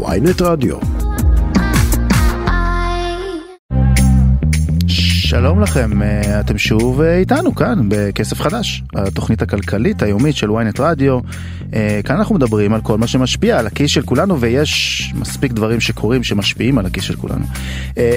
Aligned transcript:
ויינט 0.00 0.42
רדיו. 0.42 0.76
שלום 5.32 5.60
לכם, 5.60 6.02
אה, 6.02 6.40
אתם 6.40 6.58
שוב 6.58 7.00
אה, 7.00 7.16
איתנו 7.16 7.54
כאן 7.54 7.78
בכסף 7.88 8.40
חדש, 8.40 8.82
התוכנית 8.94 9.42
הכלכלית 9.42 10.02
היומית 10.02 10.36
של 10.36 10.50
ynet 10.50 10.80
רדיו. 10.80 11.18
אה, 11.74 12.00
כאן 12.04 12.16
אנחנו 12.16 12.34
מדברים 12.34 12.74
על 12.74 12.80
כל 12.80 12.98
מה 12.98 13.06
שמשפיע 13.06 13.58
על 13.58 13.66
הכיס 13.66 13.90
של 13.90 14.02
כולנו 14.02 14.40
ויש 14.40 15.12
מספיק 15.16 15.52
דברים 15.52 15.80
שקורים 15.80 16.22
שמשפיעים 16.22 16.78
על 16.78 16.86
הכיס 16.86 17.04
של 17.04 17.16
כולנו. 17.16 17.44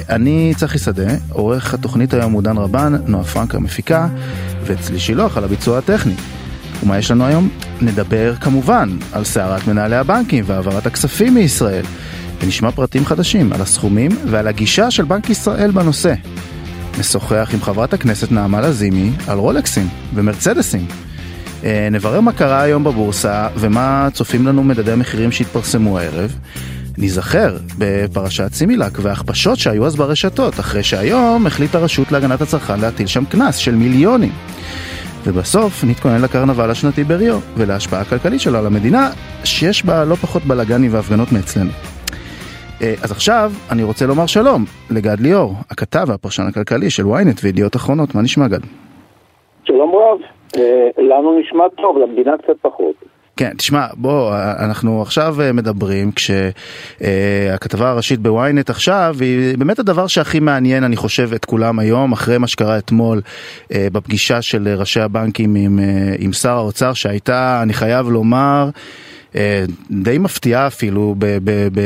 אני 0.08 0.52
צחי 0.56 0.78
שדה, 0.78 1.14
עורך 1.30 1.74
התוכנית 1.74 2.14
היום 2.14 2.32
הוא 2.32 2.42
דן 2.42 2.56
רבן, 2.56 2.94
נועה 3.06 3.24
פרנק 3.24 3.54
המפיקה 3.54 4.08
ואצלי 4.64 4.98
שילוח 4.98 5.36
על 5.36 5.44
הביצוע 5.44 5.78
הטכני. 5.78 6.14
ומה 6.82 6.98
יש 6.98 7.10
לנו 7.10 7.26
היום? 7.26 7.48
נדבר 7.80 8.34
כמובן 8.34 8.88
על 9.12 9.24
סערת 9.24 9.66
מנהלי 9.68 9.96
הבנקים 9.96 10.44
והעברת 10.46 10.86
הכספים 10.86 11.34
מישראל. 11.34 11.84
ונשמע 12.40 12.70
פרטים 12.70 13.06
חדשים 13.06 13.52
על 13.52 13.60
הסכומים 13.60 14.10
ועל 14.26 14.48
הגישה 14.48 14.90
של 14.90 15.04
בנק 15.04 15.30
ישראל 15.30 15.70
בנושא. 15.70 16.14
נשוחח 16.98 17.50
עם 17.54 17.62
חברת 17.62 17.94
הכנסת 17.94 18.32
נעמה 18.32 18.60
לזימי 18.60 19.10
על 19.28 19.38
רולקסים 19.38 19.88
ומרצדסים. 20.14 20.86
אה, 21.64 21.88
נברר 21.90 22.20
מה 22.20 22.32
קרה 22.32 22.62
היום 22.62 22.84
בבורסה 22.84 23.48
ומה 23.56 24.08
צופים 24.12 24.46
לנו 24.46 24.64
מדדי 24.64 24.92
המחירים 24.92 25.32
שהתפרסמו 25.32 25.98
הערב. 25.98 26.36
ניזכר 26.98 27.56
בפרשת 27.78 28.54
סימילק 28.54 28.98
וההכפשות 29.02 29.58
שהיו 29.58 29.86
אז 29.86 29.96
ברשתות, 29.96 30.60
אחרי 30.60 30.82
שהיום 30.82 31.46
החליטה 31.46 31.78
הרשות 31.78 32.12
להגנת 32.12 32.40
הצרכן 32.40 32.80
להטיל 32.80 33.06
שם 33.06 33.24
קנס 33.24 33.56
של 33.56 33.74
מיליונים. 33.74 34.32
ובסוף 35.26 35.84
נתכונן 35.84 36.22
לקרנבל 36.24 36.70
השנתי 36.70 37.04
בריו 37.04 37.38
ולהשפעה 37.56 38.00
הכלכלית 38.00 38.40
שלו 38.40 38.58
על 38.58 38.66
המדינה, 38.66 39.10
שיש 39.44 39.84
בה 39.84 40.04
לא 40.04 40.14
פחות 40.14 40.42
בלאגנים 40.42 40.90
והפגנות 40.94 41.28
מאצלנו. 41.32 41.70
אה, 42.82 42.94
אז 43.04 43.12
עכשיו 43.12 43.50
אני 43.72 43.82
רוצה 43.82 44.06
לומר 44.06 44.26
שלום 44.26 44.64
לגד 44.90 45.20
ליאור, 45.20 45.52
הכתב 45.70 46.04
והפרשן 46.08 46.42
הכלכלי 46.48 46.90
של 46.90 47.02
ynet 47.02 47.40
וידיעות 47.42 47.76
אחרונות, 47.76 48.14
מה 48.14 48.22
נשמע 48.22 48.48
גד? 48.48 48.60
שלום 49.64 49.94
רב, 49.94 50.18
אה, 50.56 50.88
לנו 50.98 51.38
נשמע 51.40 51.64
טוב, 51.82 51.98
למדינה 51.98 52.32
קצת 52.38 52.56
פחות. 52.62 52.94
כן, 53.36 53.52
תשמע, 53.56 53.86
בוא, 53.94 54.34
אנחנו 54.58 55.02
עכשיו 55.02 55.40
אה, 55.40 55.52
מדברים 55.52 56.10
כשהכתבה 56.12 57.90
הראשית 57.90 58.20
בוויינט 58.20 58.70
עכשיו 58.70 59.16
היא 59.20 59.58
באמת 59.58 59.78
הדבר 59.78 60.06
שהכי 60.06 60.40
מעניין, 60.40 60.84
אני 60.84 60.96
חושב, 60.96 61.30
את 61.34 61.44
כולם 61.44 61.78
היום, 61.78 62.12
אחרי 62.12 62.38
מה 62.38 62.46
שקרה 62.46 62.78
אתמול 62.78 63.20
בפגישה 63.72 64.42
של 64.42 64.68
ראשי 64.76 65.00
הבנקים 65.00 65.54
עם, 65.54 65.78
עם 66.18 66.32
שר 66.32 66.56
האוצר, 66.56 66.92
שהייתה, 66.92 67.60
אני 67.62 67.72
חייב 67.72 68.08
לומר, 68.08 68.70
אה, 69.36 69.64
די 69.90 70.18
מפתיעה 70.18 70.66
אפילו 70.66 71.14
ב, 71.18 71.38
ב, 71.44 71.68
ב, 71.72 71.80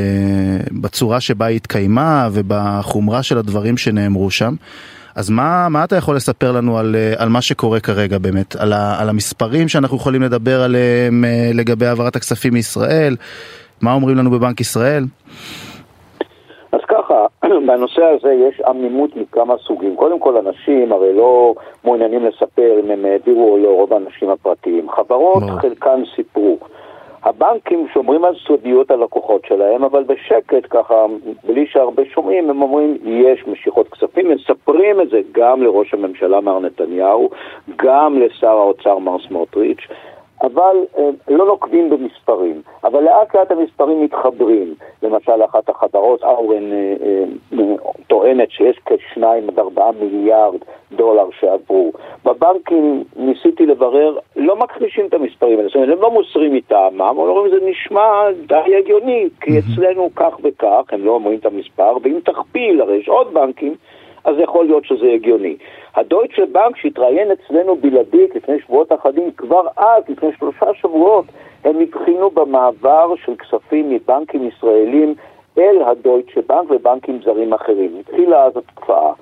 בצורה 0.72 1.20
שבה 1.20 1.46
היא 1.46 1.56
התקיימה 1.56 2.28
ובחומרה 2.32 3.22
של 3.22 3.38
הדברים 3.38 3.76
שנאמרו 3.76 4.30
שם. 4.30 4.54
אז 5.20 5.30
מה, 5.30 5.66
מה 5.70 5.84
אתה 5.84 5.96
יכול 5.96 6.16
לספר 6.16 6.52
לנו 6.52 6.78
על, 6.78 6.94
אה, 6.94 7.12
על 7.22 7.28
מה 7.28 7.42
שקורה 7.42 7.80
כרגע 7.80 8.18
באמת, 8.18 8.56
על, 8.56 8.72
ה, 8.72 9.00
על 9.00 9.08
המספרים 9.08 9.68
שאנחנו 9.68 9.96
יכולים 9.96 10.22
לדבר 10.22 10.62
עליהם 10.62 11.24
אה, 11.24 11.50
לגבי 11.54 11.86
העברת 11.86 12.16
הכספים 12.16 12.52
מישראל, 12.52 13.16
מה 13.82 13.92
אומרים 13.92 14.16
לנו 14.16 14.30
בבנק 14.30 14.60
ישראל? 14.60 15.04
אז 16.72 16.80
ככה, 16.88 17.26
בנושא 17.68 18.02
הזה 18.02 18.32
יש 18.48 18.60
עמימות 18.60 19.16
מכמה 19.16 19.54
סוגים. 19.66 19.96
קודם 19.96 20.20
כל, 20.20 20.36
אנשים 20.36 20.92
הרי 20.92 21.16
לא 21.16 21.54
מעוניינים 21.84 22.24
לספר 22.24 22.80
אם 22.84 22.90
הם 22.90 23.04
העבירו 23.04 23.52
או 23.52 23.58
לא, 23.58 23.68
רוב 23.68 23.92
האנשים 23.92 24.30
הפרטיים. 24.30 24.90
חברות, 24.90 25.42
חלקן 25.60 26.02
סיפרו. 26.16 26.58
הבנקים 27.22 27.86
שומרים 27.94 28.24
על 28.24 28.34
סודיות 28.46 28.90
הלקוחות 28.90 29.44
שלהם, 29.44 29.84
אבל 29.84 30.02
בשקט, 30.02 30.66
ככה, 30.70 31.06
בלי 31.44 31.66
שהרבה 31.66 32.02
שומעים, 32.14 32.50
הם 32.50 32.62
אומרים, 32.62 32.98
יש 33.04 33.46
משיכות 33.46 33.88
כספים, 33.88 34.30
מספרים 34.30 35.00
את 35.00 35.10
זה 35.10 35.20
גם 35.32 35.62
לראש 35.62 35.94
הממשלה 35.94 36.40
מר 36.40 36.58
נתניהו, 36.58 37.30
גם 37.76 38.18
לשר 38.18 38.48
האוצר 38.48 38.98
מר 38.98 39.16
סמוטריץ', 39.28 39.86
אבל 40.42 40.76
אה, 40.98 41.10
לא 41.28 41.46
נוקבים 41.46 41.90
במספרים. 41.90 42.62
אבל 42.84 43.04
לאט 43.04 43.34
לאט 43.34 43.50
המספרים 43.50 44.04
מתחברים. 44.04 44.74
למשל, 45.02 45.44
אחת 45.44 45.68
החברות, 45.68 46.22
אורן 46.22 46.72
אה, 46.72 46.94
אה, 47.02 47.64
טוענת 48.06 48.50
שיש 48.50 48.78
כשניים 48.86 49.48
עד 49.48 49.58
ארבעה 49.58 49.90
מיליארד 50.00 50.60
דולר 50.92 51.26
שעברו. 51.40 51.92
בבנקים 52.24 53.04
ניסיתי 53.16 53.66
לברר, 53.66 54.18
לא 54.36 54.56
מכחישים 54.56 55.06
את 55.06 55.14
המספרים 55.14 55.58
האלה, 55.58 55.68
זאת 55.68 55.76
אומרת, 55.76 55.88
הם 55.88 56.02
לא 56.02 56.10
מוסרים 56.10 56.54
מטעמם, 56.54 57.00
אבל 57.00 57.28
אומרים, 57.28 57.50
זה 57.50 57.66
נשמע 57.66 58.30
די 58.46 58.76
הגיוני, 58.78 59.28
כי 59.40 59.50
אצלנו 59.58 60.08
כך 60.16 60.34
וכך, 60.42 60.82
הם 60.92 61.04
לא 61.04 61.10
אומרים 61.10 61.38
את 61.38 61.46
המספר, 61.46 61.96
ואם 62.02 62.18
תכפיל, 62.24 62.80
הרי 62.80 62.96
יש 62.96 63.08
עוד 63.08 63.34
בנקים, 63.34 63.74
אז 64.24 64.36
יכול 64.38 64.64
להיות 64.64 64.84
שזה 64.84 65.06
הגיוני. 65.14 65.56
הדויטשה 65.94 66.46
בנק 66.52 66.76
שהתראיין 66.76 67.28
אצלנו 67.30 67.76
בלעדית 67.76 68.36
לפני 68.36 68.60
שבועות 68.60 68.92
אחדים, 68.92 69.30
כבר 69.36 69.66
אז, 69.76 70.02
לפני 70.08 70.28
שלושה 70.38 70.66
שבועות, 70.74 71.24
הם 71.64 71.80
הבחינו 71.80 72.30
במעבר 72.30 73.14
של 73.24 73.32
כספים 73.36 73.90
מבנקים 73.90 74.48
ישראלים 74.48 75.14
אל 75.58 75.82
הדויטשה 75.86 76.40
בנק 76.48 76.70
ובנקים 76.70 77.20
זרים 77.24 77.52
אחרים. 77.52 77.96
התחילה 78.00 78.44
אז 78.44 78.56
התקופה. 78.56 79.12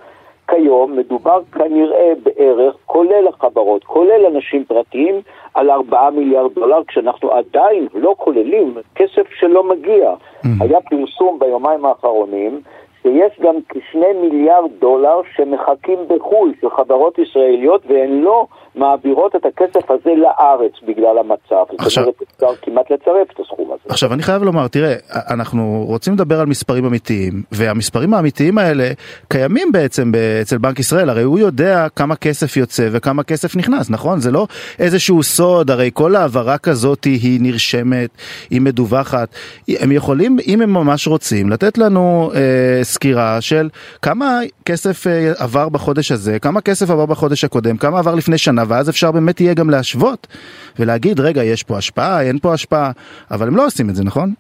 כיום 0.49 0.97
מדובר 0.97 1.41
כנראה 1.53 2.13
בערך, 2.23 2.75
כולל 2.87 3.29
החברות, 3.29 3.85
כולל 3.85 4.27
אנשים 4.27 4.65
פרטיים, 4.65 5.21
על 5.55 5.71
4 5.71 6.11
מיליארד 6.11 6.55
דולר, 6.55 6.83
כשאנחנו 6.89 7.33
עדיין 7.33 7.89
לא 7.95 8.15
כוללים 8.19 8.75
כסף 8.95 9.29
שלא 9.39 9.65
מגיע. 9.65 10.13
Mm-hmm. 10.13 10.49
היה 10.61 10.81
פרסום 10.81 11.39
ביומיים 11.39 11.85
האחרונים 11.85 12.61
שיש 13.09 13.41
גם 13.43 13.55
כשני 13.69 14.13
מיליארד 14.23 14.71
דולר 14.81 15.21
שמחכים 15.37 15.99
בחו"ל 16.09 16.53
של 16.61 16.67
חברות 16.77 17.19
ישראליות 17.19 17.83
והן 17.89 18.11
לא 18.11 18.47
מעבירות 18.75 19.37
את 19.37 19.47
הכסף 19.47 19.91
הזה 19.91 20.11
לארץ 20.17 20.73
בגלל 20.89 21.19
המצב. 21.19 21.65
עכשיו... 21.79 22.05
זאת 22.05 22.15
אומרת, 22.21 22.23
אפשר 22.37 22.63
כמעט 22.63 22.91
לצרף 22.91 23.31
את 23.35 23.41
הסכום 23.41 23.67
הזה. 23.67 23.83
עכשיו, 23.89 24.13
אני 24.13 24.23
חייב 24.23 24.43
לומר, 24.43 24.69
תראה, 24.69 24.95
אנחנו 25.31 25.85
רוצים 25.87 26.15
לדבר 26.15 26.41
על 26.41 26.47
מספרים 26.47 26.85
אמיתיים, 26.85 27.33
והמספרים 27.53 28.15
האמיתיים 28.15 28.59
האלה 28.59 28.85
קיימים 29.29 29.73
בעצם 29.73 30.13
אצל 30.43 30.59
בנק 30.59 30.79
ישראל, 30.79 31.11
הרי 31.11 31.23
הוא 31.23 31.39
יודע 31.39 31.87
כמה 31.97 32.17
כסף 32.17 32.57
יוצא 32.57 32.89
וכמה 32.93 33.23
כסף 33.23 33.57
נכנס, 33.57 33.91
נכון? 33.91 34.21
זה 34.21 34.31
לא 34.31 34.47
איזשהו 34.79 35.23
סוד, 35.23 35.71
הרי 35.71 35.91
כל 35.95 36.17
העברה 36.17 36.59
כזאת 36.59 37.05
היא 37.05 37.41
נרשמת, 37.43 38.11
היא 38.51 38.61
מדווחת. 38.61 39.29
הם 39.81 39.93
יכולים, 39.93 40.37
אם 40.47 40.61
הם 40.61 40.73
ממש 40.73 41.09
רוצים, 41.09 41.51
לתת 41.51 41.79
לנו 41.79 42.31
אה, 42.35 42.85
סקירה 42.99 43.41
של 43.41 43.69
כמה 44.03 44.41
כסף 44.65 45.07
אה, 45.07 45.33
עבר 45.39 45.69
בחודש 45.69 46.13
הזה, 46.13 46.39
כמה 46.39 46.61
כסף 46.61 46.91
עבר 46.91 47.07
בחודש 47.07 47.45
הקודם, 47.45 47.77
כמה 47.77 47.99
עבר 47.99 48.15
לפני 48.15 48.39
שנה. 48.39 48.63
ואז 48.69 48.91
אפשר 48.91 49.13
באמת 49.13 49.41
יהיה 49.41 49.55
גם 49.55 49.71
להשוות 49.71 50.27
ולהגיד, 50.79 51.21
רגע, 51.21 51.45
יש 51.45 51.63
פה 51.63 51.77
השפעה, 51.77 52.23
אין 52.23 52.39
פה 52.39 52.53
השפעה, 52.53 52.91
אבל 53.31 53.47
הם 53.49 53.57
לא 53.57 53.67
עושים 53.67 53.91
את 53.91 53.95
זה, 53.95 54.05
נכון? 54.05 54.35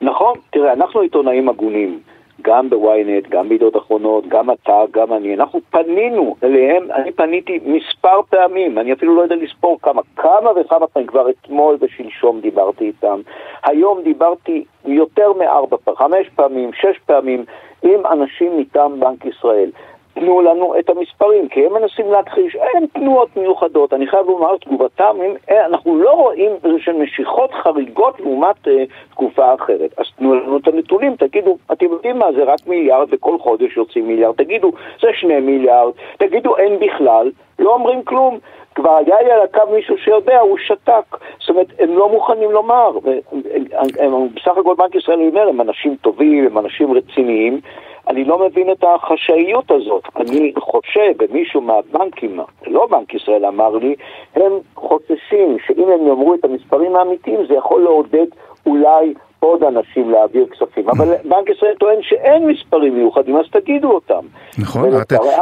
נכון, 0.00 0.34
תראה, 0.52 0.72
אנחנו 0.72 1.00
עיתונאים 1.00 1.48
הגונים. 1.48 2.00
גם 2.44 2.70
בוויינט, 2.70 3.28
גם 3.28 3.48
בידיעות 3.48 3.76
אחרונות, 3.76 4.28
גם 4.28 4.50
אתה, 4.50 4.82
גם 4.90 5.12
אני, 5.12 5.34
אנחנו 5.34 5.60
פנינו 5.70 6.36
אליהם, 6.42 6.92
אני 6.92 7.12
פניתי 7.12 7.60
מספר 7.64 8.22
פעמים, 8.30 8.78
אני 8.78 8.92
אפילו 8.92 9.16
לא 9.16 9.22
יודע 9.22 9.36
לספור 9.36 9.78
כמה, 9.82 10.02
כמה 10.16 10.50
וכמה 10.60 10.86
פעמים, 10.86 11.08
כבר 11.08 11.30
אתמול 11.30 11.76
ושלשום 11.80 12.40
דיברתי 12.40 12.84
איתם, 12.84 13.20
היום 13.64 14.02
דיברתי 14.02 14.64
יותר 14.84 15.32
מארבע 15.32 15.76
פעמים, 15.76 15.98
חמש 15.98 16.28
פעמים, 16.34 16.70
שש 16.72 16.98
פעמים, 17.06 17.44
עם 17.82 18.06
אנשים 18.06 18.58
מטעם 18.58 19.00
בנק 19.00 19.24
ישראל. 19.24 19.70
תנו 20.14 20.42
לנו 20.42 20.78
את 20.78 20.90
המספרים, 20.90 21.48
כי 21.48 21.66
הם 21.66 21.72
מנסים 21.72 22.12
להכחיש, 22.12 22.56
אין 22.56 22.86
תנועות 22.86 23.36
מיוחדות. 23.36 23.92
אני 23.92 24.06
חייב 24.06 24.26
לומר, 24.26 24.56
תגובתם, 24.56 25.16
אה, 25.50 25.66
אנחנו 25.66 25.98
לא 25.98 26.10
רואים 26.10 26.50
איזה 26.64 26.78
שהן 26.78 27.02
משיכות 27.02 27.52
חריגות 27.52 28.20
לעומת 28.20 28.68
אה, 28.68 28.84
תקופה 29.10 29.54
אחרת. 29.54 29.94
אז 29.98 30.06
תנו 30.16 30.34
לנו 30.34 30.56
את 30.56 30.68
הנתונים, 30.68 31.16
תגידו, 31.16 31.56
אתם 31.72 31.86
יודעים 31.86 32.18
מה, 32.18 32.32
זה 32.32 32.44
רק 32.44 32.58
מיליארד 32.66 33.08
וכל 33.10 33.38
חודש 33.38 33.76
יוצאים 33.76 34.08
מיליארד, 34.08 34.34
תגידו, 34.34 34.72
זה 35.02 35.08
שני 35.12 35.40
מיליארד, 35.40 35.92
תגידו, 36.18 36.56
אין 36.56 36.78
בכלל, 36.80 37.30
לא 37.58 37.74
אומרים 37.74 38.02
כלום. 38.02 38.38
כבר 38.74 38.96
היה 39.06 39.22
לי 39.22 39.30
על 39.30 39.40
הקו 39.40 39.60
מישהו 39.74 39.98
שיודע, 39.98 40.40
הוא 40.40 40.58
שתק. 40.58 41.16
זאת 41.40 41.50
אומרת, 41.50 41.66
הם 41.78 41.98
לא 41.98 42.08
מוכנים 42.08 42.50
לומר. 42.50 42.98
הם, 43.06 43.42
הם, 43.72 44.14
הם, 44.14 44.28
בסך 44.36 44.58
הכל 44.58 44.74
בנק 44.78 44.94
ישראל 44.94 45.20
אומר, 45.20 45.48
הם 45.48 45.60
אנשים 45.60 45.96
טובים, 46.00 46.46
הם 46.46 46.58
אנשים 46.58 46.92
רציניים. 46.92 47.60
אני 48.08 48.24
לא 48.24 48.38
מבין 48.38 48.72
את 48.72 48.84
החשאיות 48.84 49.70
הזאת. 49.70 50.02
אני 50.16 50.52
חושב, 50.58 51.12
ומישהו 51.18 51.60
מהבנקים, 51.60 52.40
לא 52.66 52.86
בנק 52.86 53.14
ישראל 53.14 53.46
אמר 53.46 53.76
לי, 53.76 53.94
הם 54.34 54.52
חוששים 54.74 55.56
שאם 55.66 55.88
הם 55.88 56.06
יאמרו 56.06 56.34
את 56.34 56.44
המספרים 56.44 56.96
האמיתיים 56.96 57.46
זה 57.46 57.54
יכול 57.54 57.82
לעודד 57.82 58.26
אולי 58.66 59.14
עוד 59.46 59.62
אנשים 59.62 60.10
להעביר 60.10 60.46
כספים, 60.50 60.88
אבל 60.88 61.08
בנק 61.24 61.50
ישראל 61.56 61.74
טוען 61.80 61.98
שאין 62.02 62.46
מספרים 62.46 62.94
מיוחדים, 62.94 63.36
אז 63.36 63.44
תגידו 63.50 63.90
אותם. 63.90 64.26
נכון, 64.58 64.90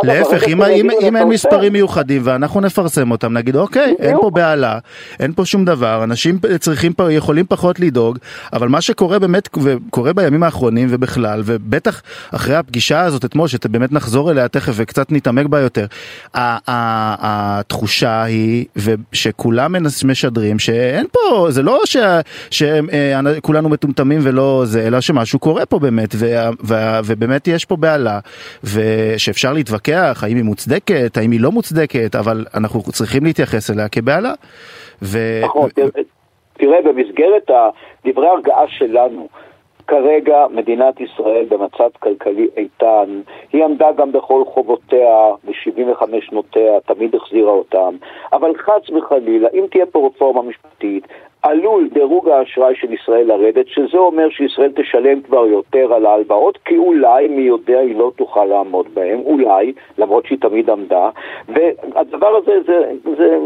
להפך, 0.03 0.49
אם 0.49 1.17
אין 1.17 1.29
מספרים 1.29 1.73
מיוחדים 1.73 2.23
ואנחנו 2.25 2.61
נפרסם 2.61 3.11
אותם, 3.11 3.33
נגיד 3.33 3.57
אוקיי, 3.57 3.95
אין 3.99 4.17
פה 4.21 4.31
בהלה, 4.31 4.79
אין 5.21 5.33
פה 5.33 5.45
שום 5.45 5.65
דבר, 5.65 6.05
אנשים 6.05 6.39
צריכים, 6.59 6.93
יכולים 7.11 7.47
פחות 7.49 7.81
לדאוג, 7.81 8.19
אבל 8.53 8.69
מה 8.69 8.81
שקורה 8.81 9.19
באמת, 9.19 9.49
וקורה 9.63 10.13
בימים 10.13 10.43
האחרונים 10.43 10.89
ובכלל, 10.91 11.43
ובטח 11.45 12.03
אחרי 12.35 12.55
הפגישה 12.55 13.01
הזאת 13.01 13.25
אתמול, 13.25 13.49
שבאמת 13.49 13.93
נחזור 13.93 14.31
אליה 14.31 14.49
תכף 14.49 14.73
וקצת 14.77 15.13
נתעמק 15.13 15.47
בה 15.47 15.61
יותר, 15.61 15.87
התחושה 16.35 18.23
היא 18.23 18.67
שכולם 19.13 19.75
משדרים 20.05 20.59
שאין 20.59 21.07
פה, 21.13 21.47
זה 21.51 21.63
לא 21.63 21.81
שכולנו 22.51 23.69
מטומטמים 23.69 23.92
ולא 24.23 24.63
זה, 24.65 24.87
אלא 24.87 25.01
שמשהו 25.01 25.39
קורה 25.39 25.67
פה 25.67 25.79
באמת, 25.79 26.09
ובאמת 27.07 27.49
יש 27.49 27.65
פה 27.65 27.77
בהלה, 27.77 28.19
ושאפשר 28.65 29.53
להתווכח 29.53 30.25
האם 30.27 30.37
היא 30.37 30.45
מוצדקת, 30.45 31.17
האם 31.17 31.31
היא 31.31 31.41
לא 31.41 31.53
מוצדקת, 31.53 32.15
אבל 32.15 32.47
אנחנו 32.55 32.83
צריכים 32.83 33.25
להתייחס 33.25 33.71
אליה 33.71 33.89
כבהלה. 33.89 34.33
נכון, 35.43 35.71
תראה, 36.55 36.79
במסגרת 36.85 37.51
דברי 38.07 38.29
הרגעה 38.29 38.65
שלנו, 38.69 39.29
כרגע 39.87 40.47
מדינת 40.51 41.01
ישראל 41.01 41.45
במצב 41.49 41.89
כלכלי 41.99 42.49
איתן, 42.57 43.21
היא 43.53 43.65
עמדה 43.65 43.93
גם 43.93 44.13
בכל 44.13 44.45
חובותיה 44.45 45.31
ב-75 45.45 46.05
שנותיה, 46.21 46.81
תמיד 46.81 47.15
החזירה 47.15 47.51
אותם, 47.53 47.95
אבל 48.33 48.55
חס 48.57 48.91
וחלילה, 48.91 49.49
אם 49.55 49.65
תהיה 49.71 49.87
פה 49.87 50.07
רפורמה 50.07 50.43
משפטית, 50.43 51.07
עלול 51.43 51.89
דירוג 51.93 52.29
האשראי 52.29 52.75
של 52.75 52.93
ישראל 52.93 53.27
לרדת, 53.27 53.69
שזה 53.69 53.99
אומר 53.99 54.31
שישראל 54.31 54.73
תשלם 54.77 55.21
כבר 55.21 55.47
יותר 55.47 55.95
על 55.95 56.07
ההלוואות, 56.07 56.59
כי 56.65 56.77
אולי, 56.77 57.29
מי 57.29 57.43
יודע, 57.43 57.79
היא 57.79 57.97
לא 57.97 58.13
תוכל 58.17 58.45
לעמוד 58.45 58.87
בהם, 58.95 59.19
אולי, 59.19 59.73
למרות 59.99 60.27
שהיא 60.27 60.39
תמיד 60.39 60.71
עמדה, 60.71 61.11
והדבר 61.49 62.37
הזה 62.37 62.61
זה, 62.67 62.93
זה 63.17 63.39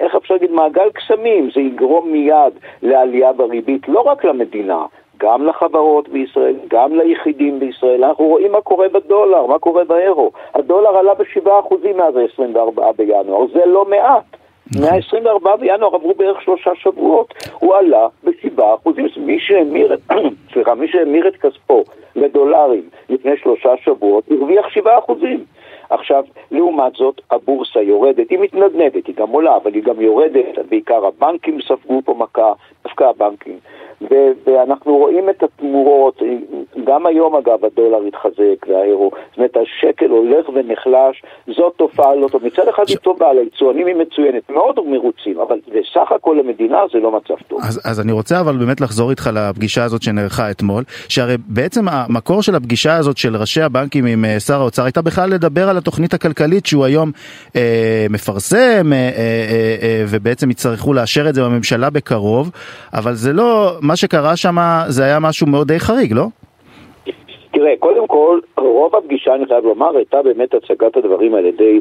איך 0.00 0.14
אפשר 0.14 0.34
להגיד, 0.34 0.50
מעגל 0.50 0.90
קסמים, 0.90 1.50
זה 1.54 1.60
יגרום 1.60 2.12
מיד 2.12 2.52
לעלייה 2.82 3.32
בריבית, 3.32 3.88
לא 3.88 4.00
רק 4.00 4.24
למדינה, 4.24 4.86
גם 5.22 5.46
לחברות 5.46 6.08
בישראל, 6.08 6.56
גם 6.68 6.94
ליחידים 6.94 7.60
בישראל. 7.60 8.04
אנחנו 8.04 8.24
רואים 8.24 8.52
מה 8.52 8.60
קורה 8.60 8.88
בדולר, 8.88 9.46
מה 9.46 9.58
קורה 9.58 9.84
באירו. 9.84 10.30
הדולר 10.54 10.96
עלה 10.96 11.14
ב-7% 11.14 11.74
מאז 11.96 12.16
ה-24 12.16 12.92
בינואר, 12.96 13.46
זה 13.52 13.66
לא 13.66 13.84
מעט. 13.84 14.24
נכון. 14.76 14.88
מה-24 14.88 15.56
בינואר 15.56 15.94
עברו 15.94 16.14
בערך 16.14 16.42
שלושה 16.42 16.70
שבועות, 16.74 17.34
הוא 17.58 17.74
עלה 17.74 18.06
ב-7%. 18.24 18.90
מי 19.16 19.40
שהמיר 19.40 19.94
את, 19.94 20.00
סליחה, 20.52 20.74
מי 20.74 20.88
שהמיר 20.88 21.28
את 21.28 21.36
כספו 21.36 21.84
לדולרים 22.16 22.88
לפני 23.08 23.32
שלושה 23.36 23.70
שבועות, 23.84 24.24
הרוויח 24.30 24.66
7%. 25.08 25.12
עכשיו, 25.90 26.24
לעומת 26.50 26.92
זאת, 26.94 27.20
הבורסה 27.30 27.80
יורדת, 27.80 28.30
היא 28.30 28.38
מתנדנדת, 28.38 29.06
היא 29.06 29.14
גם 29.16 29.28
עולה, 29.28 29.56
אבל 29.56 29.74
היא 29.74 29.82
גם 29.82 30.00
יורדת, 30.00 30.58
בעיקר 30.68 31.06
הבנקים 31.06 31.58
ספגו 31.68 32.00
פה 32.04 32.14
מכה, 32.18 32.52
דווקא 32.84 33.04
הבנקים. 33.04 33.58
ואנחנו 34.46 34.96
רואים 34.96 35.30
את 35.30 35.42
התמורות, 35.42 36.22
גם 36.84 37.06
היום 37.06 37.36
אגב 37.36 37.64
הדולר 37.64 38.06
התחזק 38.08 38.66
והאירו, 38.68 39.10
זאת 39.28 39.36
אומרת 39.36 39.56
השקל 39.56 40.10
הולך 40.10 40.48
ונחלש, 40.54 41.22
זאת 41.46 41.72
תופעה 41.76 42.14
לא 42.14 42.28
טובה. 42.28 42.46
מצד 42.46 42.68
אחד 42.68 42.82
היא 42.88 42.96
טובה, 42.96 43.32
ליצואנים 43.32 43.86
היא 43.86 43.96
מצוינת, 43.96 44.50
מאוד 44.50 44.80
מרוצים, 44.86 45.40
אבל 45.40 45.58
בסך 45.68 46.12
הכל 46.12 46.36
למדינה 46.40 46.78
זה 46.92 46.98
לא 46.98 47.12
מצב 47.12 47.34
טוב. 47.48 47.60
אז, 47.62 47.80
אז 47.84 48.00
אני 48.00 48.12
רוצה 48.12 48.40
אבל 48.40 48.56
באמת 48.56 48.80
לחזור 48.80 49.10
איתך 49.10 49.30
לפגישה 49.34 49.84
הזאת 49.84 50.02
שנערכה 50.02 50.50
אתמול, 50.50 50.84
שהרי 51.08 51.36
בעצם 51.46 51.84
המקור 52.08 52.42
של 52.42 52.54
הפגישה 52.54 52.96
הזאת 52.96 53.16
של 53.16 53.36
ראשי 53.36 53.62
הבנקים 53.62 54.06
עם 54.06 54.24
אה, 54.24 54.40
שר 54.40 54.60
האוצר 54.60 54.84
הייתה 54.84 55.02
בכלל 55.02 55.30
לדבר 55.30 55.68
על 55.68 55.76
התוכנית 55.76 56.14
הכלכלית 56.14 56.66
שהוא 56.66 56.84
היום 56.84 57.10
אה, 57.56 58.06
מפרסם, 58.10 58.92
אה, 58.92 58.98
אה, 58.98 59.08
אה, 59.50 59.76
אה, 59.82 60.04
ובעצם 60.10 60.50
יצטרכו 60.50 60.92
לאשר 60.92 61.28
את 61.28 61.34
זה 61.34 61.42
בממשלה 61.42 61.90
בקרוב, 61.90 62.50
אבל 62.94 63.12
זה 63.12 63.32
לא... 63.32 63.72
מה 63.80 63.96
שקרה 63.96 64.36
שם 64.36 64.56
זה 64.88 65.04
היה 65.04 65.20
משהו 65.20 65.46
מאוד 65.46 65.68
די 65.68 65.80
חריג, 65.80 66.12
לא? 66.12 66.26
תראה, 67.52 67.72
קודם 67.78 68.06
כל, 68.06 68.40
רוב 68.56 68.96
הפגישה, 68.96 69.34
אני 69.34 69.46
חייב 69.46 69.64
לומר, 69.64 69.96
הייתה 69.96 70.22
באמת 70.22 70.54
הצגת 70.54 70.96
הדברים 70.96 71.34
על 71.34 71.46
ידי 71.46 71.80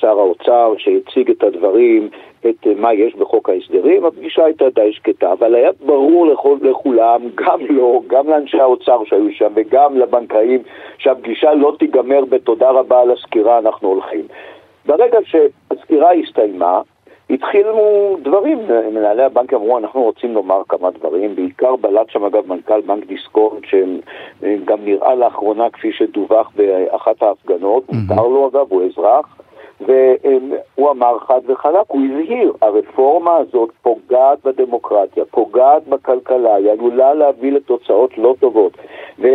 שר 0.00 0.18
האוצר, 0.18 0.74
שהציג 0.78 1.30
את 1.30 1.42
הדברים, 1.42 2.08
את 2.46 2.66
מה 2.76 2.94
יש 2.94 3.14
בחוק 3.16 3.48
ההסדרים. 3.48 4.04
הפגישה 4.04 4.44
הייתה 4.44 4.64
די 4.74 4.92
שקטה, 4.92 5.32
אבל 5.32 5.54
היה 5.54 5.70
ברור 5.86 6.26
לכל, 6.26 6.56
לכולם, 6.62 7.20
גם 7.34 7.60
לו, 7.76 8.02
גם 8.06 8.28
לאנשי 8.28 8.60
האוצר 8.60 9.04
שהיו 9.04 9.32
שם 9.32 9.52
וגם 9.54 9.98
לבנקאים, 9.98 10.62
שהפגישה 10.98 11.54
לא 11.54 11.72
תיגמר 11.78 12.24
בתודה 12.24 12.70
רבה 12.70 13.00
על 13.00 13.10
הסקירה, 13.10 13.58
אנחנו 13.58 13.88
הולכים. 13.88 14.22
ברגע 14.86 15.18
שהסקירה 15.24 16.12
הסתיימה, 16.12 16.80
התחילו 17.30 18.16
דברים, 18.22 18.58
מנהלי 18.92 19.22
הבנק 19.22 19.54
אמרו, 19.54 19.78
אנחנו 19.78 20.02
רוצים 20.02 20.34
לומר 20.34 20.62
כמה 20.68 20.90
דברים, 20.90 21.36
בעיקר 21.36 21.76
בלט 21.76 22.10
שם 22.10 22.24
אגב 22.24 22.48
מנכ"ל 22.52 22.80
בנק 22.80 23.06
דיסקונט, 23.06 23.64
שגם 23.64 24.78
נראה 24.84 25.14
לאחרונה 25.14 25.70
כפי 25.70 25.92
שדווח 25.92 26.50
באחת 26.56 27.22
ההפגנות, 27.22 27.84
מותר 27.92 28.22
לו 28.22 28.48
אגב, 28.48 28.66
הוא 28.68 28.82
אזרח, 28.84 29.36
והוא 29.80 30.90
אמר 30.90 31.18
חד 31.18 31.40
וחלק, 31.46 31.86
הוא 31.88 32.00
הזהיר, 32.04 32.52
הרפורמה 32.62 33.36
הזאת 33.36 33.70
פוגעת 33.82 34.38
בדמוקרטיה, 34.44 35.24
פוגעת 35.30 35.88
בכלכלה, 35.88 36.54
היא 36.54 36.70
עלולה 36.70 37.14
להביא 37.14 37.52
לתוצאות 37.52 38.18
לא 38.18 38.34
טובות. 38.40 38.72
ו... 39.18 39.26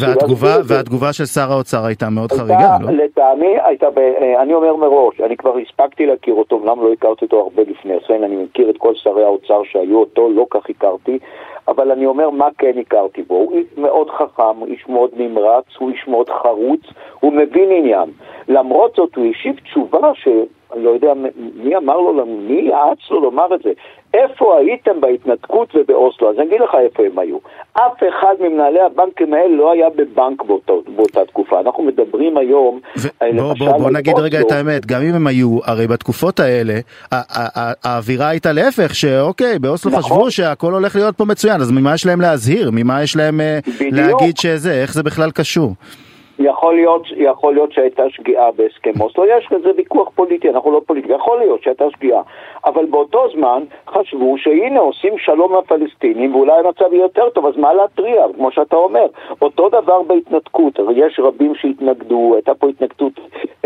והתגובה, 0.00 0.48
והתגובה 0.68 1.12
של 1.12 1.24
שר 1.26 1.52
האוצר 1.52 1.84
הייתה 1.84 2.10
מאוד 2.10 2.30
הייתה, 2.32 2.44
חריגה, 2.44 2.76
לא? 2.80 3.04
לטעמי 3.04 3.56
הייתה, 3.64 3.90
ב... 3.90 3.98
אני 4.38 4.54
אומר 4.54 4.76
מראש, 4.76 5.20
אני 5.20 5.36
כבר 5.36 5.56
הספקתי 5.58 6.06
להכיר 6.06 6.34
אותו, 6.34 6.56
אמנם 6.56 6.82
לא 6.82 6.92
הכרתי 6.92 7.24
אותו 7.24 7.40
הרבה 7.40 7.62
לפני, 7.62 7.96
לכן 7.96 8.22
אני 8.24 8.36
מכיר 8.36 8.70
את 8.70 8.78
כל 8.78 8.94
שרי 8.94 9.24
האוצר 9.24 9.62
שהיו 9.64 10.00
אותו, 10.00 10.30
לא 10.30 10.46
כך 10.50 10.70
הכרתי, 10.70 11.18
אבל 11.68 11.90
אני 11.90 12.06
אומר 12.06 12.30
מה 12.30 12.48
כן 12.58 12.78
הכרתי 12.78 13.22
בו, 13.22 13.34
הוא 13.34 13.52
איש 13.52 13.66
מאוד 13.76 14.10
חכם, 14.10 14.56
הוא 14.58 14.66
איש 14.66 14.88
מאוד 14.88 15.10
נמרץ, 15.16 15.64
הוא 15.78 15.90
איש 15.90 16.08
מאוד 16.08 16.30
חרוץ, 16.30 16.80
הוא 17.20 17.32
מבין 17.32 17.70
עניין. 17.70 18.10
למרות 18.48 18.94
זאת 18.96 19.16
הוא 19.16 19.24
השיב 19.38 19.54
תשובה 19.64 20.10
שאני 20.14 20.84
לא 20.84 20.90
יודע 20.90 21.12
מי 21.54 21.76
אמר 21.76 21.96
לו, 21.96 22.26
מי 22.26 22.60
יעץ 22.60 22.98
לו 23.10 23.20
לומר 23.20 23.54
את 23.54 23.62
זה. 23.62 23.70
איפה 24.14 24.58
הייתם 24.58 25.00
בהתנתקות 25.00 25.68
ובאוסלו? 25.74 26.30
אז 26.30 26.36
אני 26.38 26.46
אגיד 26.46 26.60
לך 26.60 26.70
איפה 26.84 27.02
הם 27.02 27.18
היו. 27.18 27.36
אף 27.72 28.02
אחד 28.08 28.34
ממנהלי 28.40 28.80
הבנקים 28.80 29.34
האלה 29.34 29.56
לא 29.56 29.72
היה 29.72 29.86
בבנק 29.96 30.42
באותו, 30.42 30.82
באותה 30.96 31.24
תקופה. 31.24 31.60
אנחנו 31.60 31.82
מדברים 31.82 32.38
היום... 32.38 32.80
ו- 32.98 33.08
בוא, 33.36 33.54
בוא, 33.58 33.78
בוא 33.78 33.90
נגיד. 33.90 34.18
רגע 34.18 34.40
את 34.40 34.52
האמת, 34.52 34.86
גם 34.86 35.02
אם 35.02 35.14
הם 35.14 35.26
היו, 35.26 35.58
הרי 35.64 35.86
בתקופות 35.86 36.40
האלה, 36.40 36.74
האווירה 37.84 38.28
הייתה 38.28 38.52
להפך, 38.52 38.94
שאוקיי, 38.94 39.58
באוסלו 39.58 39.90
נכון. 39.90 40.02
חשבו 40.02 40.30
שהכל 40.30 40.72
הולך 40.72 40.96
להיות 40.96 41.16
פה 41.16 41.24
מצוין, 41.24 41.60
אז 41.60 41.70
ממה 41.70 41.94
יש 41.94 42.06
להם 42.06 42.20
להזהיר? 42.20 42.70
ממה 42.72 43.02
יש 43.02 43.16
להם 43.16 43.40
אה, 43.40 43.58
בדיוק. 43.80 43.94
להגיד 43.94 44.36
שזה, 44.36 44.82
איך 44.82 44.94
זה 44.94 45.02
בכלל 45.02 45.30
קשור? 45.30 45.72
יכול 46.38 46.74
להיות, 46.74 47.02
יכול 47.16 47.54
להיות 47.54 47.72
שהייתה 47.72 48.10
שגיאה 48.10 48.50
בהסכם 48.50 49.00
אוסלו, 49.00 49.24
יש 49.26 49.46
כזה 49.46 49.70
ויכוח 49.76 50.08
פוליטי, 50.14 50.50
אנחנו 50.50 50.72
לא 50.72 50.80
פוליטי, 50.86 51.12
יכול 51.12 51.38
להיות 51.38 51.62
שהייתה 51.62 51.90
שגיאה, 51.90 52.20
אבל 52.64 52.84
באותו 52.84 53.24
זמן 53.34 53.62
חשבו 53.88 54.38
שהנה 54.38 54.80
עושים 54.80 55.18
שלום 55.18 55.54
לפלסטינים 55.58 56.34
ואולי 56.34 56.52
המצב 56.52 56.92
יהיה 56.92 57.02
יותר 57.02 57.28
טוב, 57.30 57.46
אז 57.46 57.56
מה 57.56 57.74
להתריע, 57.74 58.26
כמו 58.36 58.50
שאתה 58.52 58.76
אומר. 58.76 59.06
אותו 59.42 59.68
דבר 59.68 60.02
בהתנתקות, 60.02 60.78
יש 60.94 61.20
רבים 61.20 61.54
שהתנגדו, 61.54 62.32
הייתה 62.34 62.54
פה 62.54 62.68
התנגדות 62.68 63.12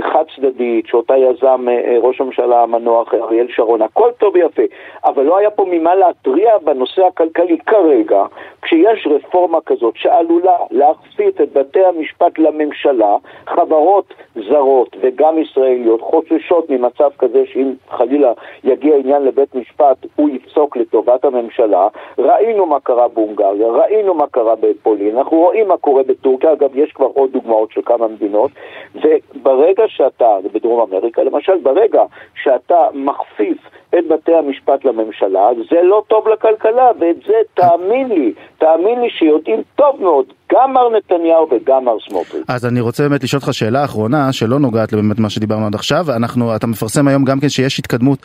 חד 0.01 0.25
צדדית, 0.37 0.87
שאותה 0.87 1.17
יזם 1.17 1.69
אה, 1.69 1.73
אה, 1.73 1.97
ראש 2.01 2.21
הממשלה 2.21 2.63
המנוח 2.63 3.15
אריאל 3.15 3.47
שרון, 3.49 3.83
הכל 3.83 4.11
טוב 4.19 4.35
ויפה, 4.35 4.63
אבל 5.05 5.23
לא 5.23 5.39
היה 5.39 5.51
פה 5.51 5.65
ממה 5.71 5.95
להתריע 5.95 6.59
בנושא 6.59 7.07
הכלכלי. 7.07 7.59
כרגע, 7.67 8.25
כשיש 8.63 9.07
רפורמה 9.11 9.59
כזאת 9.67 9.95
שעלולה 9.97 10.57
להכפיף 10.71 11.41
את 11.41 11.53
בתי 11.53 11.85
המשפט 11.85 12.39
לממשלה, 12.63 13.17
חברות 13.47 14.15
זרות 14.49 14.97
וגם 15.01 15.39
ישראליות 15.39 16.01
חוששות 16.01 16.71
ממצב 16.71 17.11
כזה 17.19 17.43
שאם 17.47 17.73
חלילה 17.91 18.33
יגיע 18.65 18.97
עניין 18.97 19.23
לבית 19.23 19.55
משפט 19.55 19.97
הוא 20.17 20.31
יפסוק 20.31 20.77
לטובת 20.77 21.25
הממשלה. 21.25 21.89
ראינו 22.19 22.67
מה 22.67 22.81
קרה 22.81 23.09
בהונגריה, 23.09 23.67
ראינו 23.69 24.15
מה 24.15 24.27
קרה 24.27 24.55
בפולין, 24.61 25.19
אנחנו 25.19 25.37
רואים 25.37 25.69
מה 25.69 25.77
קורה 25.77 26.03
בטורקיה, 26.03 26.53
אגב 26.53 26.77
יש 26.77 26.93
כבר 26.93 27.07
עוד 27.07 27.33
דוגמאות 27.33 27.73
של 27.73 27.81
כמה 27.85 28.09
מדינות, 28.09 28.51
וברגע 28.95 29.85
שאתה, 29.87 30.37
בדרום 30.53 30.81
אמריקה 30.81 31.23
למשל, 31.23 31.59
ברגע 31.63 32.03
שאתה 32.35 32.89
מכפיף 32.95 33.59
את 33.99 34.05
בתי 34.09 34.33
המשפט 34.35 34.85
לממשלה, 34.85 35.49
זה 35.71 35.77
לא 35.83 36.03
טוב 36.09 36.29
לכלכלה, 36.29 36.91
ואת 37.01 37.17
זה 37.27 37.35
תאמין 37.55 38.09
לי, 38.09 38.33
תאמין 38.59 39.01
לי 39.01 39.11
שיודעים 39.11 39.63
טוב 39.77 39.97
מאוד, 40.01 40.25
גם 40.53 40.73
מר 40.73 40.89
נתניהו 40.97 41.49
וגם 41.51 41.85
מר 41.85 41.97
סמוטריץ'. 42.09 42.45
אז 42.49 42.67
אני 42.67 42.81
רוצה 42.81 43.09
באמת 43.09 43.25
לשאול 43.25 43.41
אותך 43.43 43.55
שאלה 43.55 43.85
אחרונה, 43.85 44.33
שלא 44.33 44.59
נוגעת 44.59 44.93
לבאמת 44.93 45.19
מה 45.19 45.31
שדיברנו 45.31 45.67
עד 45.67 45.75
עכשיו, 45.75 46.07
אנחנו, 46.17 46.57
אתה 46.57 46.67
מפרסם 46.67 47.09
היום 47.09 47.25
גם 47.25 47.41
כן 47.41 47.49
שיש 47.49 47.79
התקדמות 47.79 48.19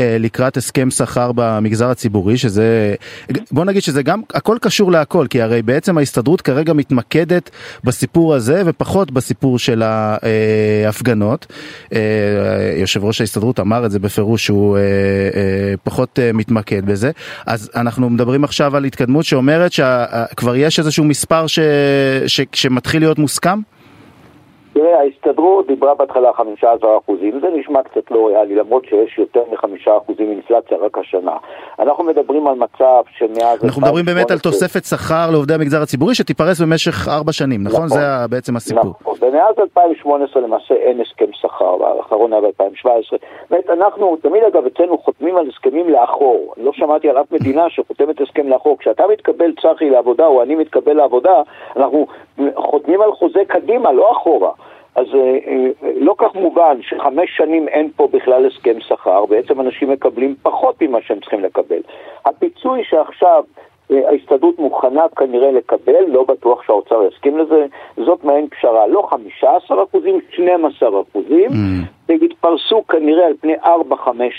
אה, 0.00 0.16
לקראת 0.20 0.56
הסכם 0.56 0.90
שכר 0.90 1.30
במגזר 1.34 1.90
הציבורי, 1.90 2.36
שזה, 2.36 2.94
בוא 3.52 3.64
נגיד 3.64 3.82
שזה 3.82 4.02
גם, 4.02 4.20
הכל 4.34 4.56
קשור 4.60 4.92
להכל, 4.92 5.26
כי 5.30 5.42
הרי 5.42 5.62
בעצם 5.62 5.98
ההסתדרות 5.98 6.40
כרגע 6.40 6.72
מתמקדת 6.72 7.50
בסיפור 7.84 8.34
הזה 8.34 8.62
ופחות 8.66 9.10
בסיפור 9.10 9.58
של 9.58 9.82
ההפגנות. 9.82 11.46
אה, 11.92 11.98
יושב 12.76 13.04
ראש 13.04 13.20
ההסתדרות 13.20 13.60
אמר 13.60 13.86
את 13.86 13.90
זה 13.90 13.98
בפירוש 13.98 14.44
שהוא 14.44 14.76
אה, 14.76 14.82
אה, 14.82 15.11
פחות 15.84 16.18
אה, 16.18 16.32
מתמקד 16.32 16.86
בזה, 16.86 17.10
אז 17.46 17.70
אנחנו 17.76 18.10
מדברים 18.10 18.44
עכשיו 18.44 18.76
על 18.76 18.84
התקדמות 18.84 19.24
שאומרת 19.24 19.72
שכבר 19.72 20.56
יש 20.56 20.78
איזשהו 20.78 21.04
מספר 21.04 21.46
ש... 21.46 21.58
ש... 22.26 22.40
שמתחיל 22.52 23.02
להיות 23.02 23.18
מוסכם? 23.18 23.60
תראה, 24.72 25.00
ההסתדרות 25.00 25.66
דיברה 25.66 25.94
בהתחלה 25.94 26.32
15 26.32 26.98
אחוזים, 26.98 27.40
זה 27.40 27.46
נשמע 27.56 27.82
קצת 27.82 28.10
לא 28.10 28.26
ריאלי, 28.26 28.54
למרות 28.54 28.84
שיש 28.84 29.18
יותר 29.18 29.42
מחמישה 29.52 29.96
אחוזים 29.96 30.30
אינפלציה 30.30 30.76
רק 30.78 30.98
השנה. 30.98 31.36
אנחנו 31.78 32.04
מדברים 32.04 32.46
על 32.46 32.54
מצב 32.54 33.02
שמאז... 33.18 33.64
אנחנו 33.64 33.82
מדברים 33.82 34.04
באמת 34.04 34.30
על 34.30 34.38
תוספת 34.38 34.84
שכר 34.84 35.30
לעובדי 35.30 35.54
המגזר 35.54 35.82
הציבורי 35.82 36.14
שתיפרס 36.14 36.60
במשך 36.60 37.08
ארבע 37.08 37.32
שנים, 37.32 37.60
נכון? 37.62 37.76
נכון 37.76 37.88
זה 37.88 38.00
בעצם 38.30 38.56
הסיפור. 38.56 38.94
נכון, 39.00 39.14
ומאז 39.20 39.54
2018 39.58 40.42
למעשה 40.42 40.74
אין 40.74 41.00
הסכם 41.00 41.32
שכר, 41.32 41.76
האחרון 41.86 42.32
היה 42.32 42.42
ב-2017. 42.42 43.16
באמת, 43.50 43.70
אנחנו 43.70 44.16
תמיד 44.22 44.42
אגב 44.44 44.66
אצלנו 44.66 44.98
חותמים 44.98 45.36
על 45.36 45.48
הסכמים 45.48 45.90
לאחור. 45.90 46.54
לא 46.56 46.72
שמעתי 46.72 47.08
על 47.08 47.18
אף 47.18 47.32
מדינה 47.32 47.70
שחותמת 47.74 48.20
הסכם 48.20 48.48
לאחור. 48.48 48.78
כשאתה 48.78 49.04
מתקבל 49.12 49.52
צחי 49.62 49.90
לעבודה 49.90 50.26
או 50.26 50.42
אני 50.42 50.54
מתקבל 50.54 50.92
לעבודה, 50.92 51.42
אנחנו 51.76 52.06
חותמים 52.56 53.02
על 53.02 53.12
חוזה 53.12 53.40
קדימה, 53.48 53.92
לא 53.92 54.12
אחורה. 54.12 54.50
אז 54.94 55.06
אה, 55.14 55.38
אה, 55.46 55.90
לא 55.96 56.14
כך 56.18 56.34
מובן 56.34 56.78
שחמש 56.82 57.36
שנים 57.36 57.68
אין 57.68 57.90
פה 57.96 58.08
בכלל 58.12 58.46
הסכם 58.46 58.80
שכר, 58.80 59.26
בעצם 59.26 59.60
אנשים 59.60 59.90
מקבלים 59.90 60.34
פחות 60.42 60.82
ממה 60.82 60.98
שהם 61.02 61.20
צריכים 61.20 61.40
לקבל. 61.40 61.80
הפיצוי 62.24 62.84
שעכשיו 62.84 63.44
ההסתדרות 64.08 64.58
מוכנה 64.58 65.02
כנראה 65.16 65.52
לקבל, 65.52 66.04
לא 66.08 66.24
בטוח 66.24 66.62
שהאוצר 66.66 67.02
יסכים 67.08 67.38
לזה, 67.38 67.66
זאת 67.96 68.24
מעין 68.24 68.48
פשרה, 68.48 68.86
לא 68.86 69.06
15 69.10 69.84
אחוזים, 69.84 70.20
12 70.30 70.88
אחוזים, 71.02 71.50
mm. 71.50 72.02
יתפרסו 72.42 72.82
כנראה 72.88 73.26
על 73.26 73.32
פני 73.40 73.54
4-5 73.64 73.66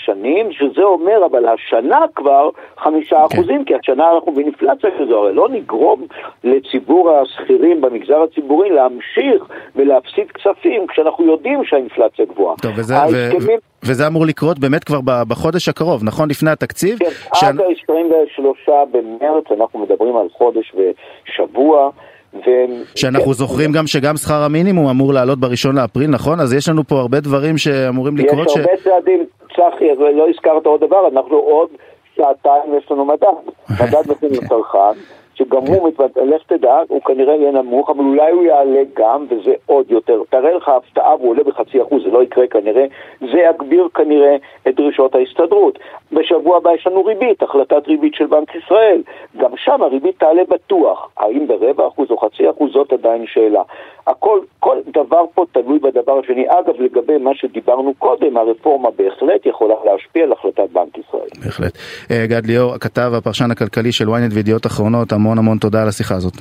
שנים, 0.04 0.52
שזה 0.52 0.82
אומר 0.82 1.26
אבל 1.26 1.46
השנה 1.48 2.00
כבר 2.14 2.50
5 2.76 3.10
כן. 3.10 3.16
אחוזים, 3.16 3.60
okay. 3.60 3.64
כי 3.64 3.74
השנה 3.74 4.10
אנחנו 4.14 4.32
באינפלציה 4.32 4.90
כזו, 4.98 5.18
הרי 5.18 5.34
לא 5.34 5.48
נגרום 5.48 6.06
לציבור 6.44 7.10
השכירים 7.10 7.80
במגזר 7.80 8.22
הציבורי 8.22 8.70
להמשיך 8.70 9.44
ולהפסיד 9.76 10.30
כספים 10.30 10.86
כשאנחנו 10.86 11.24
יודעים 11.24 11.64
שהאינפלציה 11.64 12.24
גבוהה. 12.24 12.56
טוב, 12.62 12.72
וזה, 12.76 12.96
ההסכמים... 12.96 13.58
ו... 13.58 13.73
וזה 13.86 14.06
אמור 14.06 14.26
לקרות 14.26 14.58
באמת 14.58 14.84
כבר 14.84 15.00
בחודש 15.28 15.68
הקרוב, 15.68 16.04
נכון? 16.04 16.30
לפני 16.30 16.50
התקציב? 16.50 16.98
כן. 16.98 17.06
עד 17.46 17.60
ה-23 17.60 18.70
במרץ 18.92 19.44
אנחנו 19.60 19.78
מדברים 19.78 20.16
על 20.16 20.26
חודש 20.38 20.72
ושבוע. 20.74 21.90
ו... 22.34 22.50
שאנחנו 22.94 23.26
כן. 23.26 23.32
זוכרים 23.32 23.72
גם 23.72 23.86
שגם 23.86 24.16
שכר 24.16 24.42
המינימום 24.42 24.88
אמור 24.88 25.12
לעלות 25.14 25.38
בראשון 25.38 25.76
לאפריל, 25.76 26.10
נכון? 26.10 26.40
אז 26.40 26.52
יש 26.52 26.68
לנו 26.68 26.84
פה 26.84 27.00
הרבה 27.00 27.20
דברים 27.20 27.58
שאמורים 27.58 28.16
לקרות. 28.16 28.46
יש 28.46 28.56
הרבה 28.56 28.76
ש... 28.76 28.84
צעדים, 28.84 29.24
צחי, 29.48 29.84
לא 30.16 30.26
הזכרת 30.28 30.66
עוד 30.66 30.80
דבר, 30.80 31.08
אנחנו 31.12 31.36
עוד 31.36 31.68
שעתיים 32.16 32.78
יש 32.78 32.90
לנו 32.90 33.04
מדד, 33.04 33.26
מדד 33.70 34.10
מחיר 34.10 34.30
לצרכן. 34.30 34.98
שגם 35.34 35.66
הוא 35.66 35.88
מתבטא, 35.88 36.20
לך 36.20 36.42
תדע, 36.46 36.78
הוא 36.88 37.02
כנראה 37.02 37.34
יהיה 37.34 37.52
נמוך, 37.52 37.90
אבל 37.90 38.04
אולי 38.04 38.32
הוא 38.32 38.44
יעלה 38.44 38.80
גם, 38.96 39.26
וזה 39.28 39.54
עוד 39.66 39.90
יותר. 39.90 40.22
תראה 40.30 40.52
לך 40.52 40.68
הפתעה 40.68 41.16
והוא 41.16 41.30
עולה 41.30 41.44
בחצי 41.44 41.82
אחוז, 41.82 42.02
זה 42.04 42.10
לא 42.10 42.22
יקרה 42.22 42.46
כנראה, 42.46 42.84
זה 43.20 43.38
יגביר 43.50 43.88
כנראה 43.94 44.36
את 44.68 44.74
דרישות 44.74 45.14
ההסתדרות. 45.14 45.78
בשבוע 46.12 46.56
הבא 46.56 46.70
יש 46.72 46.86
לנו 46.86 47.04
ריבית, 47.04 47.42
החלטת 47.42 47.88
ריבית 47.88 48.14
של 48.14 48.26
בנק 48.26 48.54
ישראל. 48.54 49.02
גם 49.36 49.50
שם 49.56 49.82
הריבית 49.82 50.18
תעלה 50.18 50.42
בטוח. 50.48 51.10
האם 51.16 51.46
ברבע 51.46 51.88
אחוז 51.88 52.10
או 52.10 52.18
חצי 52.18 52.50
אחוז 52.50 52.72
זאת 52.72 52.92
עדיין 52.92 53.24
שאלה. 53.26 53.62
הכל, 54.06 54.40
כל 54.60 54.76
דבר 54.92 55.24
פה 55.34 55.44
תלוי 55.52 55.78
בדבר 55.78 56.18
השני. 56.18 56.46
אגב, 56.48 56.80
לגבי 56.80 57.18
מה 57.18 57.30
שדיברנו 57.34 57.94
קודם, 57.98 58.36
הרפורמה 58.36 58.88
בהחלט 58.90 59.46
יכולה 59.46 59.74
להשפיע 59.84 60.24
על 60.24 60.32
החלטת 60.32 60.70
בנק 60.72 60.98
ישראל. 60.98 61.28
בהחלט. 61.44 61.72
אה, 62.10 62.26
גד 62.26 62.46
ליאור, 62.46 62.74
הכתב, 62.74 63.12
הפרשן 63.16 63.50
הכלכלי 63.50 63.92
של 63.92 64.08
ynet 64.08 64.34
וידיעות 64.34 64.66
אחרונות, 64.66 65.12
המון 65.24 65.38
המון 65.38 65.58
תודה 65.58 65.82
על 65.82 65.88
השיחה 65.88 66.14
הזאת. 66.14 66.34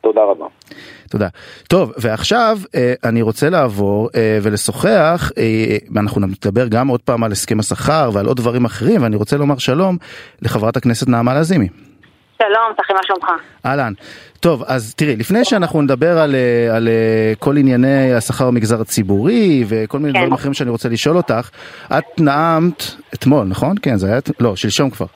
תודה 0.00 0.20
רבה. 0.20 0.46
תודה. 1.10 1.28
טוב, 1.68 1.92
ועכשיו 1.98 2.58
אה, 2.74 2.94
אני 3.04 3.22
רוצה 3.22 3.50
לעבור 3.50 4.08
אה, 4.14 4.38
ולשוחח, 4.42 5.30
אנחנו 5.96 6.20
נדבר 6.20 6.68
גם 6.68 6.88
עוד 6.88 7.00
פעם 7.00 7.24
על 7.24 7.32
הסכם 7.32 7.60
השכר 7.60 8.10
ועל 8.12 8.26
עוד 8.26 8.36
דברים 8.36 8.64
אחרים, 8.64 9.02
ואני 9.02 9.16
רוצה 9.16 9.36
לומר 9.36 9.58
שלום 9.58 9.96
לחברת 10.42 10.76
הכנסת 10.76 11.08
נעמה 11.08 11.34
לזימי. 11.34 11.68
שלום, 12.38 12.72
צחי, 12.76 12.92
מה 12.92 13.00
שלומך? 13.02 13.28
אהלן. 13.66 13.92
טוב, 14.40 14.62
אז 14.66 14.94
תראי, 14.94 15.16
לפני 15.16 15.44
שאנחנו 15.44 15.82
נדבר 15.82 16.18
על, 16.18 16.34
אה, 16.34 16.76
על 16.76 16.88
אה, 16.88 17.32
כל 17.38 17.56
ענייני 17.56 18.14
השכר 18.14 18.46
במגזר 18.46 18.80
הציבורי 18.80 19.64
וכל 19.68 19.98
מיני 19.98 20.12
כן. 20.12 20.18
דברים 20.18 20.32
אחרים 20.32 20.54
שאני 20.54 20.70
רוצה 20.70 20.88
לשאול 20.88 21.16
אותך, 21.16 21.50
את 21.98 22.20
נאמת 22.20 22.84
אתמול, 23.14 23.46
נכון? 23.46 23.76
כן, 23.82 23.96
זה 23.96 24.06
היה, 24.06 24.18
לא, 24.40 24.56
שלשום 24.56 24.90
כבר. 24.90 25.06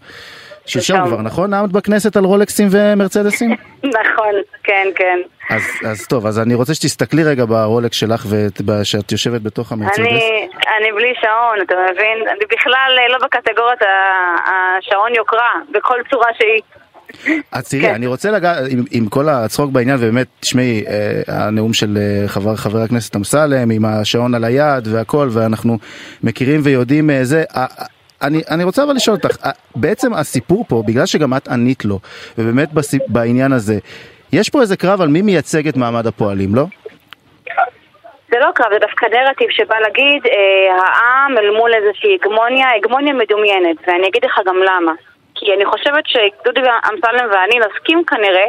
שלשום 0.68 1.06
כבר, 1.06 1.22
נכון? 1.22 1.50
נאמת 1.50 1.72
בכנסת 1.72 2.16
על 2.16 2.25
רולקסים 2.25 2.68
ומרצדסים? 2.70 3.50
נכון, 4.00 4.34
כן, 4.64 4.88
כן. 4.96 5.18
אז, 5.50 5.62
אז 5.87 6.06
טוב, 6.06 6.26
אז 6.26 6.38
אני 6.38 6.54
רוצה 6.54 6.75
שתסתכלי 6.75 7.25
רגע 7.25 7.44
ברולקס 7.44 7.96
שלך 7.96 8.26
ושאת 8.28 9.12
יושבת 9.12 9.42
בתוך 9.42 9.72
המרצדס. 9.72 9.98
אני, 9.98 10.48
אני 10.78 10.92
בלי 10.92 11.12
שעון, 11.20 11.58
אתה 11.62 11.75
מבין? 11.92 12.28
אני 12.28 12.44
בכלל 12.52 12.98
אה, 12.98 13.08
לא 13.08 13.18
בקטגוריית 13.26 13.80
השעון 14.46 15.14
יוקרה, 15.14 15.52
בכל 15.72 16.00
צורה 16.10 16.28
שהיא. 16.38 16.62
אז 17.52 17.68
תראי, 17.68 17.82
כן. 17.82 17.94
אני 17.94 18.06
רוצה 18.06 18.30
לגעת 18.30 18.64
עם, 18.70 18.84
עם 18.90 19.08
כל 19.08 19.28
הצחוק 19.28 19.70
בעניין, 19.70 19.96
ובאמת, 20.00 20.26
תשמעי, 20.40 20.84
אה, 20.87 21.20
הנאום 21.28 21.72
של 21.72 21.98
אה, 22.00 22.28
חבר, 22.28 22.56
חבר 22.56 22.82
הכנסת 22.82 23.16
אמסלם, 23.16 23.70
עם 23.70 23.84
השעון 23.84 24.34
על 24.34 24.44
היד 24.44 24.88
והכל, 24.88 25.28
ואנחנו 25.32 25.78
מכירים 26.22 26.60
ויודעים 26.64 27.10
אה, 27.10 27.25
זה. 27.25 27.44
אני, 28.22 28.42
אני 28.50 28.64
רוצה 28.64 28.84
אבל 28.84 28.94
לשאול 28.94 29.16
אותך, 29.16 29.46
אה, 29.46 29.50
בעצם 29.76 30.14
הסיפור 30.14 30.64
פה, 30.68 30.82
בגלל 30.87 31.06
שגם 31.06 31.37
את 31.37 31.48
ענית 31.48 31.84
לו, 31.84 31.98
ובאמת 32.38 32.72
בסיפ, 32.72 33.02
בעניין 33.08 33.52
הזה, 33.52 33.75
יש 34.32 34.50
פה 34.50 34.60
איזה 34.60 34.76
קרב 34.76 35.00
על 35.00 35.08
מי 35.08 35.22
מייצג 35.22 35.68
את 35.68 35.76
מעמד 35.76 36.06
הפועלים, 36.06 36.54
לא? 36.54 36.64
זה 38.30 38.38
לא 38.38 38.50
קרב, 38.54 38.72
זה 38.72 38.78
דווקא 38.78 39.06
נרטיב 39.06 39.50
שבא 39.50 39.78
להגיד 39.78 40.26
אה, 40.26 40.75
העם 40.75 41.38
אל 41.38 41.50
מול 41.56 41.75
איזושהי 41.75 42.18
הגמוניה, 42.20 42.66
הגמוניה 42.76 43.14
מדומיינת, 43.14 43.76
ואני 43.87 44.08
אגיד 44.08 44.25
לך 44.25 44.40
גם 44.46 44.56
למה. 44.56 44.92
כי 45.34 45.46
אני 45.56 45.66
חושבת 45.66 46.04
שדודי 46.06 46.60
אמסלם 46.60 47.28
ואני 47.30 47.56
נסכים 47.66 48.04
כנראה 48.04 48.48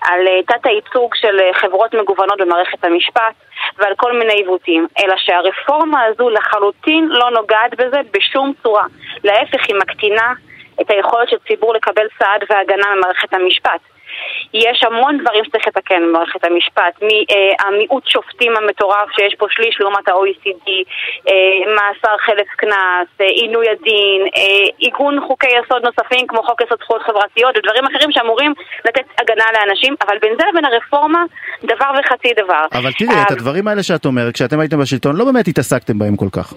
על 0.00 0.26
אה, 0.28 0.42
תת 0.42 0.66
הייצוג 0.66 1.14
של 1.14 1.40
אה, 1.40 1.54
חברות 1.54 1.94
מגוונות 1.94 2.38
במערכת 2.38 2.84
המשפט 2.84 3.34
ועל 3.78 3.94
כל 3.96 4.18
מיני 4.18 4.32
עיוותים, 4.32 4.86
אלא 4.98 5.14
שהרפורמה 5.16 6.04
הזו 6.04 6.30
לחלוטין 6.30 7.08
לא 7.08 7.30
נוגעת 7.30 7.74
בזה 7.74 8.00
בשום 8.14 8.52
צורה. 8.62 8.84
להפך, 9.24 9.68
היא 9.68 9.76
מקטינה 9.76 10.32
את 10.80 10.90
היכולת 10.90 11.28
של 11.28 11.36
ציבור 11.48 11.74
לקבל 11.74 12.06
סעד 12.18 12.44
והגנה 12.50 12.94
ממערכת 12.94 13.34
המשפט. 13.34 13.80
יש 14.54 14.84
המון 14.86 15.18
דברים 15.18 15.44
שצריך 15.44 15.68
לתקן 15.68 16.02
במערכת 16.08 16.44
המשפט, 16.44 16.94
מהמיעוט 17.02 18.06
שופטים 18.06 18.52
המטורף 18.56 19.08
שיש 19.16 19.34
פה 19.38 19.46
שליש 19.50 19.76
לעומת 19.80 20.08
ה-OECD, 20.08 20.68
אה, 21.28 21.74
מאסר 21.74 22.16
חלף 22.18 22.48
קנס, 22.56 23.08
אה, 23.20 23.26
עינוי 23.26 23.66
הדין, 23.68 24.20
אה, 24.36 24.66
עיגון 24.78 25.20
חוקי 25.26 25.46
יסוד 25.46 25.82
נוספים 25.86 26.26
כמו 26.26 26.42
חוק 26.42 26.60
יסוד 26.60 26.78
זכויות 26.82 27.02
חברתיות 27.02 27.56
ודברים 27.56 27.84
אחרים 27.84 28.12
שאמורים 28.12 28.52
לתת 28.84 29.04
הגנה 29.20 29.44
לאנשים, 29.52 29.94
אבל 30.06 30.18
בין 30.22 30.32
זה 30.40 30.44
לבין 30.52 30.64
הרפורמה 30.64 31.24
דבר 31.64 31.90
וחצי 31.98 32.32
דבר. 32.36 32.64
אבל 32.72 32.92
תראי, 32.92 33.22
את 33.22 33.30
הדברים 33.30 33.68
האלה 33.68 33.82
שאת 33.82 34.06
אומרת, 34.06 34.34
כשאתם 34.34 34.60
הייתם 34.60 34.80
בשלטון 34.80 35.16
לא 35.16 35.24
באמת 35.24 35.48
התעסקתם 35.48 35.98
בהם 35.98 36.16
כל 36.16 36.30
כך. 36.32 36.54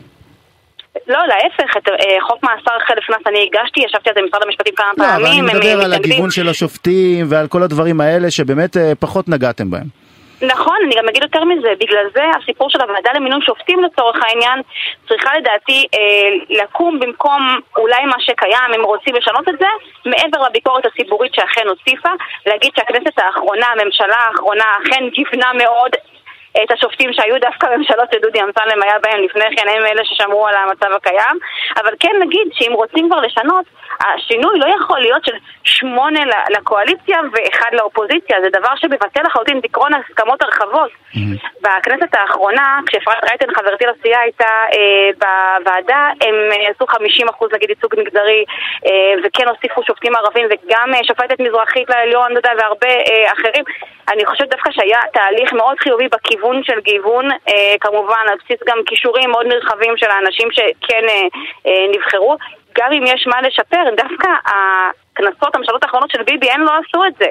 לא, 1.08 1.20
להפך, 1.28 1.78
את 1.78 1.88
אה, 1.90 2.22
חוק 2.22 2.44
מאסר 2.44 2.80
חלף 2.88 3.06
קנס 3.06 3.28
אני 3.28 3.50
הגשתי, 3.52 3.80
ישבתי 3.80 4.10
על 4.10 4.16
זה 4.16 4.22
במשרד 4.22 4.44
המשפטים 4.44 4.74
כמה 4.76 4.92
לא, 4.98 5.04
פעמים. 5.04 5.46
לא, 5.46 5.52
אבל 5.52 5.60
אני 5.60 5.60
מדבר 5.60 5.86
על 5.86 5.94
הגיוון 5.94 6.32
של 6.32 6.50
השופטים 6.50 7.26
ועל 7.30 7.48
כל 7.48 7.64
הדברים 7.64 8.02
האלה 8.02 8.32
שבאמת 8.32 8.78
אה, 8.78 8.92
פחות 9.00 9.30
נגעתם 9.30 9.72
בהם. 9.72 10.02
נכון, 10.42 10.76
אני 10.86 10.96
גם 10.96 11.10
אגיד 11.10 11.24
יותר 11.24 11.44
מזה, 11.44 11.70
בגלל 11.80 12.06
זה 12.14 12.24
הסיפור 12.42 12.70
של 12.70 12.82
הוועדה 12.82 13.12
למינוי 13.16 13.42
שופטים 13.42 13.84
לצורך 13.84 14.18
העניין 14.24 14.62
צריכה 15.08 15.30
לדעתי 15.38 15.88
אה, 15.94 16.30
לקום 16.50 17.00
במקום 17.00 17.60
אולי 17.78 18.06
מה 18.06 18.20
שקיים, 18.20 18.74
אם 18.76 18.84
רוצים 18.84 19.16
לשנות 19.16 19.50
את 19.50 19.60
זה, 19.60 19.68
מעבר 20.06 20.48
לביקורת 20.48 20.86
הציבורית 20.86 21.34
שאכן 21.34 21.68
הוסיפה, 21.68 22.10
להגיד 22.46 22.72
שהכנסת 22.76 23.20
האחרונה, 23.20 23.68
הממשלה 23.68 24.18
האחרונה 24.18 24.64
אכן 24.82 25.10
גיוונה 25.14 25.52
מאוד 25.54 25.92
את 26.64 26.72
השופטים 26.72 27.14
שהיו 27.14 27.40
דווקא 27.42 27.68
ממשלות 27.76 28.10
שדודי 28.14 28.40
אמסלם 28.42 28.84
היה 28.84 29.00
בהן 29.00 29.24
לפני 29.24 29.46
כן, 29.56 29.68
הם 29.70 29.86
אלה 29.86 30.06
ששמרו 30.06 30.48
על 30.48 30.56
המצב 30.56 30.92
הקיים, 30.96 31.38
אבל 31.78 31.94
כן 32.00 32.16
נגיד 32.22 32.48
שאם 32.54 32.74
רוצים 32.74 33.10
כבר 33.10 33.20
לשנות, 33.20 33.66
השינוי 34.06 34.60
לא 34.60 34.66
יכול 34.80 35.00
להיות 35.00 35.26
של 35.26 35.36
שמונה 35.64 36.20
לקואליציה 36.50 37.18
ואחד 37.32 37.70
לאופוזיציה, 37.74 38.38
זה 38.44 38.50
דבר 38.60 38.76
שמבטל 38.76 39.22
לחלוטין 39.26 39.60
את 39.60 39.66
עקרון 39.66 39.94
ההסכמות 39.94 40.42
הרחבות. 40.42 40.90
Mm-hmm. 40.92 41.52
בכנסת 41.62 42.16
האחרונה, 42.16 42.80
כשאפרת 42.86 43.24
רייטן 43.30 43.54
חברתי 43.56 43.86
לסיעה 43.86 44.22
הייתה 44.22 44.52
אה, 44.74 45.10
בוועדה, 45.22 46.10
הם 46.22 46.36
אה, 46.52 46.70
עשו 46.70 46.86
50% 46.86 47.56
נגיד 47.56 47.70
ייצוג 47.70 47.96
מגדרי 47.98 48.46
אה, 48.86 49.14
וכן 49.24 49.48
הוסיפו 49.48 49.84
שופטים 49.84 50.16
ערבים 50.16 50.48
וגם 50.52 50.94
אה, 50.94 51.04
שופטת 51.04 51.40
מזרחית 51.40 51.90
לעליון, 51.90 52.38
אתה 52.38 52.40
יודע, 52.40 52.64
והרבה 52.64 52.88
אה, 52.88 53.32
אחרים. 53.34 53.64
אני 54.12 54.26
חושבת 54.26 54.50
דווקא 54.50 54.72
שהיה 54.72 55.00
תהליך 55.14 55.54
מאוד 55.54 55.80
חיובי 55.80 56.08
בכיוון 56.08 56.41
של 56.64 56.80
גיוון, 56.80 57.32
אה, 57.32 57.76
כמובן 57.82 58.24
על 58.32 58.38
בסיס 58.44 58.60
גם 58.68 58.78
כישורים 58.86 59.30
מאוד 59.30 59.46
נרחבים 59.46 59.94
של 59.98 60.10
האנשים 60.10 60.48
שכן 60.52 61.04
אה, 61.10 61.28
אה, 61.68 61.86
נבחרו. 61.96 62.38
גם 62.78 62.92
אם 62.92 63.04
יש 63.06 63.28
מה 63.28 63.42
לשפר, 63.42 63.84
דווקא 63.98 64.28
הכנסות, 64.46 65.56
הממשלות 65.56 65.84
האחרונות 65.84 66.12
של 66.12 66.24
ביבי, 66.24 66.52
הן 66.52 66.62
לא 66.62 66.72
עשו 66.72 67.06
את 67.06 67.14
זה. 67.20 67.30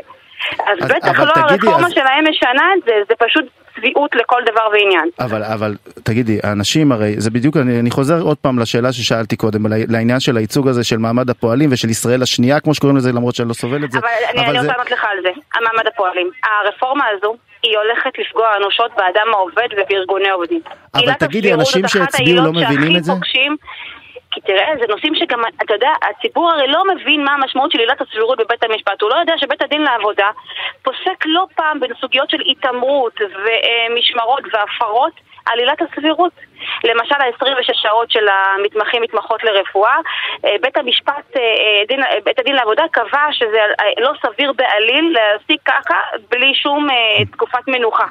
אז, 0.67 0.79
אז 0.81 0.89
בטח 0.91 1.21
לא 1.21 1.33
תגידי, 1.33 1.41
הרפורמה 1.41 1.87
אז... 1.87 1.93
שלהם 1.93 2.25
משנה 2.31 2.63
את 2.77 2.83
זה, 2.85 2.93
זה 3.09 3.15
פשוט 3.19 3.45
צביעות 3.77 4.15
לכל 4.15 4.41
דבר 4.53 4.69
ועניין. 4.73 5.09
אבל, 5.21 5.43
אבל 5.43 5.75
תגידי, 6.05 6.39
האנשים 6.43 6.93
הרי, 6.93 7.15
זה 7.19 7.31
בדיוק, 7.31 7.57
אני, 7.57 7.81
אני 7.81 7.91
חוזר 7.91 8.21
עוד 8.23 8.37
פעם 8.37 8.59
לשאלה 8.59 8.93
ששאלתי 8.93 9.37
קודם, 9.37 9.61
לעניין 9.89 10.21
של 10.21 10.37
הייצוג 10.37 10.69
הזה 10.69 10.85
של 10.85 10.97
מעמד 10.99 11.31
הפועלים 11.31 11.69
ושל 11.73 11.91
ישראל 11.91 12.23
השנייה, 12.23 12.61
כמו 12.61 12.75
שקוראים 12.75 12.97
לזה, 12.97 13.13
למרות 13.13 13.35
שאני 13.35 13.49
לא 13.49 13.55
סובל 13.55 13.85
את 13.85 13.93
זה. 13.93 13.99
אבל, 13.99 14.09
אבל 14.09 14.39
אני, 14.39 14.51
אני 14.51 14.59
רוצה 14.59 14.73
לענות 14.73 14.91
לך 14.91 15.05
על 15.05 15.19
זה, 15.23 15.29
המעמד 15.55 15.87
הפועלים. 15.87 16.31
הרפורמה 16.45 17.05
הזו, 17.17 17.37
היא 17.63 17.79
הולכת 17.79 18.19
לפגוע 18.19 18.57
אנושות 18.57 18.91
באדם 18.97 19.27
העובד 19.33 19.69
ובארגוני 19.77 20.31
עובדים. 20.31 20.61
אבל 20.95 21.13
תגידי, 21.13 21.55
אנשים 21.55 21.89
שהצביעו 21.89 22.45
לא 22.45 22.53
מבינים 22.53 22.97
את 22.97 23.05
זה? 23.05 23.13
פוגשים, 23.13 23.57
כי 24.31 24.41
תראה, 24.41 24.69
זה 24.81 24.87
נושאים 24.89 25.15
שגם, 25.15 25.41
אתה 25.65 25.75
יודע, 25.75 25.91
הציבור 26.11 26.51
הרי 26.51 26.69
לא 26.69 26.85
מבין 26.95 27.25
מה 27.25 27.33
המשמעות 27.33 27.73
של 27.73 27.79
עילת 27.79 28.01
הסבירות 28.01 28.39
בבית 28.39 28.65
המשפט. 28.65 29.03
הוא 29.03 29.11
לא 29.11 29.15
יודע 29.15 29.33
שבית 29.39 29.63
הדין 29.63 29.83
לעבודה 29.83 30.29
פוסק 30.83 31.25
לא 31.27 31.47
פעם 31.55 31.81
בין 31.81 31.91
סוגיות 32.01 32.31
של 32.31 32.41
התעמרות 32.51 33.21
ומשמרות 33.21 34.43
והפרות 34.53 35.13
על 35.47 35.59
עילת 35.59 35.83
הסבירות. 35.83 36.33
למשל 36.85 37.15
ה-26 37.15 37.73
שעות 37.73 38.11
של 38.11 38.27
המתמחים 38.29 39.03
מתמחות 39.03 39.45
לרפואה, 39.45 39.97
אה, 40.45 40.55
בית 40.61 40.77
המשפט, 40.77 41.37
אה, 41.37 41.41
אה, 41.41 41.83
דין, 41.89 42.01
בית 42.25 42.39
הדין 42.39 42.55
לעבודה 42.55 42.85
קבע 42.91 43.27
שזה 43.33 43.59
לא 43.99 44.13
סביר 44.23 44.53
בעליל 44.53 45.15
להעסיק 45.15 45.61
ככה 45.65 45.95
בלי 46.31 46.55
שום 46.55 46.89
תקופת 47.33 47.69
מנוחה. 47.69 48.07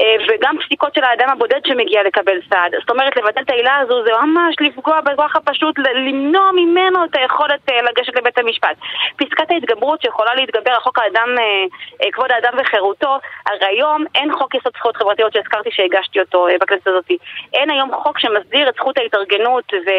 אה, 0.00 0.16
וגם 0.28 0.56
פסיקות 0.64 0.94
של 0.94 1.04
האדם 1.04 1.28
הבודד 1.28 1.60
שמגיע 1.66 2.02
לקבל 2.02 2.38
סעד. 2.50 2.74
זאת 2.80 2.90
אומרת, 2.90 3.16
לבטל 3.16 3.40
את 3.42 3.50
העילה 3.50 3.78
הזו 3.78 4.04
זה 4.04 4.10
ממש 4.22 4.56
לפגוע 4.60 5.00
באזרח 5.00 5.36
הפשוט, 5.36 5.78
למנוע 5.78 6.50
ממנו 6.52 7.04
את 7.04 7.16
היכולת 7.16 7.60
אה, 7.70 7.82
לגשת 7.82 8.16
לבית 8.16 8.38
המשפט. 8.38 8.76
פסקת 9.16 9.50
ההתגברות 9.50 10.02
שיכולה 10.02 10.34
להתגבר 10.34 10.70
על 10.70 10.80
חוק 10.80 10.98
האדם, 10.98 11.28
אה, 11.38 12.10
כבוד 12.12 12.32
האדם 12.32 12.52
וחירותו, 12.60 13.18
הרי 13.46 13.66
היום 13.66 14.04
אין 14.14 14.32
חוק 14.32 14.54
יסוד 14.54 14.72
זכויות 14.76 14.96
חברתיות 14.96 15.32
שהזכרתי 15.32 15.70
שהגשתי 15.72 16.20
אותו 16.20 16.46
בכנסת 16.60 16.86
הזאת. 16.86 17.10
אין 17.52 17.70
היום 17.70 17.94
חוק 17.94 18.18
שמסדיר 18.18 18.68
את 18.68 18.74
זכות 18.74 18.98
ההתארגנות 18.98 19.72
ו... 19.74 19.90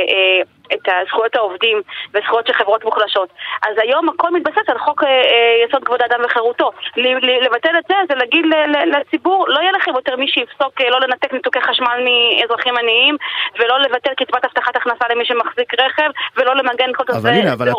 את 0.74 1.08
זכויות 1.08 1.36
העובדים 1.36 1.82
וזכויות 2.13 2.48
של 2.48 2.53
חברות 2.53 2.86
מוחלשות. 2.86 3.30
אז 3.68 3.75
היום 3.84 4.10
הכל 4.10 4.30
מתבסס 4.34 4.68
על 4.68 4.80
חוק 4.80 5.03
אה, 5.03 5.10
אה, 5.10 5.65
יסוד 5.68 5.84
כבוד 5.84 6.01
האדם 6.01 6.20
וחירותו. 6.25 6.72
לבטל 7.46 7.77
את 7.80 7.84
זה 7.88 7.96
זה 8.10 8.15
להגיד 8.15 8.46
לציבור, 8.94 9.46
לא 9.50 9.60
יהיה 9.60 9.72
לכם 9.72 9.92
יותר 9.96 10.15
מי 10.15 10.27
שיפסוק 10.27 10.82
אה, 10.82 10.89
לא 10.89 11.00
לנתק 11.00 11.34
ניתוקי 11.34 11.62
חשמל 11.62 11.98
מאזרחים 12.06 12.77
עניים, 12.77 13.15
ולא 13.60 13.80
לבטל 13.80 14.13
קצבת 14.18 14.46
הבטחת 14.46 14.75
הכנסה 14.75 15.06
למי 15.12 15.25
שמחזיק 15.25 15.74
רכב, 15.74 16.10
ולא 16.38 16.56
למגן 16.56 16.94
כל 16.96 17.03
אבל 17.18 17.30
הנה, 17.30 17.53
אבל 17.53 17.70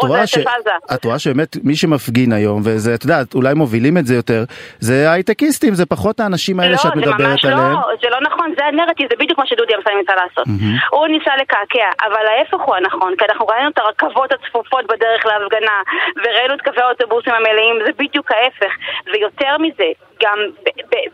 את 0.94 1.04
רואה, 1.04 1.18
שבאמת 1.18 1.56
מי 1.64 1.76
שמפגין 1.76 2.32
היום, 2.32 2.60
וזה, 2.64 2.94
את 2.94 3.04
יודעת, 3.04 3.34
אולי 3.34 3.54
מובילים 3.54 3.98
את 3.98 4.06
זה 4.06 4.14
יותר, 4.14 4.44
זה 4.78 5.12
הייטקיסטים, 5.12 5.74
זה 5.74 5.86
פחות 5.86 6.20
האנשים 6.20 6.60
האלה 6.60 6.72
לא, 6.72 6.76
שאת 6.76 6.96
מדברת 6.96 7.18
עליהם. 7.18 7.42
לא, 7.42 7.42
זה 7.42 7.54
ממש 7.54 7.84
לא, 7.86 7.96
זה 8.02 8.08
לא 8.10 8.20
נכון, 8.20 8.54
זה 8.58 8.64
הנרטיב, 8.66 9.08
זה 9.10 9.16
בדיוק 9.18 9.38
מה 9.38 9.46
שדודי 9.46 9.74
אמסלם 9.74 9.98
ניסה 9.98 10.12
לעשות. 10.14 10.46
הוא 10.90 11.08
ניסה 11.08 11.36
לקעקע, 11.36 11.88
אבל 12.06 12.24
ההפך 12.26 12.60
הוא 12.66 12.76
הנכון, 12.84 13.16
כי 13.16 13.24
אנחנו 13.24 13.46
ראינו 13.46 13.68
את 13.68 13.78
הרכבות 13.78 14.32
הצפופות 14.32 14.86
בדרך 14.86 15.26
להפגנה, 15.26 15.82
וראינו 16.16 16.54
את 16.54 16.60
קווי 16.60 16.82
האוטובוסים 16.82 17.34
המלאים, 17.34 17.76
זה 17.86 17.92
בדיוק 17.98 18.32
ההפך. 18.32 18.72
ויותר 19.12 19.58
מזה, 19.58 19.84
גם 20.22 20.38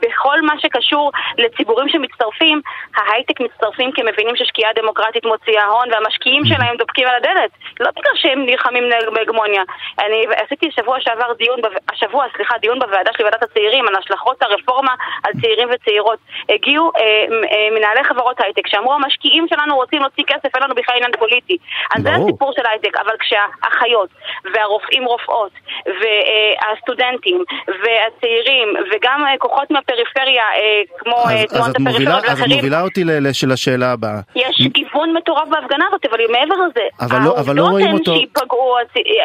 בכל 0.03 0.43
מה 0.43 0.55
שקשור 0.59 1.11
לציבורים 1.39 1.89
שמצטרפים, 1.89 2.61
ההייטק 2.97 3.41
מצטרפים 3.41 3.93
כי 3.93 4.03
מבינים 4.03 4.37
ששקיעה 4.37 4.73
דמוקרטית 4.73 5.25
מוציאה 5.25 5.67
הון 5.67 5.93
והמשקיעים 5.93 6.45
שלהם 6.45 6.77
דופקים 6.77 7.09
על 7.09 7.15
הדלת. 7.15 7.51
לא 7.81 7.91
בגלל 7.91 8.13
שהם 8.15 8.47
נלחמים 8.47 8.85
בהגמוניה. 9.15 9.63
אני 9.99 10.27
עשיתי 10.37 10.71
שבוע 10.71 11.01
שעבר 11.01 11.33
דיון, 11.33 11.61
השבוע, 11.93 12.25
סליחה, 12.37 12.59
דיון 12.59 12.79
בוועדה 12.79 13.11
של 13.17 13.25
ועדת 13.25 13.43
הצעירים 13.43 13.89
על 13.89 13.95
השלכות 13.97 14.43
הרפורמה 14.43 14.95
על 15.25 15.33
צעירים 15.43 15.69
וצעירות. 15.73 16.19
הגיעו 16.49 16.93
אה, 16.97 17.03
אה, 17.53 17.69
מנהלי 17.71 18.05
חברות 18.05 18.41
הייטק 18.41 18.67
שאמרו 18.67 18.95
המשקיעים 18.95 19.47
שלנו 19.49 19.77
רוצים 19.77 20.01
להוציא 20.01 20.25
כסף, 20.27 20.55
אין 20.55 20.63
לנו 20.63 20.75
בכלל 20.75 20.97
עניין 20.97 21.13
פוליטי. 21.19 21.50
אז 21.97 22.03
זה 22.03 22.13
הסיפור 22.13 22.53
של 22.57 22.63
הייטק, 22.71 22.97
אבל 22.97 23.15
כשהאחיות 23.19 24.11
והרופאים 24.55 25.05
רופאות 25.05 25.53
והסטודנטים 25.87 27.45
והצעירים 27.69 28.69
וגם 28.93 29.25
אה, 29.27 29.39
כוחות 29.39 29.71
מהפריפריה, 29.71 30.43
אה, 30.43 30.83
כמו 30.99 31.17
אה, 31.17 31.47
תנועת 31.47 31.77
הפריפריה 31.77 32.17
ואחרים. 32.17 32.31
אז 32.31 32.41
את 32.41 32.49
מובילה 32.51 32.83
אותי 32.83 33.05
לשאלה 33.47 33.93
הבאה. 33.93 34.21
יש 34.35 34.61
גיוון 34.61 35.17
מטורף 35.17 35.49
בהפגנה 35.49 35.85
הזאת, 35.89 36.07
אבל 36.07 36.19
מעבר 36.31 36.55
לזה, 36.55 36.87
לא, 37.01 37.25
לא. 37.25 37.37
העובדות 37.37 37.81
הן 37.83 37.97
שיפגעו, 38.05 38.77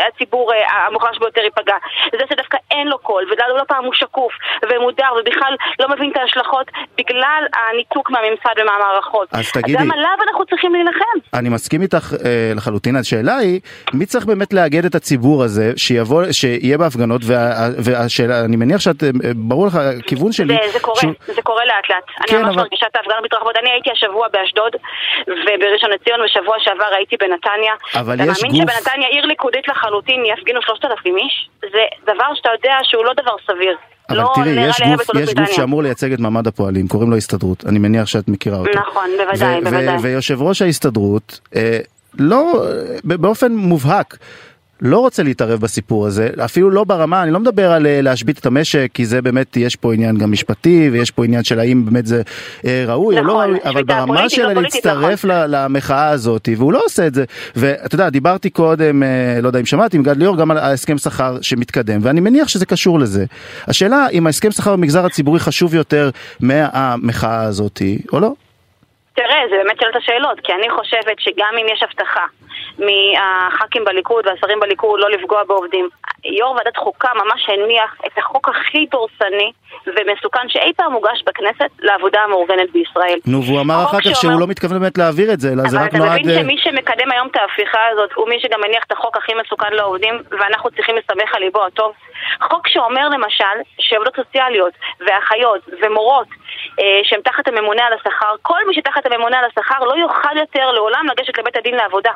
הציבור 0.07 0.51
המוחלש 0.87 1.17
ביותר 1.19 1.41
ייפגע. 1.41 1.75
זה 2.11 2.23
שדווקא 2.29 2.57
אין 2.71 2.87
לו 2.87 2.97
קול, 2.97 3.23
ולא 3.31 3.63
פעם 3.67 3.85
הוא 3.85 3.93
שקוף 3.93 4.33
ומודר, 4.69 5.09
ובכלל 5.19 5.55
לא 5.79 5.89
מבין 5.89 6.11
את 6.11 6.17
ההשלכות 6.17 6.67
בגלל 6.97 7.43
הניתוק 7.55 8.11
מהממסד 8.11 8.55
ומהמערכות. 8.61 9.27
אז 9.31 9.51
תגידי... 9.51 9.77
גם 9.77 9.91
עליו 9.91 10.17
אנחנו 10.27 10.45
צריכים 10.45 10.73
להילחם. 10.73 11.17
אני 11.33 11.49
מסכים 11.49 11.81
איתך 11.81 12.14
לחלוטין, 12.55 12.95
השאלה 12.95 13.37
היא, 13.37 13.59
מי 13.93 14.05
צריך 14.05 14.25
באמת 14.25 14.53
לאגד 14.53 14.85
את 14.85 14.95
הציבור 14.95 15.43
הזה, 15.43 15.73
שיבוא, 15.77 16.23
שיהיה 16.31 16.77
בהפגנות, 16.77 17.21
והשאלה, 17.77 18.45
אני 18.45 18.55
מניח 18.55 18.79
שאת, 18.81 19.03
ברור 19.35 19.67
לך, 19.67 19.75
הכיוון 19.75 20.31
שלי... 20.31 20.53
זה, 20.53 20.71
זה 20.73 20.79
קורה, 20.79 21.01
שהוא... 21.01 21.13
זה 21.35 21.41
קורה 21.41 21.65
לאט 21.65 21.89
לאט. 21.89 22.27
כן, 22.27 22.35
אני 22.35 22.43
ממש 22.43 22.53
אבל... 22.53 22.63
מרגישה 22.63 22.85
את 22.91 22.95
ההפגנות 22.95 23.23
מתרחבות. 23.23 23.55
אני 23.61 23.69
הייתי 23.69 23.89
השבוע 23.91 24.27
באשדוד 24.33 24.73
ובראשון 25.27 25.89
לציון, 25.89 26.19
ושבוע 26.25 26.55
שעבר 26.59 26.91
הייתי 26.97 27.15
בנתניה. 27.19 27.73
אבל 27.95 28.19
יש 28.19 28.27
גוף... 28.27 28.37
אתה 28.37 28.47
מאמין 28.47 28.61
שבנתניה 28.61 29.07
עיר 29.07 29.25
ליכודית 29.25 29.67
לחלוטין 29.67 30.23
יפגינו 30.25 30.61
שלושת 30.61 30.85
אלפים 30.85 31.17
איש? 31.17 31.49
זה 31.61 31.83
דבר 32.03 32.29
שאתה 32.35 32.49
יודע 32.55 32.75
שהוא 32.83 33.05
לא 33.05 33.13
דבר 33.13 33.35
סביר. 33.47 33.77
אבל 34.09 34.17
לא 34.17 34.31
תראי, 34.35 34.49
יש 34.49 34.81
גוף, 34.81 35.15
יש 35.15 35.33
גוף 35.33 35.51
שאמור 35.51 35.83
לייצג 35.83 36.13
את 36.13 36.19
מעמד 36.19 36.47
הפועלים, 36.47 36.87
קוראים 36.87 37.09
לו 37.11 37.17
הסתדרות, 37.17 37.65
אני 37.65 37.79
מניח 37.79 38.05
שאת 38.05 38.27
מכירה 38.27 38.57
אותו. 38.57 38.79
נכון, 38.79 39.09
בוודאי, 39.17 39.61
בוודאי. 39.61 39.97
ויושב 40.01 40.41
ראש 40.41 40.61
ההסתדרות, 40.61 41.39
אה, 41.55 41.79
לא, 42.19 42.65
באופן 43.03 43.55
מובהק, 43.55 44.17
לא 44.81 44.99
רוצה 44.99 45.23
להתערב 45.23 45.59
בסיפור 45.61 46.07
הזה, 46.07 46.29
אפילו 46.45 46.69
לא 46.69 46.83
ברמה, 46.83 47.23
אני 47.23 47.31
לא 47.31 47.39
מדבר 47.39 47.71
על 47.71 47.87
אה, 47.87 48.01
להשבית 48.01 48.39
את 48.39 48.45
המשק, 48.45 48.91
כי 48.93 49.05
זה 49.05 49.21
באמת, 49.21 49.57
יש 49.57 49.75
פה 49.75 49.93
עניין 49.93 50.17
גם 50.17 50.31
משפטי, 50.31 50.89
ויש 50.91 51.11
פה 51.11 51.25
עניין 51.25 51.43
של 51.43 51.59
האם 51.59 51.85
באמת 51.85 52.05
זה 52.05 52.21
אה, 52.65 52.85
ראוי 52.87 53.15
נכון, 53.15 53.27
או 53.29 53.33
לא 53.33 53.39
נכון, 53.39 53.55
ראוי, 53.55 53.59
אבל 53.65 53.83
ברמה 53.83 54.29
של 54.29 54.53
להצטרף 54.53 55.25
נכון. 55.25 55.51
למחאה 55.51 56.09
הזאת, 56.09 56.49
והוא 56.57 56.73
לא 56.73 56.81
עושה 56.85 57.07
את 57.07 57.13
זה. 57.13 57.25
ואתה 57.55 57.95
יודע, 57.95 58.09
דיברתי 58.09 58.49
קודם, 58.49 59.03
אה, 59.03 59.41
לא 59.41 59.47
יודע 59.47 59.59
אם 59.59 59.65
שמעתי, 59.65 59.97
עם 59.97 60.03
גד 60.03 60.17
ליאור, 60.17 60.37
גם 60.37 60.51
על 60.51 60.57
ההסכם 60.57 60.97
שכר 60.97 61.37
שמתקדם, 61.41 61.99
ואני 62.03 62.19
מניח 62.19 62.47
שזה 62.47 62.65
קשור 62.65 62.99
לזה. 62.99 63.25
השאלה 63.67 64.07
אם 64.13 64.25
ההסכם 64.25 64.51
שכר 64.51 64.75
במגזר 64.75 65.05
הציבורי 65.05 65.39
חשוב 65.39 65.75
יותר 65.75 66.09
מהמחאה 66.39 67.41
הזאת, 67.41 67.81
או 68.13 68.19
לא? 68.19 68.33
תראה, 69.15 69.41
זה 69.49 69.55
באמת 69.57 69.79
שאלת 69.79 69.95
השאלות, 69.95 70.39
כי 70.43 70.53
אני 70.53 70.69
חושבת 70.69 71.19
שגם 71.19 71.53
אם 71.61 71.65
יש 71.73 71.83
הבטחה 71.83 72.25
מהח"כים 72.79 73.85
בליכוד 73.85 74.27
והשרים 74.27 74.59
בליכוד 74.59 74.99
לא 74.99 75.09
לפגוע 75.09 75.43
בעובדים, 75.43 75.89
יו"ר 76.23 76.51
ועדת 76.51 76.77
חוקה 76.77 77.09
ממש 77.15 77.49
הניח 77.49 77.95
את 78.07 78.17
החוק 78.17 78.49
הכי 78.49 78.85
דורסני 78.91 79.51
ומסוכן 79.87 80.49
שאי 80.49 80.73
פעם 80.77 80.93
הוגש 80.93 81.23
בכנסת 81.25 81.69
לעבודה 81.79 82.19
המאורגנת 82.21 82.71
בישראל. 82.71 83.19
נו, 83.27 83.43
והוא 83.43 83.61
אמר 83.61 83.83
אחר 83.83 83.97
כך 83.97 84.03
שאומר... 84.03 84.15
שהוא 84.15 84.39
לא 84.41 84.47
מתכוון 84.47 84.79
באמת 84.79 84.97
להעביר 84.97 85.33
את 85.33 85.39
זה, 85.39 85.49
אלא 85.53 85.69
זה 85.69 85.77
רק 85.77 85.93
נועד... 85.93 86.09
אבל 86.09 86.19
אתה 86.19 86.23
מבין 86.23 86.43
שמי 86.43 86.57
שמקדם 86.57 87.11
היום 87.11 87.27
את 87.27 87.35
ההפיכה 87.35 87.79
הזאת 87.91 88.09
הוא 88.15 88.29
מי 88.29 88.39
שגם 88.39 88.61
מניח 88.61 88.83
את 88.83 88.91
החוק 88.91 89.17
הכי 89.17 89.31
מסוכן 89.41 89.73
לעובדים, 89.73 90.21
ואנחנו 90.31 90.71
צריכים 90.71 90.95
להסתמך 90.95 91.35
על 91.35 91.41
ליבו 91.43 91.65
הטוב. 91.65 91.91
חוק 92.41 92.67
שאומר 92.67 93.09
למשל 93.09 93.55
שעובדות 93.79 94.15
סוציאליות 94.15 94.73
ואחיות 94.99 95.61
ומורות 95.81 96.27
אה, 96.79 96.99
שהם 97.03 97.21
תחת 97.21 97.47
הממונה 97.47 97.83
על 97.85 97.93
השכר, 97.93 98.35
כל 98.41 98.59
מי 98.67 98.73
שתחת 98.75 99.05
הממונה 99.05 99.39
על 99.39 99.45
השכר 99.45 99.79
לא 99.79 99.95
יוכל 99.95 100.37
יותר 100.37 100.71
לעולם 100.71 101.05
לגשת 101.11 101.37
לבית 101.37 101.57
הדין 101.57 101.75
לעבודה. 101.75 102.11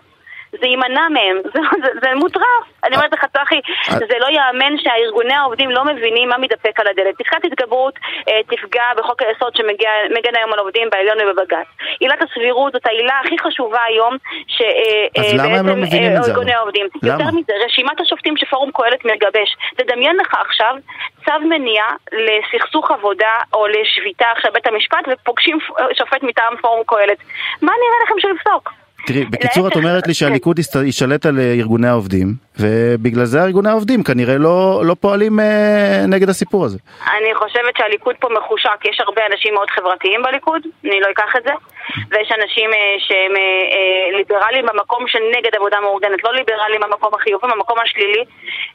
זה 0.52 0.68
יימנע 0.68 1.08
מהם, 1.10 1.38
זה, 1.54 1.60
זה, 1.84 1.90
זה 2.02 2.08
מוטרף. 2.16 2.66
אני 2.84 2.96
אומרת 2.96 3.14
לך, 3.14 3.26
צחי, 3.34 3.60
זה 3.90 4.18
לא 4.20 4.26
ייאמן 4.26 4.78
שהארגוני 4.78 5.34
העובדים 5.34 5.72
לא 5.72 5.86
מבינים 5.86 6.30
מה 6.30 6.38
מתדפק 6.38 6.80
על 6.80 6.88
הדלת. 6.88 7.16
פסקת 7.18 7.46
התגברות 7.46 8.00
אה, 8.30 8.40
תפגע 8.48 8.84
בחוק 8.98 9.22
היסוד 9.22 9.56
שמגן 9.56 10.36
היום 10.36 10.54
על 10.54 10.60
עובדים 10.60 10.90
בעליון 10.92 11.18
ובבג"ץ. 11.22 11.68
עילת 12.00 12.22
הסבירות 12.22 12.74
זאת 12.74 12.86
העילה 12.86 13.20
הכי 13.26 13.36
חשובה 13.40 13.84
היום, 13.84 14.18
שבעצם 14.48 15.40
אה, 15.40 16.20
לא 16.20 16.28
ארגוני 16.28 16.54
העובדים. 16.54 16.88
יותר 17.04 17.32
מזה, 17.34 17.54
רשימת 17.66 18.00
השופטים 18.00 18.38
שפורום 18.38 18.72
קהלת 18.72 19.06
מגבש. 19.06 19.56
תדמיין 19.76 20.18
לך 20.18 20.34
עכשיו 20.34 20.76
צו 21.26 21.40
מניעה 21.50 21.96
לסכסוך 22.12 22.92
עבודה 22.92 23.36
או 23.54 23.68
לשביתה 23.68 24.26
עכשיו 24.36 24.52
בית 24.54 24.68
המשפט 24.68 25.06
ופוגשים 25.12 25.58
שופט 25.98 26.24
מטעם 26.24 26.58
פורום 26.62 26.84
קהלת. 26.86 27.18
מה 27.62 27.72
נראה 27.72 28.04
לכם 28.04 28.20
שהוא 28.20 28.32
יפסוק? 28.36 28.79
תראי, 29.08 29.26
בקיצור 29.26 29.68
את 29.68 29.76
אומרת 29.76 30.08
לי 30.08 30.14
שהליכוד 30.14 30.60
ישלט 30.86 31.26
על 31.26 31.40
ארגוני 31.40 31.88
העובדים, 31.88 32.36
ובגלל 32.62 33.26
זה 33.26 33.44
ארגוני 33.44 33.70
העובדים 33.70 34.04
כנראה 34.04 34.38
לא, 34.38 34.82
לא 34.86 34.96
פועלים 35.00 35.40
אה, 35.40 36.04
נגד 36.08 36.30
הסיפור 36.30 36.66
הזה. 36.66 36.78
אני 37.18 37.36
חושבת 37.36 37.78
שהליכוד 37.78 38.16
פה 38.20 38.28
מחושק, 38.38 38.86
יש 38.86 39.00
הרבה 39.00 39.22
אנשים 39.32 39.54
מאוד 39.54 39.70
חברתיים 39.70 40.22
בליכוד, 40.24 40.62
אני 40.86 41.00
לא 41.00 41.08
אקח 41.12 41.36
את 41.38 41.44
זה, 41.44 41.54
ויש 42.12 42.32
אנשים 42.32 42.74
אה, 42.74 42.96
שהם 43.00 43.36
אה, 43.36 43.42
אה, 43.42 44.18
ליברליים 44.18 44.66
במקום 44.66 45.08
של 45.08 45.20
נגד 45.38 45.56
עבודה 45.56 45.80
מאורגנת, 45.82 46.24
לא 46.24 46.34
ליברליים 46.34 46.82
במקום 46.82 47.12
החיובי, 47.14 47.48
במקום 47.48 47.78
השלילי, 47.80 48.24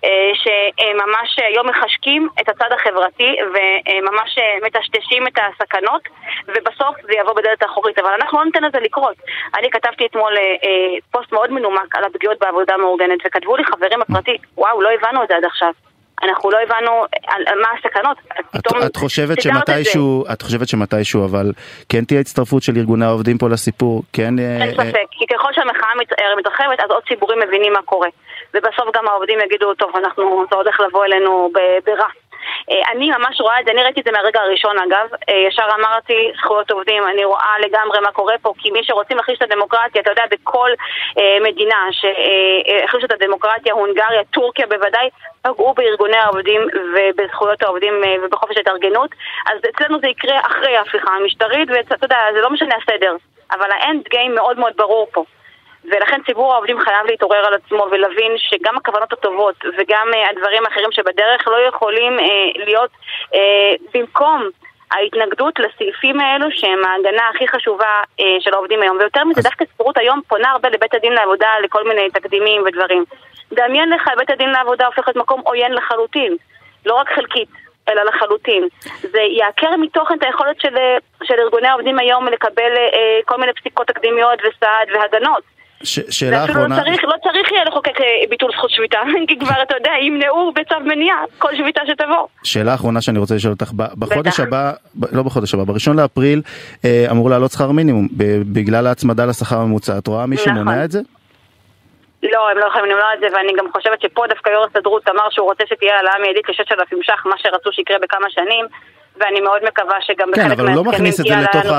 אה, 0.05 0.31
שממש 0.43 1.31
היום 1.39 1.67
מחשקים 1.69 2.29
את 2.41 2.49
הצד 2.49 2.71
החברתי 2.73 3.31
וממש 3.53 4.39
אה, 4.39 4.57
מטשטשים 4.67 5.27
את 5.27 5.39
הסכנות, 5.39 6.03
ובסוף 6.49 6.97
זה 7.03 7.13
יבוא 7.21 7.33
בדלת 7.33 7.63
האחורית, 7.63 7.99
אבל 7.99 8.11
אנחנו 8.11 8.39
לא 8.39 8.45
ניתן 8.45 8.63
לזה 8.65 8.79
לקרות. 8.81 9.17
אני 9.59 9.71
כתבתי 9.71 10.07
אתמול 10.07 10.37
אה, 10.37 10.43
אה, 10.43 10.97
פוסט 11.11 11.33
מאוד 11.33 11.53
מנומק 11.53 11.97
על 11.97 12.05
הפגיעות 12.05 12.39
בעבודה 12.39 12.77
מאורגנת, 12.77 13.19
וכתבו 13.27 13.57
לי 13.57 13.65
חברים 13.77 14.01
בפרטי, 14.01 14.37
וואו, 14.57 14.83
לא 14.83 14.89
הבנו 14.95 15.23
את 15.23 15.29
זה 15.29 15.37
עד 15.37 15.45
עכשיו. 15.45 15.73
אנחנו 16.23 16.51
לא 16.51 16.59
הבנו 16.63 17.05
על, 17.27 17.43
על 17.47 17.59
מה 17.61 17.69
הסכנות. 17.79 18.17
את, 18.57 18.87
את 18.87 18.97
חושבת 18.97 19.43
שמתישהו, 19.43 20.25
את 20.33 20.43
חושבת 20.43 20.69
שמתישהו, 20.69 21.25
אבל 21.25 21.53
כן 21.89 22.05
תהיה 22.05 22.21
הצטרפות 22.21 22.63
של 22.63 22.73
ארגוני 22.77 23.05
העובדים 23.05 23.39
פה 23.39 23.49
לסיפור? 23.49 24.03
כן... 24.13 24.39
אה, 24.39 24.65
אין 24.65 24.75
ספק, 24.75 24.97
אה... 24.97 25.03
כי 25.11 25.25
ככל 25.35 25.49
שהמחאה 25.53 25.89
מתרחבת, 26.39 26.81
אז 26.85 26.91
עוד 26.91 27.03
ציבורים 27.09 27.39
מבינים 27.41 27.73
מה 27.73 27.83
קורה. 27.83 28.09
ובסוף 28.55 28.89
גם 28.97 29.09
העובדים 29.09 29.39
יגידו, 29.41 29.75
טוב, 29.75 29.91
אנחנו, 29.97 30.45
זה 30.51 30.57
הולך 30.57 30.81
לבוא 30.81 31.05
אלינו 31.05 31.51
ברע. 31.87 32.09
אה, 32.71 32.93
אני 32.93 33.11
ממש 33.11 33.41
רואה 33.41 33.61
את 33.61 33.65
זה, 33.65 33.71
אני 33.73 33.83
ראיתי 33.83 34.01
את 34.01 34.05
זה 34.05 34.13
מהרגע 34.13 34.41
הראשון 34.41 34.79
אגב, 34.79 35.07
אה, 35.29 35.35
ישר 35.49 35.69
אמרתי 35.79 36.33
זכויות 36.37 36.71
עובדים, 36.71 37.03
אני 37.13 37.25
רואה 37.25 37.59
לגמרי 37.61 38.01
מה 38.01 38.13
קורה 38.13 38.35
פה, 38.43 38.53
כי 38.59 38.71
מי 38.71 38.85
שרוצים 38.85 39.17
להחליש 39.17 39.39
את 39.39 39.43
הדמוקרטיה, 39.43 40.03
אתה 40.03 40.11
יודע, 40.11 40.23
בכל 40.31 40.71
אה, 41.19 41.37
מדינה 41.41 41.87
שהחלישו 41.91 43.07
את 43.07 43.13
הדמוקרטיה, 43.13 43.75
הונגריה, 43.75 44.25
טורקיה 44.25 44.67
בוודאי, 44.67 45.09
פגעו 45.43 45.75
בארגוני 45.75 46.17
העובדים 46.17 46.61
ובזכויות 46.95 47.63
העובדים 47.63 47.95
ובחופש 48.23 48.57
התארגנות, 48.57 49.11
אז 49.47 49.59
אצלנו 49.71 49.99
זה 50.01 50.09
יקרה 50.09 50.41
אחרי 50.41 50.77
ההפיכה 50.77 51.11
המשטרית, 51.11 51.69
ואתה 51.71 52.05
יודע, 52.07 52.19
זה 52.33 52.41
לא 52.41 52.51
משנה 52.51 52.75
הסדר, 52.83 53.17
אבל 53.53 53.71
האנד 53.73 54.03
גיים 54.09 54.35
מאוד 54.35 54.59
מאוד 54.59 54.73
ברור 54.77 55.07
פה. 55.13 55.25
ולכן 55.91 56.21
ציבור 56.27 56.53
העובדים 56.53 56.81
חייב 56.81 57.07
להתעורר 57.07 57.47
על 57.47 57.55
עצמו 57.55 57.87
ולהבין 57.91 58.33
שגם 58.37 58.77
הכוונות 58.77 59.13
הטובות 59.13 59.55
וגם 59.79 60.09
uh, 60.13 60.31
הדברים 60.31 60.67
האחרים 60.67 60.93
שבדרך 60.93 61.49
לא 61.49 61.57
יכולים 61.69 62.19
uh, 62.19 62.23
להיות 62.65 62.91
uh, 63.35 63.37
במקום 63.95 64.49
ההתנגדות 64.91 65.59
לסעיפים 65.59 66.21
האלו 66.21 66.47
שהם 66.51 66.85
ההגנה 66.85 67.29
הכי 67.35 67.49
חשובה 67.49 68.03
uh, 68.21 68.23
של 68.41 68.55
העובדים 68.55 68.83
היום. 68.83 68.97
ויותר 69.01 69.25
מזה, 69.25 69.41
אז... 69.41 69.45
דווקא 69.45 69.65
ציבורות 69.65 69.99
היום 69.99 70.21
פונה 70.29 70.51
הרבה 70.51 70.69
לבית 70.69 70.95
הדין 70.95 71.13
לעבודה 71.13 71.49
לכל 71.65 71.89
מיני 71.89 72.11
תקדימים 72.11 72.63
ודברים. 72.67 73.05
דמיין 73.53 73.91
לך, 73.91 74.09
בית 74.19 74.31
הדין 74.31 74.51
לעבודה 74.51 74.87
הופך 74.87 75.09
להיות 75.09 75.17
מקום 75.17 75.41
עוין 75.45 75.73
לחלוטין, 75.73 76.37
לא 76.87 76.95
רק 76.95 77.09
חלקית. 77.15 77.49
אלא 77.89 78.03
לחלוטין. 78.03 78.69
זה 79.01 79.21
יעקר 79.21 79.77
מתוכן 79.77 80.15
את 80.15 80.23
היכולת 80.23 80.61
של, 80.61 80.77
של 81.25 81.35
ארגוני 81.39 81.69
העובדים 81.69 81.99
היום 81.99 82.27
לקבל 82.27 82.73
אה, 82.77 83.21
כל 83.25 83.37
מיני 83.37 83.53
פסיקות 83.53 83.87
תקדימיות 83.87 84.39
וסעד 84.41 84.89
והגנות. 84.95 85.43
שאלה 85.85 86.45
אחרונה... 86.45 86.77
לא 86.79 86.83
צריך, 86.83 87.05
לא 87.05 87.15
צריך 87.23 87.53
יהיה 87.53 87.65
לחוקק 87.65 88.01
אה, 88.01 88.07
ביטול 88.31 88.51
זכות 88.53 88.71
שביתה, 88.71 88.99
כי 89.29 89.39
כבר 89.39 89.63
אתה 89.63 89.75
יודע, 89.77 89.91
ימנעו 90.03 90.53
בצו 90.53 90.75
מניעה 90.85 91.19
כל 91.39 91.57
שביתה 91.57 91.81
שתבוא. 91.87 92.27
שאלה 92.45 92.75
אחרונה 92.75 93.01
שאני 93.01 93.19
רוצה 93.19 93.35
לשאול 93.35 93.53
אותך, 93.53 93.73
בחודש 93.73 94.41
הבא, 94.41 94.73
לא 95.13 95.23
בחודש 95.23 95.55
הבא, 95.55 95.65
בראשון 95.65 96.01
לאפריל 96.01 96.43
אה, 96.85 97.07
אמור 97.11 97.31
לעלות 97.31 97.51
שכר 97.51 97.71
מינימום, 97.71 98.09
בגלל 98.53 98.87
ההצמדה 98.87 99.25
לשכר 99.25 99.57
הממוצע, 99.57 99.99
את 99.99 100.07
רואה 100.07 100.27
מישהו 100.27 100.53
נכון. 100.53 100.65
מונע 100.65 100.85
את 100.85 100.91
זה? 100.91 101.01
לא, 102.33 102.51
הם 102.51 102.59
לא 102.59 102.67
יכולים 102.67 102.91
למנוע 102.91 103.15
את 103.15 103.21
זה, 103.21 103.27
ואני 103.37 103.53
גם 103.59 103.67
חושבת 103.73 104.01
שפה 104.01 104.23
דווקא 104.29 104.51
יו"ר 104.51 104.65
הסתדרות 104.65 105.09
אמר 105.09 105.31
שהוא 105.31 105.47
רוצה 105.47 105.65
שתהיה 105.67 105.97
העלאה 105.97 106.13
מיידית 106.23 106.49
ל-6,000 106.49 106.97
ש"ח, 107.03 107.27
מה 107.27 107.35
שרצו 107.39 107.73
שיקרה 107.73 107.97
בכמה 108.03 108.31
שנים. 108.31 108.67
ואני 109.17 109.41
מאוד 109.41 109.61
מקווה 109.65 109.97
שגם 110.01 110.29
כן, 110.35 110.45
בחלק 110.45 110.59
מההסכמים 110.59 110.59
תהיה 110.59 110.61
העלאה 110.61 110.61
נוספת. 110.61 110.61
כן, 110.61 110.61
אבל 110.61 110.69
הוא 110.69 110.77
לא 110.77 110.85
מכניס 110.85 111.21
את 111.21 111.25
זה 111.25 111.35
לתוך 111.43 111.73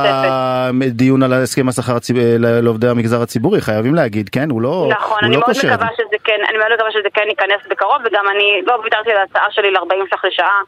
הדיון 0.81 1.23
על 1.23 1.33
הסכם 1.33 1.69
השכר 1.69 1.95
הציב... 1.95 2.15
לעובדי 2.39 2.87
המגזר 2.87 3.21
הציבורי, 3.21 3.61
חייבים 3.61 3.95
להגיד, 3.95 4.29
כן? 4.29 4.49
הוא 4.49 4.61
לא 4.61 4.87
נכון, 4.89 5.17
הוא 5.21 5.27
אני 5.27 5.35
לא 5.35 5.39
מאוד 5.39 5.51
מקווה 5.57 5.87
שזה 5.97 6.17
כן, 6.23 6.39
אני 6.49 6.57
מאוד 6.57 6.71
מקווה 6.73 6.91
שזה 6.91 7.09
כן 7.13 7.27
ייכנס 7.29 7.61
בקרוב, 7.69 7.97
וגם 8.05 8.25
אני 8.27 8.61
לא 8.67 8.73
ויתרתי 8.83 9.11
על 9.11 9.17
ההצעה 9.17 9.45
שלי 9.51 9.71
ל-40 9.71 10.15
ש"ח 10.15 10.25
לשעה, 10.25 10.61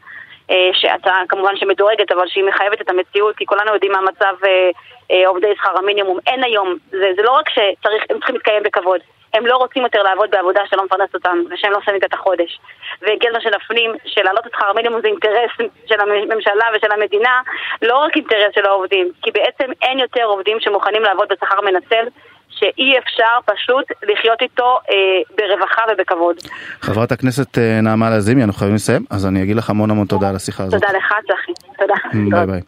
אה, 0.50 0.70
שהצעה 0.72 1.22
כמובן 1.28 1.56
שמדורגת, 1.56 2.12
אבל 2.12 2.28
שהיא 2.28 2.44
מחייבת 2.44 2.80
את 2.80 2.90
המציאות, 2.90 3.36
כי 3.36 3.46
כולנו 3.46 3.74
יודעים 3.74 3.92
מה 3.92 4.00
מצב 4.00 4.34
אה, 4.44 4.70
אה, 5.10 5.28
עובדי 5.28 5.46
שכר 5.56 5.78
המינימום. 5.78 6.18
אין 6.26 6.44
היום, 6.44 6.76
זה, 6.90 7.06
זה 7.16 7.22
לא 7.22 7.30
רק 7.30 7.48
שצריך, 7.48 8.04
הם 8.10 8.16
צריכים 8.16 8.34
להתקיים 8.34 8.62
בכבוד. 8.62 9.00
הם 9.34 9.46
לא 9.46 9.56
רוצים 9.56 9.82
יותר 9.82 10.02
לעבוד 10.02 10.30
בעבודה 10.30 10.60
שלא 10.70 10.84
מפרנסת 10.84 11.14
אותם 11.14 11.38
ושהם 11.50 11.72
לא 11.72 11.78
שמים 11.84 12.00
את 12.04 12.14
החודש. 12.14 12.58
והגיע 13.02 13.30
הזמן 13.30 13.40
שנפנים 13.40 13.90
שלהעלות 14.04 14.46
את 14.46 14.52
שכר 14.52 14.66
המינימום 14.70 15.00
זה 15.00 15.08
אינטרס 15.08 15.50
של 15.86 16.00
הממשלה 16.00 16.64
ושל 16.74 16.92
המדינה, 16.92 17.40
לא 17.82 17.98
רק 17.98 18.16
אינטרס 18.16 18.54
של 18.54 18.66
העובדים, 18.66 19.10
כי 19.22 19.30
בעצם 19.30 19.72
אין 19.82 19.98
יותר 19.98 20.24
עובדים 20.24 20.60
שמוכנים 20.60 21.02
לעבוד 21.02 21.28
בשכר 21.30 21.60
מנצל. 21.60 22.08
שאי 22.50 22.98
אפשר 22.98 23.34
פשוט 23.44 23.84
לחיות 24.02 24.42
איתו 24.42 24.78
אה, 24.90 24.96
ברווחה 25.36 25.82
ובכבוד. 25.92 26.36
חברת 26.80 27.12
הכנסת 27.12 27.58
אה, 27.58 27.80
נעמה 27.80 28.10
לזימי, 28.10 28.44
אנחנו 28.44 28.58
חייבים 28.58 28.74
לסיים, 28.74 29.04
אז 29.10 29.26
אני 29.26 29.42
אגיד 29.42 29.56
לך 29.56 29.70
המון 29.70 29.90
המון 29.90 30.06
תודה 30.06 30.28
על 30.28 30.36
השיחה 30.36 30.64
הזאת. 30.64 30.80
תודה 30.80 30.98
לך, 30.98 31.14
צחי. 31.26 31.52
תודה. 31.78 31.94
ביי 32.30 32.46
ביי. 32.46 32.60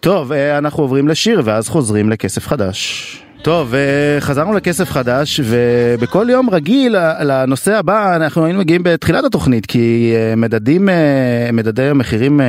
טוב, 0.00 0.32
אה, 0.32 0.58
אנחנו 0.58 0.82
עוברים 0.82 1.08
לשיר 1.08 1.40
ואז 1.44 1.68
חוזרים 1.68 2.10
לכסף 2.10 2.46
חדש. 2.46 3.23
טוב, 3.44 3.74
אה, 3.74 4.16
חזרנו 4.20 4.52
לכסף 4.52 4.90
חדש, 4.90 5.40
ובכל 5.44 6.26
יום 6.30 6.50
רגיל 6.50 6.96
לנושא 7.20 7.76
הבא 7.76 8.16
אנחנו 8.16 8.44
היינו 8.44 8.58
מגיעים 8.58 8.82
בתחילת 8.84 9.24
התוכנית, 9.24 9.66
כי 9.66 10.12
אה, 10.16 10.36
מדדים, 10.36 10.88
אה, 10.88 11.48
מדדי 11.52 11.82
המחירים 11.82 12.40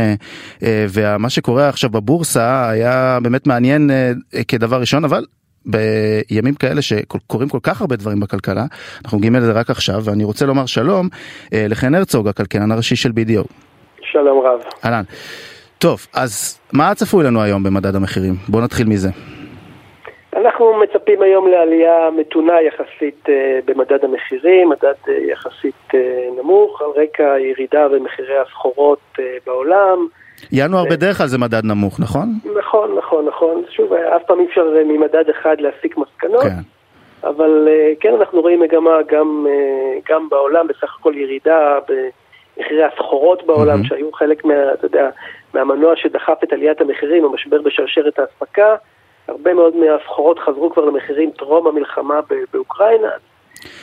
ומה 0.61 1.29
שקורה 1.29 1.69
עכשיו 1.69 1.89
בבורסה 1.89 2.69
היה 2.69 3.17
באמת 3.23 3.47
מעניין 3.47 3.89
כדבר 4.47 4.79
ראשון, 4.79 5.05
אבל 5.05 5.25
בימים 5.65 6.55
כאלה 6.55 6.81
שקורים 6.81 7.49
כל 7.49 7.59
כך 7.63 7.81
הרבה 7.81 7.95
דברים 7.95 8.19
בכלכלה, 8.19 8.65
אנחנו 9.05 9.17
מגיעים 9.17 9.35
לזה 9.35 9.51
רק 9.51 9.69
עכשיו, 9.69 10.01
ואני 10.03 10.23
רוצה 10.23 10.45
לומר 10.45 10.65
שלום 10.65 11.09
לחן 11.51 11.95
הרצוג, 11.95 12.27
הכלכלן 12.27 12.71
הראשי 12.71 12.95
של 12.95 13.09
BDO. 13.09 13.43
שלום 14.11 14.45
רב. 14.45 14.59
אהלן. 14.85 15.03
טוב, 15.77 16.07
אז 16.13 16.59
מה 16.73 16.95
צפוי 16.95 17.23
לנו 17.23 17.41
היום 17.41 17.63
במדד 17.63 17.95
המחירים? 17.95 18.35
בואו 18.47 18.63
נתחיל 18.63 18.87
מזה. 18.87 19.09
אנחנו 20.45 20.73
מצפים 20.79 21.21
היום 21.21 21.47
לעלייה 21.47 22.09
מתונה 22.17 22.61
יחסית 22.61 23.29
אה, 23.29 23.59
במדד 23.65 24.03
המחירים, 24.03 24.69
מדד 24.69 24.93
אה, 25.09 25.13
יחסית 25.13 25.75
אה, 25.93 26.29
נמוך, 26.37 26.81
על 26.81 27.03
רקע 27.03 27.39
ירידה 27.39 27.87
במחירי 27.87 28.37
הסחורות 28.37 29.17
בעולם. 29.45 30.07
ינואר 30.51 30.83
בדרך 30.91 31.17
כלל 31.17 31.27
זה 31.27 31.37
מדד 31.37 31.65
נמוך, 31.65 31.99
נכון? 31.99 32.27
נכון, 32.59 32.95
נכון, 32.97 33.25
נכון. 33.25 33.63
שוב, 33.69 33.93
אף 33.93 34.21
פעם 34.27 34.39
אי 34.39 34.45
אפשר 34.45 34.65
ממדד 34.85 35.29
אחד 35.29 35.55
להסיק 35.59 35.97
מסקנות. 35.97 36.43
כן. 36.43 36.61
אבל 37.29 37.67
כן, 37.99 38.13
אנחנו 38.19 38.41
רואים 38.41 38.59
מגמה 38.59 38.97
גם, 39.07 39.47
גם 40.09 40.29
בעולם, 40.29 40.67
בסך 40.67 40.95
הכל 40.99 41.13
ירידה 41.15 41.79
במחירי 41.87 42.83
הסחורות 42.83 43.45
בעולם, 43.45 43.81
mm-hmm. 43.81 43.87
שהיו 43.87 44.11
חלק 44.11 44.45
מה, 44.45 44.73
אתה 44.73 44.85
יודע, 44.85 45.09
מהמנוע 45.53 45.95
שדחף 45.95 46.43
את 46.43 46.53
עליית 46.53 46.81
המחירים, 46.81 47.25
המשבר 47.25 47.61
בשרשרת 47.61 48.19
האספקה. 48.19 48.75
הרבה 49.27 49.53
מאוד 49.53 49.73
מהסחורות 49.75 50.39
חזרו 50.39 50.69
כבר 50.73 50.85
למחירים 50.85 51.31
טרום 51.37 51.67
המלחמה 51.67 52.19
באוקראינה. 52.53 53.09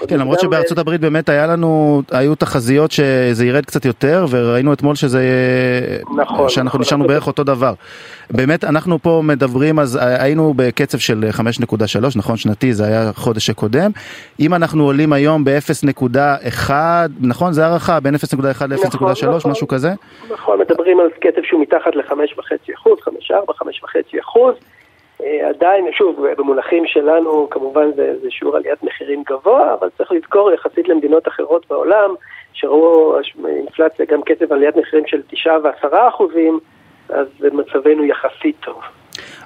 כן, 0.09 0.21
למרות 0.21 0.41
שבארצות 0.41 0.79
הברית 0.79 1.01
באמת 1.01 1.29
היה 1.29 1.47
לנו, 1.47 2.03
היו 2.11 2.35
תחזיות 2.35 2.91
שזה 2.91 3.47
ירד 3.47 3.67
קצת 3.67 3.85
יותר, 3.85 4.25
וראינו 4.31 4.73
אתמול 4.73 4.95
שזה, 4.95 5.23
נכון, 6.17 6.49
שאנחנו 6.49 6.67
נכון, 6.67 6.81
נשארנו 6.81 7.05
נכון. 7.05 7.15
בערך 7.15 7.27
אותו 7.27 7.45
דבר. 7.45 7.73
באמת, 8.31 8.65
אנחנו 8.65 8.99
פה 8.99 9.21
מדברים, 9.25 9.79
אז 9.79 9.99
היינו 10.03 10.55
בקצב 10.57 10.99
של 10.99 11.25
5.3, 11.33 11.99
נכון, 12.17 12.37
שנתי, 12.37 12.73
זה 12.73 12.85
היה 12.85 13.11
חודש 13.15 13.51
הקודם. 13.51 13.91
אם 14.41 14.55
אנחנו 14.55 14.85
עולים 14.85 15.13
היום 15.13 15.45
ב-0.1, 15.45 16.71
נכון, 17.21 17.53
זה 17.53 17.67
הערכה, 17.67 18.01
בין 18.01 18.15
0.1 18.15 18.67
ל-0.3, 18.69 18.87
נכון, 18.87 19.51
משהו 19.51 19.69
כזה? 19.69 19.91
נכון, 20.33 20.61
מדברים 20.61 21.01
על 21.01 21.07
קצב 21.21 21.43
שהוא 21.43 21.61
מתחת 21.61 21.97
ל-5.5 21.97 22.13
5.4, 23.31 23.35
5.5 23.63 24.27
עדיין, 25.49 25.85
שוב, 25.93 26.27
במונחים 26.39 26.87
שלנו 26.87 27.49
כמובן 27.51 27.93
זה, 27.97 28.15
זה 28.23 28.31
שיעור 28.31 28.57
עליית 28.57 28.83
מחירים 28.83 29.23
גבוה, 29.31 29.75
אבל 29.81 29.89
צריך 29.99 30.13
לזכור 30.13 30.53
יחסית 30.53 30.89
למדינות 30.89 31.29
אחרות 31.29 31.67
בעולם, 31.71 32.15
שראו 32.53 33.17
אינפלציה 33.49 34.07
גם 34.09 34.23
קצב 34.23 34.53
עליית 34.53 34.77
מחירים 34.77 35.07
של 35.07 35.23
9 35.29 35.51
ו-10 35.65 36.09
אחוזים, 36.09 36.59
אז 37.09 37.27
מצבנו 37.41 38.05
יחסית 38.05 38.57
טוב. 38.61 38.83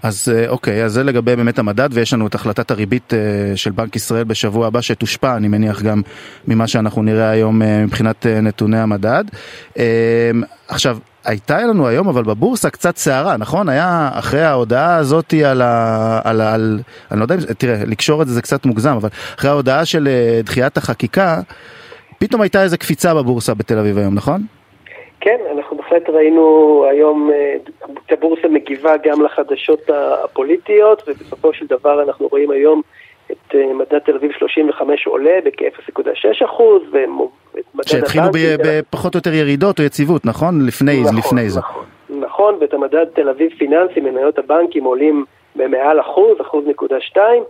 אז 0.03 0.33
אה, 0.35 0.49
אוקיי, 0.49 0.85
אז 0.85 0.93
זה 0.93 1.03
לגבי 1.03 1.37
באמת 1.37 1.59
המדד, 1.59 1.89
ויש 1.93 2.13
לנו 2.15 2.27
את 2.27 2.35
החלטת 2.35 2.71
הריבית 2.71 3.15
אה, 3.15 3.57
של 3.57 3.71
בנק 3.71 3.97
ישראל 3.97 4.25
בשבוע 4.25 4.67
הבא, 4.67 4.81
שתושפע, 4.81 5.37
אני 5.37 5.49
מניח, 5.49 5.83
גם 5.83 6.03
ממה 6.49 6.67
שאנחנו 6.67 7.03
נראה 7.03 7.31
היום 7.31 7.63
אה, 7.63 7.85
מבחינת 7.85 8.27
נתוני 8.27 8.79
המדד. 8.79 9.25
עכשיו, 10.69 10.99
הייתה 11.27 11.59
לנו 11.59 11.87
היום 11.87 12.09
אבל 12.09 12.23
בבורסה 12.23 12.71
קצת 12.71 12.97
סערה, 12.97 13.37
נכון? 13.37 13.69
היה 13.69 14.11
אחרי 14.13 14.43
ההודעה 14.43 14.97
הזאת 14.97 15.35
על 15.47 15.63
ה... 15.63 16.21
על, 16.25 16.41
על, 16.41 16.79
אני 17.11 17.19
לא 17.19 17.25
יודע 17.25 17.35
אם... 17.35 17.41
תראה, 17.59 17.77
לקשור 17.87 18.23
את 18.23 18.27
זה 18.27 18.35
זה 18.35 18.43
קצת 18.43 18.67
מוגזם, 18.67 18.97
אבל 18.97 19.09
אחרי 19.39 19.51
ההודעה 19.51 19.85
של 19.85 20.09
דחיית 20.45 20.77
החקיקה, 20.77 21.41
פתאום 22.19 22.41
הייתה 22.41 22.63
איזה 22.63 22.77
קפיצה 22.77 23.15
בבורסה 23.15 23.55
בתל 23.55 23.79
אביב 23.79 23.99
היום, 23.99 24.15
נכון? 24.15 24.41
כן, 25.21 25.39
אנחנו 25.57 25.77
בהחלט 25.77 26.09
ראינו 26.09 26.85
היום 26.91 27.31
את 28.07 28.13
הבורסה 28.13 28.49
מגיבה 28.49 28.93
גם 29.05 29.23
לחדשות 29.23 29.91
הפוליטיות, 30.25 31.03
ובסופו 31.09 31.53
של 31.53 31.67
דבר 31.67 32.03
אנחנו 32.03 32.29
רואים 32.31 32.51
היום 32.51 32.83
את 33.33 33.55
אה, 33.55 33.75
מדד 33.75 33.99
תל 33.99 34.15
אביב 34.17 34.33
35 34.39 35.07
עולה 35.07 35.39
בכ-0.6 35.45 36.45
אחוז, 36.45 36.83
שהתחילו 37.87 38.25
בפחות 38.65 39.15
או 39.15 39.19
יותר 39.19 39.35
ירידות 39.35 39.79
או 39.81 39.85
יציבות, 39.85 40.27
נכון? 40.27 40.67
לפני, 40.67 41.01
נכון, 41.01 41.17
לפני 41.17 41.51
זה. 41.51 41.61
נכון, 41.61 41.85
נכון, 42.21 42.55
ואת 42.61 42.75
המדד 42.75 43.05
תל 43.15 43.29
אביב 43.29 43.51
פיננסי, 43.59 44.01
מניות 44.01 44.39
הבנקים 44.39 44.85
עולים 44.85 45.25
במעל 45.57 46.01
אחוז, 46.01 46.41
אחוז 46.41 46.65
נקודה 46.67 46.97
שתיים. 47.01 47.43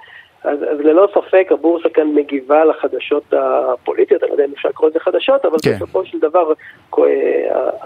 אז, 0.44 0.58
אז 0.62 0.80
ללא 0.80 1.08
ספק 1.14 1.48
הבורסה 1.50 1.88
כאן 1.88 2.14
מגיבה 2.14 2.64
לחדשות 2.64 3.32
הפוליטיות, 3.32 4.22
אני 4.22 4.30
לא 4.30 4.34
יודע 4.34 4.44
אם 4.44 4.52
אפשר 4.54 4.68
לקרוא 4.68 4.88
לזה 4.88 5.00
חדשות, 5.00 5.44
אבל 5.44 5.56
כן. 5.64 5.74
בסופו 5.76 6.04
של 6.04 6.18
דבר, 6.18 6.52
אה, 6.98 7.04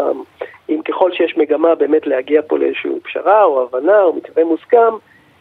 אה, 0.00 0.11
אם 0.68 0.81
ככל 0.83 1.12
שיש 1.12 1.37
מגמה 1.37 1.74
באמת 1.74 2.07
להגיע 2.07 2.42
פה 2.46 2.59
לאיזושהי 2.59 2.90
פשרה 3.03 3.44
או 3.44 3.62
הבנה 3.62 4.03
או 4.03 4.12
מתווה 4.12 4.44
מוסכם, 4.44 4.92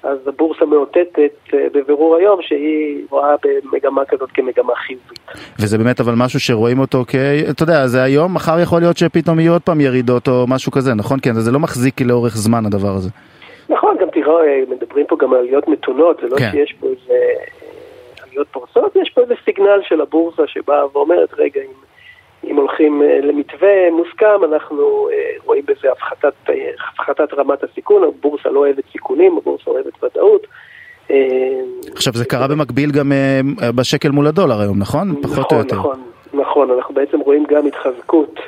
אז 0.03 0.27
הבורסה 0.27 0.65
מאותתת 0.65 1.53
אה, 1.53 1.67
בבירור 1.73 2.15
היום 2.15 2.41
שהיא 2.41 3.05
רואה 3.09 3.35
במגמה 3.43 4.05
כזאת 4.05 4.31
כמגמה 4.31 4.75
חיובית. 4.75 5.19
וזה 5.59 5.77
באמת 5.77 5.99
אבל 5.99 6.13
משהו 6.17 6.39
שרואים 6.39 6.79
אותו 6.79 7.03
כ... 7.07 7.15
אתה 7.49 7.63
יודע, 7.63 7.87
זה 7.87 8.03
היום, 8.03 8.33
מחר 8.33 8.59
יכול 8.59 8.79
להיות 8.79 8.97
שפתאום 8.97 9.39
יהיו 9.39 9.53
עוד 9.53 9.61
פעם 9.61 9.81
ירידות 9.81 10.27
או 10.27 10.45
משהו 10.47 10.71
כזה, 10.71 10.93
נכון? 10.93 11.19
כן, 11.21 11.33
זה 11.33 11.51
לא 11.51 11.59
מחזיק 11.59 12.01
לאורך 12.01 12.37
זמן 12.37 12.65
הדבר 12.65 12.95
הזה. 12.95 13.09
נכון, 13.69 13.95
גם 14.01 14.07
תראה, 14.09 14.61
מדברים 14.69 15.05
פה 15.07 15.15
גם 15.19 15.33
על 15.33 15.39
עליות 15.39 15.67
מתונות, 15.67 16.19
זה 16.21 16.27
לא 16.27 16.37
כן. 16.37 16.51
שיש 16.51 16.75
פה 16.79 16.87
איזה 16.87 17.13
אה, 17.13 18.25
עליות 18.27 18.47
פורסות, 18.51 18.95
יש 18.95 19.09
פה 19.09 19.21
איזה 19.21 19.33
סיגנל 19.45 19.79
של 19.83 20.01
הבורסה 20.01 20.43
שבאה 20.47 20.85
ואומרת, 20.93 21.29
רגע, 21.37 21.61
אם, 21.61 21.89
אם 22.43 22.55
הולכים 22.55 23.01
אה, 23.01 23.19
למתווה 23.21 23.91
מוסכם, 23.91 24.43
אנחנו 24.43 25.09
אה, 25.11 25.31
רואים 25.45 25.63
בזה 25.67 25.91
הפחתת, 25.91 26.33
הפחתת 26.93 27.33
רמת 27.33 27.63
הסיכון, 27.63 28.03
הבורסה 28.03 28.49
לא 28.49 28.59
אוהבת 28.59 28.83
סיכונים, 28.91 29.37
הבורסה 29.37 29.71
אוהבת 29.71 30.03
ודאות. 30.03 30.47
עכשיו 31.95 32.13
זה 32.13 32.25
קרה 32.25 32.47
במקביל 32.47 32.91
גם 32.91 33.11
בשקל 33.75 34.09
מול 34.09 34.27
הדולר 34.27 34.61
היום, 34.61 34.79
נכון? 34.79 35.07
נכון, 35.07 35.21
פחות 35.23 35.51
או 35.51 35.57
יותר. 35.57 35.75
נכון, 35.75 35.99
נכון, 36.33 36.71
אנחנו 36.71 36.95
בעצם 36.95 37.19
רואים 37.19 37.43
גם 37.49 37.65
התחזקות 37.65 38.39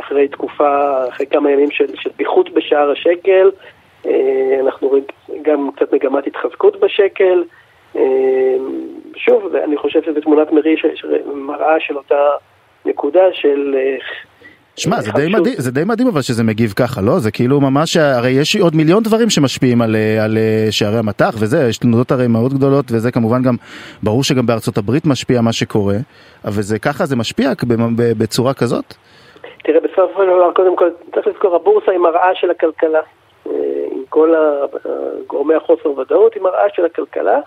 אחרי 0.00 0.28
תקופה, 0.28 1.08
אחרי 1.08 1.26
כמה 1.26 1.50
ימים 1.50 1.70
של, 1.70 1.86
של 1.94 2.10
פיחות 2.16 2.54
בשער 2.54 2.90
השקל, 2.90 3.50
אה, 4.06 4.60
אנחנו 4.60 4.88
רואים 4.88 5.04
גם 5.42 5.70
קצת 5.76 5.92
מגמת 5.94 6.26
התחזקות 6.26 6.80
בשקל. 6.80 7.44
אה, 7.96 8.56
שוב, 9.16 9.54
אני 9.54 9.76
חושב 9.76 10.02
שזו 10.02 10.20
תמונת 10.20 10.52
מראה 11.32 11.80
של 11.80 11.96
אותה 11.96 12.28
נקודה 12.84 13.20
של... 13.32 13.74
אה, 13.78 13.96
שמע, 14.76 15.00
זה, 15.00 15.10
די 15.12 15.26
מדהים, 15.28 15.54
זה 15.58 15.70
די 15.70 15.84
מדהים 15.86 16.08
אבל 16.08 16.22
שזה 16.22 16.44
מגיב 16.44 16.72
ככה, 16.76 17.00
לא? 17.00 17.18
זה 17.18 17.30
כאילו 17.30 17.60
ממש, 17.60 17.96
הרי 17.96 18.30
יש 18.30 18.56
עוד 18.56 18.76
מיליון 18.76 19.02
דברים 19.02 19.30
שמשפיעים 19.30 19.82
על, 19.82 19.96
על 20.24 20.38
שערי 20.70 20.98
המטח 20.98 21.34
וזה, 21.40 21.68
יש 21.68 21.78
תנודות 21.78 22.10
הרי 22.10 22.26
מאוד 22.26 22.52
גדולות 22.52 22.84
וזה 22.92 23.12
כמובן 23.12 23.42
גם, 23.42 23.54
ברור 24.02 24.24
שגם 24.24 24.46
בארצות 24.46 24.78
הברית 24.78 25.06
משפיע 25.06 25.40
מה 25.40 25.52
שקורה, 25.52 25.96
אבל 26.44 26.62
זה 26.62 26.78
ככה, 26.78 27.06
זה 27.06 27.16
משפיע 27.16 27.52
בצורה 28.18 28.54
כזאת? 28.54 28.94
תראה, 29.64 29.80
בסוף 29.80 30.10
קודם 30.54 30.76
כל, 30.76 30.88
צריך 31.14 31.26
לזכור, 31.26 31.54
הבורסה 31.54 31.90
היא 31.90 32.00
מראה 32.00 32.30
של 32.34 32.50
הכלכלה. 32.50 33.00
עם 33.92 34.02
כל 34.08 34.34
גורמי 35.26 35.54
החוסר 35.54 35.98
ודאות, 35.98 36.34
היא 36.34 36.42
מראה 36.42 36.64
של 36.74 36.84
הכלכלה, 36.84 37.38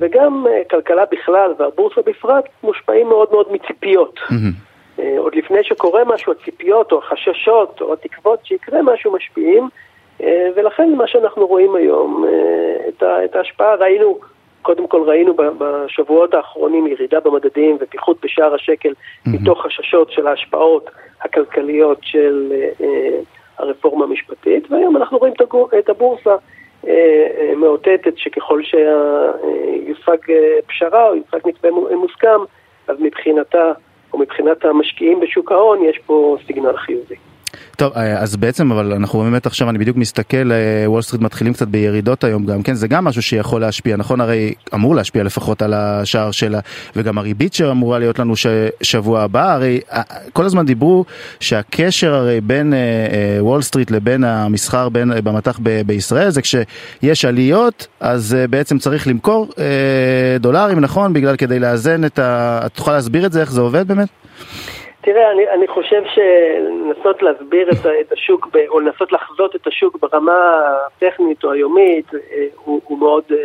וגם 0.00 0.46
אה, 0.50 0.62
כלכלה 0.70 1.04
בכלל 1.12 1.54
והבורסה 1.58 2.00
בפרט 2.06 2.44
מושפעים 2.62 3.08
מאוד 3.08 3.28
מאוד 3.30 3.46
מציפיות. 3.52 4.18
Mm-hmm. 4.18 4.69
עוד 5.18 5.34
לפני 5.34 5.64
שקורה 5.64 6.04
משהו, 6.04 6.32
הציפיות 6.32 6.92
או 6.92 6.98
החששות 6.98 7.80
או 7.80 7.92
התקוות 7.92 8.46
שיקרה 8.46 8.82
משהו 8.82 9.12
משפיעים, 9.12 9.68
אה, 10.22 10.48
ולכן 10.56 10.94
מה 10.94 11.06
שאנחנו 11.06 11.46
רואים 11.46 11.74
היום, 11.74 12.24
את 13.24 13.36
ההשפעה 13.36 13.74
ראינו, 13.74 14.18
קודם 14.62 14.86
כל 14.86 15.02
ראינו 15.02 15.34
בשבועות 15.58 16.34
האחרונים 16.34 16.86
ירידה 16.86 17.20
במדדים 17.20 17.76
ופיחות 17.80 18.16
בשער 18.22 18.54
השקל 18.54 18.88
mm-hmm. 18.88 19.30
מתוך 19.30 19.62
חששות 19.66 20.10
של 20.10 20.26
ההשפעות 20.26 20.90
הכלכליות 21.20 21.98
של... 22.02 22.52
הרפורמה 23.60 24.04
המשפטית, 24.04 24.70
והיום 24.70 24.96
אנחנו 24.96 25.18
רואים 25.18 25.34
את 25.78 25.88
הבורסה 25.88 26.36
אה, 26.86 26.92
אה, 27.38 27.52
מאותתת 27.56 28.12
שככל 28.16 28.62
שיושג 28.62 30.30
אה, 30.30 30.58
פשרה 30.66 31.08
או 31.08 31.14
יושג 31.16 31.38
מתווה 31.44 31.70
מוסכם, 31.96 32.40
אז 32.88 32.96
מבחינתה 33.00 33.72
או 34.12 34.18
מבחינת 34.18 34.64
המשקיעים 34.64 35.20
בשוק 35.20 35.52
ההון 35.52 35.84
יש 35.84 35.98
פה 36.06 36.36
סיגנל 36.46 36.76
חיובי. 36.76 37.16
טוב, 37.76 37.92
אה, 37.96 38.18
אז 38.18 38.36
בעצם, 38.36 38.72
אבל 38.72 38.92
אנחנו 38.92 39.18
באמת 39.18 39.46
עכשיו, 39.46 39.70
אני 39.70 39.78
בדיוק 39.78 39.96
מסתכל, 39.96 40.50
וול 40.86 40.98
אה, 40.98 41.02
סטריט 41.02 41.22
מתחילים 41.22 41.52
קצת 41.52 41.68
בירידות 41.68 42.24
היום 42.24 42.46
גם, 42.46 42.62
כן? 42.62 42.74
זה 42.74 42.88
גם 42.88 43.04
משהו 43.04 43.22
שיכול 43.22 43.60
להשפיע, 43.60 43.96
נכון? 43.96 44.20
הרי 44.20 44.54
אמור 44.74 44.94
להשפיע 44.94 45.22
לפחות 45.22 45.62
על 45.62 45.74
השער 45.74 46.30
שלה, 46.30 46.60
וגם 46.96 47.18
הריבית 47.18 47.54
שאמורה 47.54 47.98
להיות 47.98 48.18
לנו 48.18 48.34
שבוע 48.82 49.20
הבא, 49.20 49.52
הרי 49.52 49.80
אה, 49.92 50.02
כל 50.32 50.44
הזמן 50.44 50.66
דיברו 50.66 51.04
שהקשר 51.40 52.14
הרי 52.14 52.40
בין 52.40 52.74
וול 53.38 53.62
סטריט 53.62 53.90
לבין 53.90 54.24
המסחר 54.24 54.88
בין, 54.88 55.12
במטח 55.24 55.58
ב, 55.62 55.82
בישראל, 55.86 56.30
זה 56.30 56.40
כשיש 56.42 57.24
עליות, 57.24 57.86
אז 58.00 58.36
בעצם 58.50 58.78
צריך 58.78 59.06
למכור 59.06 59.48
דולרים, 60.40 60.80
נכון? 60.80 61.12
בגלל 61.12 61.36
כדי 61.36 61.58
לאזן 61.58 62.04
את 62.04 62.18
ה... 62.18 62.60
את 62.66 62.78
יכולה 62.78 62.96
להסביר 62.96 63.26
את 63.26 63.32
זה, 63.32 63.40
איך 63.40 63.52
זה 63.52 63.60
עובד 63.60 63.88
באמת? 63.88 64.08
תראה, 65.00 65.30
אני, 65.32 65.48
אני 65.48 65.68
חושב 65.68 66.02
שלנסות 66.14 67.22
להסביר 67.22 67.70
את, 67.70 67.86
את 68.00 68.12
השוק, 68.12 68.48
ב, 68.52 68.58
או 68.68 68.80
לנסות 68.80 69.12
לחזות 69.12 69.56
את 69.56 69.66
השוק 69.66 69.96
ברמה 70.00 70.60
הטכנית 70.86 71.44
או 71.44 71.52
היומית, 71.52 72.14
אה, 72.14 72.46
הוא, 72.56 72.80
הוא 72.84 72.98
מאוד, 72.98 73.24
אה, 73.30 73.36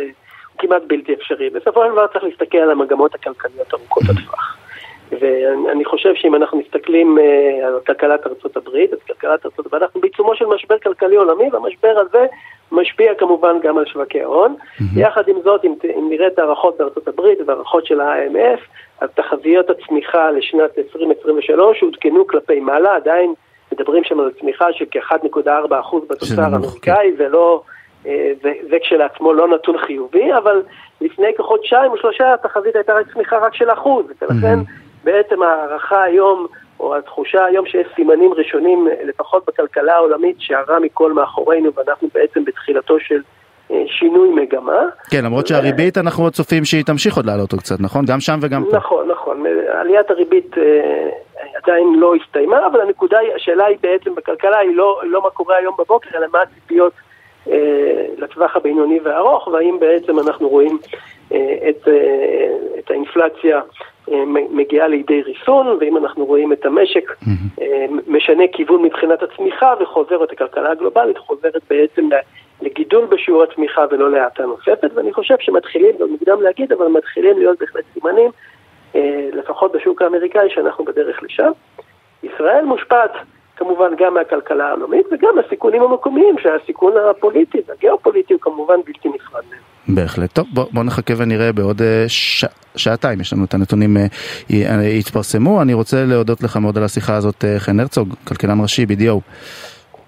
הוא 0.52 0.58
כמעט 0.58 0.82
בלתי 0.86 1.14
אפשרי. 1.14 1.50
בסופו 1.50 1.84
של 1.86 1.92
דבר 1.92 2.06
צריך 2.06 2.24
להסתכל 2.24 2.58
על 2.58 2.70
המגמות 2.70 3.14
הכלכליות 3.14 3.74
ארוכות 3.74 4.02
הטווח. 4.02 4.65
ואני 5.12 5.84
חושב 5.84 6.14
שאם 6.14 6.34
אנחנו 6.34 6.58
מסתכלים 6.58 7.18
אה, 7.18 7.66
על 7.66 7.80
כלכלת 7.86 8.26
ארצות 8.26 8.56
הברית, 8.56 8.92
אז 8.92 8.98
כלכלת 8.98 9.46
ארצות 9.46 9.66
הברית, 9.66 9.82
אנחנו 9.82 10.00
בעיצומו 10.00 10.34
של 10.34 10.46
משבר 10.46 10.78
כלכלי 10.78 11.16
עולמי, 11.16 11.48
והמשבר 11.52 11.94
הזה 11.98 12.26
משפיע 12.72 13.14
כמובן 13.14 13.56
גם 13.62 13.78
על 13.78 13.84
שווקי 13.86 14.22
ההון. 14.22 14.54
Mm-hmm. 14.54 15.00
יחד 15.00 15.28
עם 15.28 15.36
זאת, 15.44 15.64
אם, 15.64 15.74
אם 15.98 16.06
נראה 16.10 16.26
את 16.26 16.38
ההערכות 16.38 16.78
בארצות 16.78 17.08
הברית 17.08 17.38
והערכות 17.46 17.86
של 17.86 18.00
ה-IMF, 18.00 18.60
אז 19.00 19.08
תחזיות 19.14 19.70
הצמיחה 19.70 20.30
לשנת 20.30 20.78
2023 20.78 21.82
עודכנו 21.82 22.26
כלפי 22.26 22.60
מעלה, 22.60 22.96
עדיין 22.96 23.34
מדברים 23.72 24.04
שם 24.04 24.20
על 24.20 24.30
צמיחה 24.40 24.72
של 24.72 24.84
כ-1.4% 24.90 25.96
בתוצר 26.10 26.42
האמריקאי, 26.42 27.12
כן. 27.18 27.24
ולא, 27.24 27.62
אה, 28.06 28.32
זה 28.42 28.76
כשלעצמו 28.82 29.32
לא 29.32 29.48
נתון 29.48 29.78
חיובי, 29.78 30.34
אבל 30.34 30.62
לפני 31.00 31.26
כחודשיים 31.38 31.92
או 31.92 31.96
שלושה 31.96 32.34
התחזית 32.34 32.76
הייתה 32.76 32.94
רק 32.94 33.12
צמיחה 33.12 33.38
רק 33.38 33.54
של 33.54 33.70
אחוז, 33.72 34.06
ולכן 34.22 34.58
בעצם 35.06 35.42
ההערכה 35.42 36.02
היום, 36.02 36.46
או 36.80 36.96
התחושה 36.96 37.44
היום 37.44 37.66
שיש 37.66 37.86
סימנים 37.96 38.32
ראשונים, 38.32 38.88
לפחות 39.04 39.44
בכלכלה 39.46 39.94
העולמית, 39.94 40.36
שהרע 40.38 40.78
מכל 40.78 41.12
מאחורינו, 41.12 41.70
ואנחנו 41.76 42.08
בעצם 42.14 42.44
בתחילתו 42.44 43.00
של 43.00 43.20
אה, 43.70 43.82
שינוי 43.86 44.28
מגמה. 44.28 44.82
כן, 45.10 45.24
למרות 45.24 45.46
שהריבית 45.46 45.98
אנחנו 45.98 46.24
עוד 46.24 46.32
צופים 46.32 46.64
שהיא 46.64 46.84
תמשיך 46.84 47.16
עוד 47.16 47.26
לעלות 47.26 47.52
עוד 47.52 47.60
קצת, 47.60 47.80
נכון? 47.80 48.04
גם 48.04 48.20
שם 48.20 48.38
וגם 48.42 48.64
פה. 48.64 48.76
נכון, 48.76 49.08
נכון. 49.08 49.44
עליית 49.80 50.10
הריבית 50.10 50.58
אה, 50.58 51.08
עדיין 51.62 51.94
לא 51.98 52.14
הסתיימה, 52.14 52.66
אבל 52.66 52.80
הנקודה, 52.80 53.18
השאלה 53.36 53.64
היא 53.64 53.76
בעצם 53.82 54.14
בכלכלה 54.14 54.58
היא 54.58 54.76
לא, 54.76 55.00
לא 55.04 55.22
מה 55.22 55.30
קורה 55.30 55.56
היום 55.56 55.74
בבוקר, 55.78 56.18
אלא 56.18 56.26
מה 56.32 56.42
הציפיות 56.42 56.92
אה, 57.50 58.06
לטווח 58.18 58.56
הבינוני 58.56 59.00
והארוך, 59.04 59.46
והאם 59.46 59.76
בעצם 59.80 60.18
אנחנו 60.18 60.48
רואים 60.48 60.78
את, 61.68 61.88
את 62.78 62.90
האינפלציה 62.90 63.60
מגיעה 64.50 64.88
לידי 64.88 65.22
ריסון, 65.22 65.66
ואם 65.80 65.96
אנחנו 65.96 66.24
רואים 66.24 66.52
את 66.52 66.66
המשק 66.66 67.12
משנה 68.06 68.44
כיוון 68.52 68.82
מבחינת 68.82 69.22
הצמיחה 69.22 69.74
וחוזר, 69.80 70.24
את 70.24 70.32
הכלכלה 70.32 70.70
הגלובלית 70.70 71.18
חוזרת 71.18 71.62
בעצם 71.70 72.08
לגידול 72.62 73.04
בשיעור 73.04 73.42
התמיכה 73.42 73.84
ולא 73.90 74.10
להאטה 74.10 74.46
נוספת, 74.46 74.90
ואני 74.94 75.12
חושב 75.12 75.34
שמתחילים, 75.40 75.90
גם 76.00 76.08
מוקדם 76.08 76.42
להגיד, 76.42 76.72
אבל 76.72 76.86
מתחילים 76.86 77.38
להיות 77.38 77.58
בהחלט 77.58 77.84
סימנים, 77.94 78.30
אה, 78.94 79.28
לפחות 79.32 79.72
בשוק 79.72 80.02
האמריקאי, 80.02 80.50
שאנחנו 80.50 80.84
בדרך 80.84 81.22
לשם. 81.22 81.50
ישראל 82.22 82.64
מושפעת 82.64 83.12
כמובן 83.56 83.96
גם 83.96 84.14
מהכלכלה 84.14 84.68
העולמית 84.68 85.06
וגם 85.12 85.36
מהסיכונים 85.36 85.82
המקומיים, 85.82 86.38
שהסיכון 86.38 86.92
הפוליטי 86.96 87.58
והגיאופוליטי 87.66 88.32
הוא 88.32 88.40
כמובן 88.40 88.76
בלתי 88.86 89.08
נפרד 89.08 89.42
מהם. 89.50 89.75
בהחלט. 89.88 90.32
טוב, 90.32 90.46
בוא, 90.52 90.66
בוא 90.72 90.84
נחכה 90.84 91.14
ונראה 91.16 91.52
בעוד 91.52 91.82
אה, 91.82 92.04
ש... 92.08 92.44
שעתיים, 92.76 93.20
יש 93.20 93.32
לנו 93.32 93.44
את 93.44 93.54
הנתונים 93.54 93.96
אה, 93.96 94.82
יתפרסמו. 94.82 95.62
אני 95.62 95.74
רוצה 95.74 96.04
להודות 96.04 96.42
לך 96.42 96.56
מאוד 96.56 96.78
על 96.78 96.84
השיחה 96.84 97.14
הזאת, 97.14 97.44
חן 97.58 97.80
הרצוג, 97.80 98.14
כלכלן 98.24 98.60
ראשי 98.60 98.86
BDO. 98.88 99.20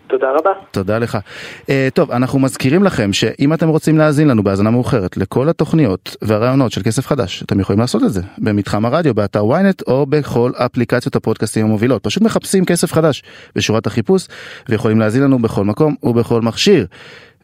תודה 0.08 0.26
רבה. 0.38 0.50
תודה 0.70 0.98
לך. 0.98 1.18
Uh, 1.62 1.68
טוב, 1.94 2.10
אנחנו 2.10 2.38
מזכירים 2.38 2.84
לכם 2.84 3.12
שאם 3.12 3.52
אתם 3.52 3.68
רוצים 3.68 3.98
להאזין 3.98 4.28
לנו 4.28 4.44
בהאזנה 4.44 4.70
מאוחרת 4.70 5.16
לכל 5.16 5.48
התוכניות 5.48 6.16
והרעיונות 6.22 6.72
של 6.72 6.82
כסף 6.82 7.06
חדש, 7.06 7.42
אתם 7.42 7.60
יכולים 7.60 7.80
לעשות 7.80 8.02
את 8.02 8.12
זה 8.12 8.22
במתחם 8.38 8.86
הרדיו, 8.86 9.14
באתר 9.14 9.42
ynet 9.42 9.82
או 9.86 10.06
בכל 10.06 10.52
אפליקציות 10.56 11.16
הפודקאסטים 11.16 11.66
המובילות. 11.66 12.04
פשוט 12.04 12.22
מחפשים 12.22 12.64
כסף 12.64 12.92
חדש 12.92 13.22
בשורת 13.56 13.86
החיפוש 13.86 14.26
ויכולים 14.68 15.00
להאזין 15.00 15.22
לנו 15.22 15.38
בכל 15.38 15.64
מקום 15.64 15.94
ובכל 16.02 16.42
מכשיר. 16.42 16.86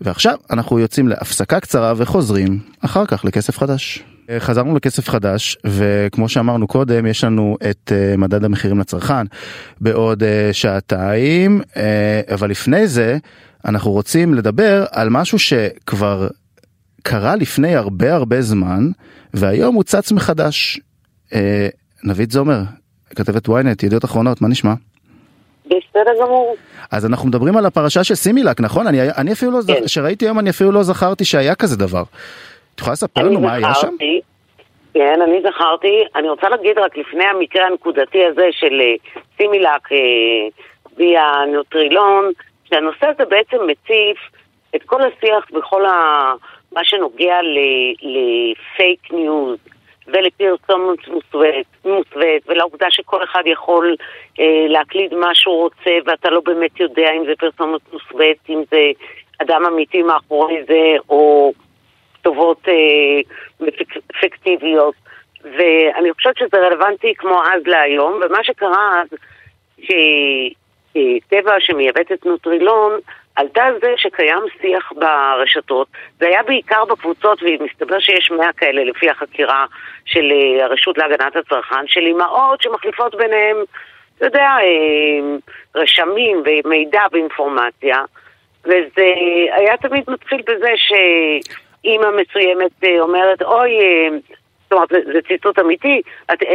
ועכשיו 0.00 0.38
אנחנו 0.50 0.78
יוצאים 0.78 1.08
להפסקה 1.08 1.60
קצרה 1.60 1.92
וחוזרים 1.96 2.58
אחר 2.80 3.06
כך 3.06 3.24
לכסף 3.24 3.58
חדש. 3.58 4.04
אה, 4.30 4.40
חזרנו 4.40 4.76
לכסף 4.76 5.08
חדש 5.08 5.56
וכמו 5.64 6.28
שאמרנו 6.28 6.66
קודם 6.66 7.06
יש 7.06 7.24
לנו 7.24 7.56
את 7.70 7.92
uh, 7.92 8.16
מדד 8.16 8.44
המחירים 8.44 8.78
לצרכן 8.78 9.26
בעוד 9.80 10.22
uh, 10.22 10.26
שעתיים 10.52 11.60
אבל 12.34 12.50
לפני 12.50 12.88
זה 12.88 13.18
אנחנו 13.64 13.90
רוצים 13.90 14.34
לדבר 14.34 14.84
על 14.90 15.08
משהו 15.10 15.38
שכבר 15.38 16.28
קרה 17.02 17.36
לפני 17.36 17.76
הרבה 17.76 18.14
הרבה 18.14 18.42
זמן 18.42 18.90
והיום 19.34 19.74
הוא 19.74 19.82
צץ 19.82 20.12
מחדש. 20.12 20.80
נבית 22.04 22.30
זומר 22.30 22.62
כתבת 23.14 23.48
ynet 23.48 23.82
ידיעות 23.82 24.04
אחרונות 24.04 24.40
מה 24.42 24.48
נשמע? 24.48 24.74
בסדר 25.66 26.12
גמור. 26.20 26.56
אז 26.92 27.06
אנחנו 27.06 27.28
מדברים 27.28 27.56
על 27.56 27.66
הפרשה 27.66 28.04
של 28.04 28.14
סימילק 28.14 28.60
נכון 28.60 28.86
אני, 28.86 28.98
אני 29.18 29.32
אפילו 29.32 29.52
לא 29.52 29.58
כן. 29.66 29.88
שראיתי 29.88 30.24
היום 30.24 30.38
אני 30.38 30.50
אפילו 30.50 30.72
לא 30.72 30.82
זכרתי 30.82 31.24
שהיה 31.24 31.54
כזה 31.54 31.76
דבר. 31.76 32.02
את 32.74 32.80
יכולה 32.80 32.92
לספר 32.92 33.22
לנו 33.22 33.40
מה 33.40 33.54
היה 33.54 33.74
שם? 33.74 33.96
כן, 34.94 35.22
אני 35.22 35.42
זכרתי. 35.42 36.04
אני 36.16 36.28
רוצה 36.28 36.48
להגיד 36.48 36.78
רק 36.78 36.96
לפני 36.96 37.24
המקרה 37.24 37.66
הנקודתי 37.66 38.24
הזה 38.24 38.48
של 38.50 38.80
אה, 38.80 38.94
סימילק 39.36 39.92
אה, 39.92 39.98
ויה 40.96 41.28
נוטרילון, 41.52 42.32
שהנושא 42.64 43.06
הזה 43.06 43.24
בעצם 43.24 43.56
מציף 43.66 44.18
את 44.76 44.82
כל 44.86 45.00
השיח 45.02 45.44
בכל 45.52 45.86
ה... 45.86 45.92
מה 46.72 46.84
שנוגע 46.84 47.36
לפייק 48.02 49.12
ניוז 49.12 49.58
ולפרסומת 50.06 51.08
מוסווית 51.84 52.46
ולעובדה 52.46 52.86
שכל 52.90 53.24
אחד 53.24 53.42
יכול 53.46 53.96
אה, 54.40 54.66
להקליד 54.68 55.14
מה 55.14 55.34
שהוא 55.34 55.62
רוצה 55.62 55.90
ואתה 56.06 56.30
לא 56.30 56.40
באמת 56.40 56.80
יודע 56.80 57.10
אם 57.16 57.24
זה 57.26 57.32
פרסומת 57.38 57.80
מוסווית, 57.92 58.38
אם 58.48 58.62
זה 58.70 58.90
אדם 59.42 59.64
אמיתי 59.66 60.02
מאחורי 60.02 60.64
זה 60.66 60.96
או 61.08 61.52
כתובות 62.14 62.68
אה, 62.68 63.72
פיקטיביות, 64.20 64.94
ואני 65.44 66.12
חושבת 66.12 66.36
שזה 66.36 66.56
רלוונטי 66.56 67.14
כמו 67.14 67.42
אז 67.42 67.62
להיום, 67.66 68.20
ומה 68.22 68.44
שקרה 68.44 69.02
אז, 69.02 69.18
שטבע 69.78 71.54
שמייבאת 71.58 72.12
את 72.12 72.26
נוטרילון, 72.26 72.92
עלתה 73.36 73.62
על 73.62 73.74
זה 73.80 73.92
שקיים 73.96 74.42
שיח 74.60 74.92
ברשתות, 74.96 75.88
זה 76.18 76.26
היה 76.26 76.42
בעיקר 76.42 76.84
בקבוצות, 76.84 77.42
ומסתבר 77.42 78.00
שיש 78.00 78.30
מאה 78.30 78.52
כאלה 78.52 78.84
לפי 78.84 79.10
החקירה 79.10 79.66
של 80.04 80.32
אה, 80.32 80.64
הרשות 80.64 80.98
להגנת 80.98 81.36
הצרכן, 81.36 81.86
של 81.86 82.00
אימהות 82.00 82.62
שמחליפות 82.62 83.14
ביניהם, 83.14 83.56
אתה 84.16 84.26
יודע, 84.26 84.48
אה, 84.60 85.36
רשמים 85.74 86.42
ומידע 86.44 87.02
ואינפורמציה, 87.12 87.98
וזה 88.64 89.12
היה 89.52 89.76
תמיד 89.76 90.04
מתחיל 90.08 90.42
בזה 90.46 90.70
ש... 90.76 90.92
אימא 91.84 92.06
מסוימת 92.10 92.84
אה, 92.84 93.00
אומרת, 93.00 93.42
אוי, 93.42 93.70
אומרת, 94.74 94.88
זה 94.88 95.20
ציטוט 95.28 95.58
אמיתי, 95.58 96.02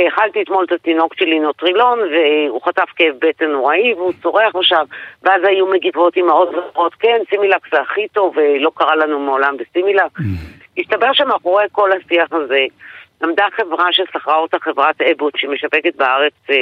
אכלתי 0.07 0.41
אתמול 0.41 0.65
את 0.65 0.71
התינוק 0.71 1.15
שלי 1.15 1.39
נוטרילון 1.39 1.99
והוא 1.99 2.61
חטף 2.65 2.89
כאב 2.95 3.15
בטן 3.19 3.45
נוראי 3.45 3.93
והוא 3.93 4.13
צורח 4.21 4.55
עכשיו 4.55 4.85
ואז 5.23 5.41
היו 5.43 5.67
מגיבות 5.67 6.15
אימהות 6.17 6.49
ואומרות, 6.49 6.93
כן, 6.93 7.17
סימילק 7.29 7.61
זה 7.71 7.81
הכי 7.81 8.07
טוב 8.07 8.37
ולא 8.37 8.71
קרה 8.75 8.95
לנו 8.95 9.19
מעולם 9.19 9.57
בסימילק. 9.57 10.19
Mm. 10.19 10.23
הסתבר 10.77 11.13
שמאחורי 11.13 11.65
כל 11.71 11.89
השיח 11.91 12.33
הזה 12.33 12.65
עמדה 13.23 13.45
חברה 13.51 13.87
ששכרה 13.91 14.35
אותה 14.35 14.57
חברת 14.59 15.01
אבוט 15.01 15.33
שמשווקת 15.37 15.95
בארץ 15.95 16.33
אה, 16.49 16.55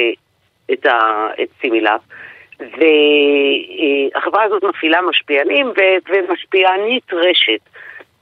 את, 0.72 0.86
ה, 0.86 1.26
את 1.42 1.48
סימילק. 1.60 2.00
והחברה 2.60 4.42
הזאת 4.42 4.64
מפעילה 4.64 5.02
משפיענים 5.02 5.72
ומשפיענית 6.08 7.12
רשת. 7.12 7.60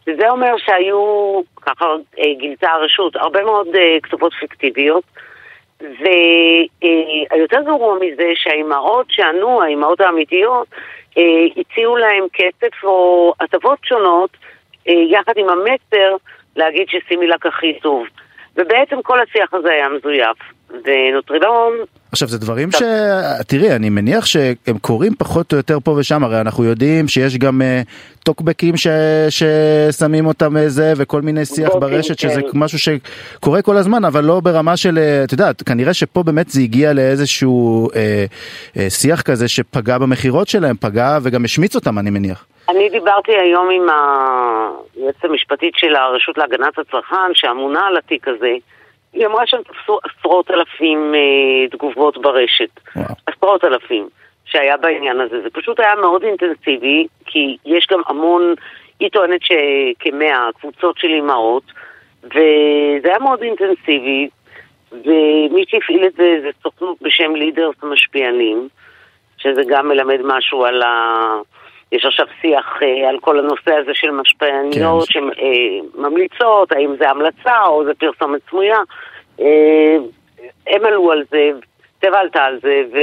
וזה 0.06 0.30
אומר 0.30 0.54
שהיו, 0.58 1.40
ככה 1.60 1.84
אה, 2.18 2.34
גילתה 2.38 2.70
הרשות, 2.70 3.16
הרבה 3.16 3.44
מאוד 3.44 3.66
אה, 3.74 3.96
כתובות 4.02 4.32
פיקטיביות. 4.40 5.04
והיותר 5.80 7.62
גרוע 7.62 7.98
מזה 8.00 8.32
שהאימהות 8.34 9.06
שענו, 9.10 9.62
האימהות 9.62 10.00
האמיתיות, 10.00 10.68
אה, 11.18 11.22
הציעו 11.56 11.96
להם 11.96 12.24
כסף 12.32 12.84
או 12.84 13.32
הטבות 13.40 13.78
שונות 13.82 14.30
יחד 14.86 15.32
עם 15.36 15.46
המסר 15.48 16.16
להגיד 16.56 16.88
שסימילק 16.88 17.46
הכי 17.46 17.78
טוב. 17.82 18.06
ובעצם 18.56 18.96
כל 19.02 19.18
השיח 19.20 19.54
הזה 19.54 19.68
היה 19.70 19.88
מזויף. 19.88 20.56
ונוטרילון... 20.70 21.72
עכשיו 22.12 22.28
זה 22.28 22.38
דברים 22.38 22.72
ש... 22.72 22.82
תראי, 23.46 23.76
אני 23.76 23.90
מניח 23.90 24.26
שהם 24.26 24.78
קורים 24.80 25.12
פחות 25.18 25.52
או 25.52 25.56
יותר 25.56 25.78
פה 25.80 25.90
ושם, 25.90 26.24
הרי 26.24 26.40
אנחנו 26.40 26.64
יודעים 26.64 27.08
שיש 27.08 27.38
גם 27.38 27.62
uh, 27.62 28.22
טוקבקים 28.24 28.76
ש... 28.76 28.86
ששמים 29.30 30.26
אותם 30.26 30.56
איזה 30.56 30.92
וכל 30.96 31.22
מיני 31.22 31.44
שיח 31.44 31.68
בוטים, 31.72 31.80
ברשת, 31.80 32.20
כן. 32.20 32.28
שזה 32.28 32.40
משהו 32.54 32.78
שקורה 32.78 33.62
כל 33.62 33.76
הזמן, 33.76 34.04
אבל 34.04 34.24
לא 34.24 34.40
ברמה 34.40 34.76
של, 34.76 34.98
אה, 34.98 35.24
את 35.24 35.32
יודעת, 35.32 35.62
כנראה 35.62 35.94
שפה 35.94 36.22
באמת 36.22 36.50
זה 36.50 36.60
הגיע 36.60 36.92
לאיזשהו 36.92 37.88
uh, 37.92 37.94
uh, 38.74 38.80
שיח 38.88 39.22
כזה 39.22 39.48
שפגע 39.48 39.98
במכירות 39.98 40.48
שלהם, 40.48 40.76
פגע 40.80 41.18
וגם 41.22 41.44
השמיץ 41.44 41.74
אותם, 41.74 41.98
אני 41.98 42.10
מניח. 42.10 42.46
אני 42.68 42.88
דיברתי 42.88 43.32
היום 43.36 43.70
עם 43.70 43.86
היועצת 44.96 45.24
המשפטית 45.24 45.74
של 45.76 45.96
הרשות 45.96 46.38
להגנת 46.38 46.78
הצרכן, 46.78 47.34
שאמונה 47.34 47.86
על 47.86 47.96
התיק 47.96 48.28
הזה. 48.28 48.52
היא 49.12 49.26
אמרה 49.26 49.46
שהם 49.46 49.62
תפסו 49.62 49.98
עשרות 50.04 50.50
אלפים 50.50 51.14
אה, 51.14 51.68
תגובות 51.70 52.22
ברשת. 52.22 52.70
וואו. 52.96 53.06
עשרות 53.26 53.64
אלפים 53.64 54.08
שהיה 54.44 54.76
בעניין 54.76 55.20
הזה. 55.20 55.42
זה 55.42 55.50
פשוט 55.50 55.80
היה 55.80 55.94
מאוד 55.94 56.22
אינטנסיבי, 56.22 57.06
כי 57.26 57.56
יש 57.64 57.86
גם 57.90 58.00
המון, 58.06 58.54
היא 59.00 59.08
טוענת 59.08 59.40
שכמאה 59.42 60.48
קבוצות 60.60 60.98
של 60.98 61.08
אימהות, 61.08 61.62
וזה 62.24 63.08
היה 63.08 63.18
מאוד 63.18 63.42
אינטנסיבי, 63.42 64.28
ומי 64.92 65.64
שהפעיל 65.68 66.06
את 66.06 66.12
זה 66.12 66.38
זה 66.42 66.50
סוכנות 66.62 66.96
בשם 67.02 67.34
לידרס 67.34 67.74
המשפיענים, 67.82 68.68
שזה 69.38 69.62
גם 69.68 69.88
מלמד 69.88 70.20
משהו 70.24 70.64
על 70.64 70.82
ה... 70.82 71.16
יש 71.92 72.04
עכשיו 72.04 72.26
שיח 72.40 72.66
אה, 72.82 73.08
על 73.08 73.18
כל 73.20 73.38
הנושא 73.38 73.74
הזה 73.82 73.90
של 73.94 74.10
משפיעניות 74.10 75.08
כן. 75.08 75.20
שממליצות, 75.94 76.72
אה, 76.72 76.78
האם 76.78 76.94
זה 76.98 77.10
המלצה 77.10 77.62
או 77.66 77.84
זה 77.84 77.92
פרסומת 77.98 78.40
סמויה. 78.50 78.78
אה, 79.40 79.96
הם 80.66 80.84
עלו 80.84 81.12
על 81.12 81.22
זה, 81.30 81.50
טבע 81.98 82.18
עלתה 82.18 82.42
על 82.42 82.58
זה, 82.62 82.82
ו... 82.92 82.96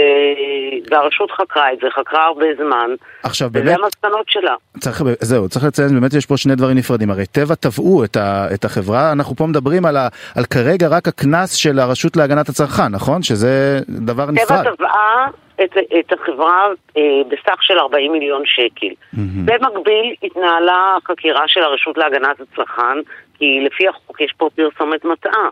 והרשות 0.92 1.32
חקרה 1.32 1.74
את 1.74 1.78
זה, 1.82 1.88
חקרה 1.96 2.26
הרבה 2.26 2.46
זמן. 2.58 2.90
עכשיו 3.24 3.50
באמת... 3.50 3.66
וזה 3.66 3.76
המסקנות 3.76 4.26
שלה. 4.30 4.56
צריך, 4.80 5.04
זהו, 5.20 5.50
צריך 5.50 5.66
לציין, 5.66 6.00
באמת 6.00 6.14
יש 6.14 6.26
פה 6.26 6.38
שני 6.38 6.56
דברים 6.56 6.78
נפרדים. 6.78 7.12
הרי 7.12 7.26
טבע 7.26 7.56
תבעו 7.56 8.04
את, 8.04 8.18
ה, 8.18 8.48
את 8.54 8.66
החברה, 8.66 9.12
אנחנו 9.12 9.36
פה 9.36 9.46
מדברים 9.46 9.86
על, 9.86 9.98
ה, 9.98 10.08
על 10.38 10.44
כרגע 10.46 10.88
רק 10.88 11.08
הקנס 11.08 11.54
של 11.54 11.80
הרשות 11.80 12.18
להגנת 12.18 12.50
הצרכן, 12.50 12.88
נכון? 12.92 13.24
שזה 13.24 13.80
דבר 13.90 14.24
טבע 14.24 14.32
נפרד. 14.32 14.64
טבע 14.64 14.76
תבעה 14.76 15.28
את, 15.64 15.78
את 16.00 16.14
החברה 16.14 16.68
אה, 16.98 17.02
בסך 17.28 17.64
של 17.64 17.80
40 17.80 18.12
מיליון 18.12 18.42
שקל. 18.46 18.88
Mm-hmm. 18.88 19.18
במקביל 19.46 20.16
התנהלה 20.24 20.98
חקירה 21.08 21.48
של 21.48 21.62
הרשות 21.64 21.98
להגנת 21.98 22.42
הצרכן, 22.42 22.98
כי 23.38 23.60
לפי 23.66 23.88
החוק 23.88 24.22
יש 24.22 24.34
פה 24.38 24.50
פרסומת 24.56 25.06
מטעה. 25.06 25.50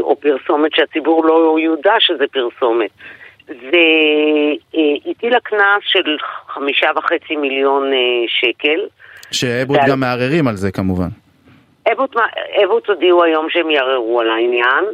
או 0.00 0.16
פרסומת 0.20 0.74
שהציבור 0.74 1.24
לא 1.24 1.56
יודע 1.60 1.94
שזה 1.98 2.24
פרסומת. 2.32 2.90
והטילה 3.48 5.40
קנס 5.40 5.82
של 5.82 6.16
חמישה 6.48 6.90
וחצי 6.96 7.36
מיליון 7.36 7.92
אה, 7.92 7.98
שקל. 8.28 8.80
שאבוט 9.30 9.78
גם 9.88 10.00
מערערים 10.00 10.48
על 10.48 10.56
זה 10.56 10.72
כמובן. 10.72 11.08
אבוט 12.64 12.88
הודיעו 12.88 13.24
היום 13.24 13.46
שהם 13.50 13.70
יערערו 13.70 14.20
על 14.20 14.30
העניין. 14.30 14.84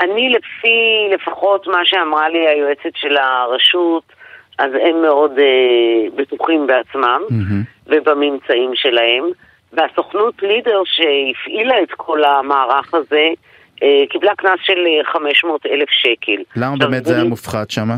אני 0.00 0.28
לפי 0.28 1.08
לפחות 1.14 1.66
מה 1.66 1.80
שאמרה 1.84 2.28
לי 2.28 2.48
היועצת 2.48 2.96
של 2.96 3.16
הרשות, 3.16 4.02
אז 4.58 4.70
הם 4.82 5.02
מאוד 5.02 5.38
אה, 5.38 6.10
בטוחים 6.16 6.66
בעצמם 6.66 7.20
mm-hmm. 7.28 7.86
ובממצאים 7.86 8.70
שלהם. 8.74 9.24
והסוכנות 9.72 10.42
לידר 10.42 10.82
שהפעילה 10.84 11.82
את 11.82 11.92
כל 11.96 12.24
המערך 12.24 12.94
הזה, 12.94 13.28
אה, 13.82 14.04
קיבלה 14.10 14.34
קנס 14.34 14.58
של 14.62 14.78
500 15.04 15.66
אלף 15.66 15.88
שקל. 15.90 16.42
למה 16.56 16.76
באמת 16.76 17.04
זה 17.04 17.14
היה 17.14 17.24
מופחת 17.24 17.70
שם? 17.70 17.88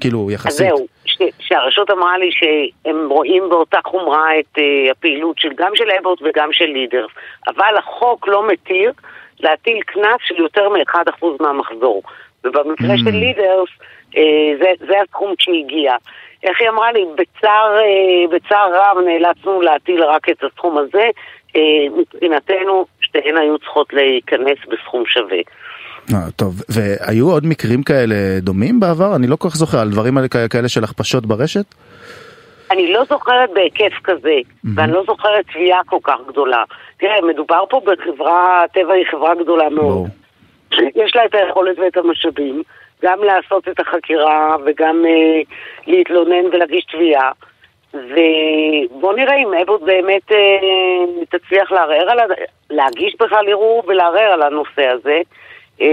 כאילו, 0.00 0.30
יחסית. 0.30 0.50
אז 0.50 0.56
זהו, 0.56 0.86
ש, 1.04 1.16
שהרשות 1.38 1.90
אמרה 1.90 2.18
לי 2.18 2.30
שהם 2.32 3.08
רואים 3.08 3.42
באותה 3.48 3.78
חומרה 3.84 4.38
את 4.38 4.58
uh, 4.58 4.90
הפעילות 4.90 5.38
של, 5.38 5.48
גם 5.56 5.70
של 5.74 5.84
אבוט 6.00 6.22
וגם 6.22 6.48
של 6.52 6.64
לידרס, 6.64 7.10
אבל 7.48 7.76
החוק 7.78 8.28
לא 8.28 8.48
מתיר 8.48 8.92
להטיל 9.40 9.80
קנס 9.86 10.20
של 10.24 10.34
יותר 10.38 10.68
מ-1% 10.68 11.26
מהמחזור. 11.40 12.02
ובמקרה 12.44 12.94
mm. 12.94 12.98
של 12.98 13.10
לידרס, 13.10 13.68
uh, 14.10 14.16
זה, 14.58 14.86
זה 14.86 14.94
הסכום 15.02 15.34
שהגיע. 15.38 15.94
איך 16.42 16.60
היא 16.60 16.68
אמרה 16.68 16.92
לי? 16.92 17.04
בצער, 17.14 17.76
uh, 17.76 18.34
בצער 18.34 18.70
רב 18.74 18.96
נאלצנו 19.06 19.62
להטיל 19.62 20.04
רק 20.04 20.28
את 20.28 20.44
הסכום 20.44 20.78
הזה. 20.78 21.10
Uh, 21.48 21.58
מבחינתנו, 21.96 22.86
שתיהן 23.00 23.36
היו 23.36 23.58
צריכות 23.58 23.92
להיכנס 23.92 24.58
בסכום 24.68 25.04
שווה. 25.06 25.38
אה, 26.12 26.30
טוב, 26.36 26.62
והיו 26.68 27.30
עוד 27.30 27.46
מקרים 27.46 27.82
כאלה 27.82 28.14
דומים 28.40 28.80
בעבר? 28.80 29.16
אני 29.16 29.26
לא 29.26 29.36
כל 29.36 29.48
כך 29.48 29.56
זוכר, 29.56 29.78
על 29.78 29.90
דברים 29.90 30.18
כאלה 30.50 30.68
של 30.68 30.84
הכפשות 30.84 31.26
ברשת? 31.26 31.74
אני 32.74 32.92
לא 32.92 33.04
זוכרת 33.04 33.50
בהיקף 33.50 33.92
כזה, 34.04 34.38
mm-hmm. 34.38 34.68
ואני 34.74 34.92
לא 34.92 35.02
זוכרת 35.06 35.44
תביעה 35.52 35.80
כל 35.86 35.98
כך 36.02 36.18
גדולה. 36.28 36.64
תראה, 36.98 37.20
מדובר 37.20 37.64
פה 37.70 37.80
בחברה, 37.84 38.64
טבע 38.72 38.92
היא 38.92 39.06
חברה 39.10 39.34
גדולה 39.34 39.68
מאוד. 39.68 40.08
יש 41.02 41.16
לה 41.16 41.24
את 41.24 41.34
היכולת 41.34 41.78
ואת 41.78 41.96
המשאבים, 41.96 42.62
גם 43.02 43.24
לעשות 43.24 43.68
את 43.68 43.80
החקירה 43.80 44.56
וגם 44.66 45.04
אה, 45.06 45.40
להתלונן 45.86 46.46
ולהגיש 46.52 46.84
תביעה. 46.84 47.30
ובוא 47.94 49.14
נראה 49.14 49.36
אם 49.36 49.54
אבוט 49.62 49.82
באמת 49.82 50.32
אה, 50.32 51.38
תצליח 51.38 51.72
לערער 51.72 52.10
על, 52.10 52.18
להגיש 52.70 53.16
בכלל 53.20 53.48
ערעור 53.48 53.82
ולערער 53.86 54.32
על 54.32 54.42
הנושא 54.42 54.86
הזה. 54.86 55.20
אה, 55.80 55.86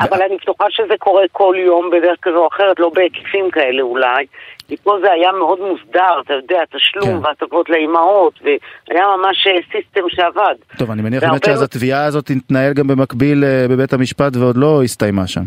אבל 0.00 0.22
אני 0.22 0.36
בטוחה 0.36 0.64
שזה 0.70 0.94
קורה 0.98 1.22
כל 1.32 1.54
יום 1.58 1.90
בדרך 1.90 2.18
כזו 2.22 2.36
או 2.36 2.48
אחרת, 2.48 2.80
לא 2.80 2.90
בהיקפים 2.94 3.50
כאלה 3.50 3.82
אולי. 3.82 4.26
כי 4.68 4.76
פה 4.76 4.98
זה 5.02 5.12
היה 5.12 5.32
מאוד 5.32 5.60
מוסדר, 5.60 6.20
אתה 6.24 6.34
יודע, 6.34 6.60
תשלום 6.72 7.20
כן. 7.20 7.26
והטבות 7.26 7.70
לאימהות, 7.70 8.40
והיה 8.42 9.04
ממש 9.16 9.48
סיסטם 9.72 10.00
אה, 10.00 10.08
שעבד. 10.08 10.54
טוב, 10.78 10.90
אני 10.90 11.02
מניח 11.02 11.24
באמת 11.24 11.44
שאז 11.44 11.62
התביעה 11.62 12.04
הזאת 12.04 12.24
תתנהל 12.26 12.72
גם 12.72 12.86
במקביל 12.86 13.44
אה, 13.44 13.66
בבית 13.70 13.92
המשפט 13.92 14.36
ועוד 14.36 14.56
לא 14.56 14.82
הסתיימה 14.82 15.26
שם. 15.26 15.42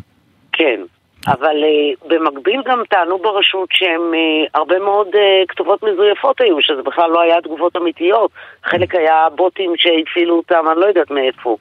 כן, 0.51 0.81
אבל 1.27 1.55
uh, 1.63 2.07
במקביל 2.07 2.61
גם 2.65 2.81
טענו 2.89 3.17
ברשות 3.17 3.69
שהם 3.71 4.11
uh, 4.13 4.49
הרבה 4.53 4.79
מאוד 4.79 5.07
uh, 5.07 5.47
כתובות 5.47 5.83
מזויפות 5.83 6.41
היו, 6.41 6.61
שזה 6.61 6.81
בכלל 6.81 7.09
לא 7.09 7.21
היה 7.21 7.41
תגובות 7.41 7.75
אמיתיות. 7.77 8.31
חלק 8.63 8.95
היה 8.95 9.27
בוטים 9.35 9.73
שהפעילו 9.77 10.35
אותם, 10.37 10.63
אני 10.71 10.79
לא 10.79 10.85
יודעת 10.85 11.11
מאיפה. 11.11 11.57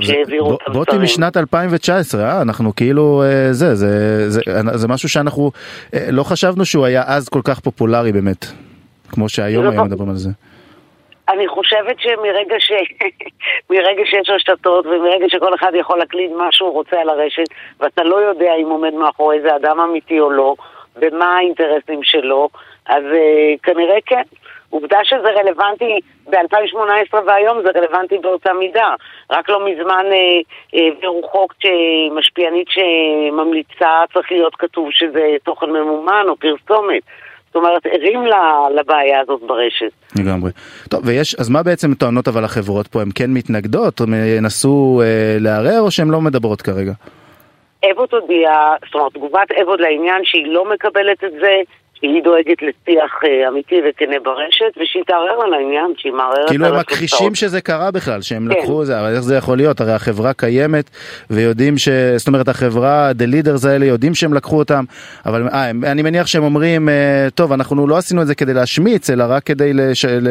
שהעבירו 0.00 0.54
את 0.54 0.60
המסרים. 0.66 0.84
בוטים 0.84 1.02
משנת 1.02 1.36
2019, 1.36 2.24
אה? 2.24 2.42
אנחנו 2.42 2.76
כאילו, 2.76 3.22
אה, 3.22 3.52
זה, 3.52 3.74
זה, 3.74 4.30
זה, 4.30 4.40
זה, 4.44 4.78
זה 4.78 4.88
משהו 4.88 5.08
שאנחנו 5.08 5.50
אה, 5.94 6.06
לא 6.10 6.22
חשבנו 6.22 6.64
שהוא 6.64 6.84
היה 6.84 7.02
אז 7.06 7.28
כל 7.28 7.40
כך 7.44 7.60
פופולרי 7.60 8.12
באמת, 8.12 8.46
כמו 9.08 9.28
שהיום 9.28 9.68
היום 9.68 9.86
מדברים 9.86 10.10
על 10.10 10.16
זה. 10.16 10.30
אני 11.28 11.48
חושבת 11.48 11.96
שמרגע 11.98 12.56
ש... 12.58 12.72
מרגע 13.70 14.02
שיש 14.04 14.30
רשתות 14.30 14.86
ומרגע 14.86 15.28
שכל 15.28 15.54
אחד 15.54 15.72
יכול 15.74 15.98
להקליד 15.98 16.30
מה 16.32 16.48
שהוא 16.50 16.72
רוצה 16.72 17.00
על 17.00 17.08
הרשת 17.08 17.46
ואתה 17.80 18.04
לא 18.04 18.16
יודע 18.16 18.50
אם 18.62 18.66
עומד 18.70 18.94
מאחורי 18.94 19.40
זה 19.40 19.56
אדם 19.56 19.80
אמיתי 19.80 20.20
או 20.20 20.30
לא 20.30 20.54
ומה 20.96 21.36
האינטרסים 21.36 22.00
שלו, 22.02 22.48
אז 22.86 23.02
uh, 23.04 23.62
כנראה 23.62 23.96
כן. 24.06 24.22
עובדה 24.74 24.98
שזה 25.04 25.28
רלוונטי 25.40 26.00
ב-2018 26.30 27.14
והיום 27.26 27.62
זה 27.62 27.70
רלוונטי 27.78 28.18
באותה 28.18 28.52
מידה. 28.52 28.94
רק 29.30 29.48
לא 29.48 29.66
מזמן 29.66 30.04
אה, 30.12 30.40
העבירו 30.72 31.22
אה, 31.24 31.28
חוק 31.28 31.54
שמשפיענית 31.62 32.68
שממליצה 32.68 33.90
צריך 34.12 34.32
להיות 34.32 34.54
כתוב 34.58 34.88
שזה 34.90 35.36
תוכן 35.44 35.70
ממומן 35.70 36.24
או 36.28 36.36
פרסומת. 36.36 37.02
זאת 37.46 37.56
אומרת, 37.56 37.86
ערים 37.86 38.24
לבעיה 38.74 39.20
הזאת 39.20 39.40
ברשת. 39.46 39.92
לגמרי. 40.18 40.50
טוב, 40.90 41.00
ויש, 41.04 41.34
אז 41.34 41.50
מה 41.50 41.62
בעצם 41.62 41.94
טוענות 41.94 42.28
אבל 42.28 42.44
החברות 42.44 42.86
פה? 42.86 43.02
הן 43.02 43.08
כן 43.14 43.30
מתנגדות? 43.30 44.00
או 44.00 44.06
ינסו 44.36 45.02
אה, 45.04 45.36
לערער 45.40 45.80
או 45.80 45.90
שהן 45.90 46.08
לא 46.08 46.20
מדברות 46.20 46.62
כרגע? 46.62 46.92
אבוט 47.92 48.14
הודיעה, 48.14 48.74
זאת 48.86 48.94
אומרת, 48.94 49.12
תגובת 49.12 49.52
אבוט 49.62 49.80
לעניין 49.80 50.20
שהיא 50.24 50.46
לא 50.46 50.64
מקבלת 50.72 51.24
את 51.24 51.32
זה, 51.32 51.54
שהיא 51.94 52.22
דואגת 52.22 52.62
לשיח 52.62 53.20
אה, 53.24 53.48
אמיתי 53.48 53.80
וכנה 53.88 54.16
ברשת, 54.22 54.82
ושהיא 54.82 55.02
תערער 55.06 55.42
על 55.44 55.54
העניין, 55.54 55.92
שהיא 55.96 56.12
מערערת 56.12 56.38
על 56.38 56.48
כאילו 56.48 56.66
הם 56.66 56.78
מכחישים 56.78 57.34
שזה 57.34 57.60
קרה 57.60 57.90
בכלל, 57.90 58.22
שהם 58.22 58.48
כן. 58.48 58.58
לקחו 58.58 58.82
את 58.82 58.86
זה, 58.86 59.00
אבל 59.00 59.14
איך 59.14 59.20
זה 59.20 59.36
יכול 59.36 59.56
להיות? 59.56 59.80
הרי 59.80 59.92
החברה 59.92 60.32
קיימת, 60.32 60.90
ויודעים 61.30 61.78
ש... 61.78 61.88
זאת 62.16 62.28
אומרת, 62.28 62.48
החברה, 62.48 63.10
the 63.10 63.34
leaders 63.34 63.68
האלה, 63.68 63.86
יודעים 63.86 64.14
שהם 64.14 64.34
לקחו 64.34 64.58
אותם, 64.58 64.84
אבל 65.26 65.48
אה, 65.48 65.70
אני 65.70 66.02
מניח 66.02 66.26
שהם 66.26 66.42
אומרים, 66.42 66.88
אה, 66.88 67.26
טוב, 67.34 67.52
אנחנו 67.52 67.86
לא 67.86 67.96
עשינו 67.96 68.22
את 68.22 68.26
זה 68.26 68.34
כדי 68.34 68.54
להשמיץ, 68.54 69.10
אלא 69.10 69.24
רק 69.28 69.42
כדי 69.42 69.72
לש... 69.72 70.04
ל... 70.04 70.28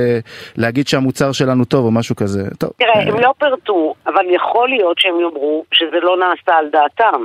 להגיד 0.58 0.88
שהמוצר 0.88 1.32
שלנו 1.32 1.66
טוב, 1.66 1.86
או 1.86 1.92
משהו 1.92 2.16
כזה. 2.16 2.44
טוב. 2.60 2.70
תראה, 2.78 3.02
הם 3.02 3.20
לא 3.20 3.34
פירטו, 3.40 3.94
אבל 4.08 4.26
יכול 4.30 4.70
להיות 4.70 5.00
שהם 5.00 5.20
יאמרו 5.22 5.64
שזה 5.74 6.00
לא 6.02 6.18
נעשה 6.18 6.58
על 6.60 6.70
דעתם, 6.72 7.22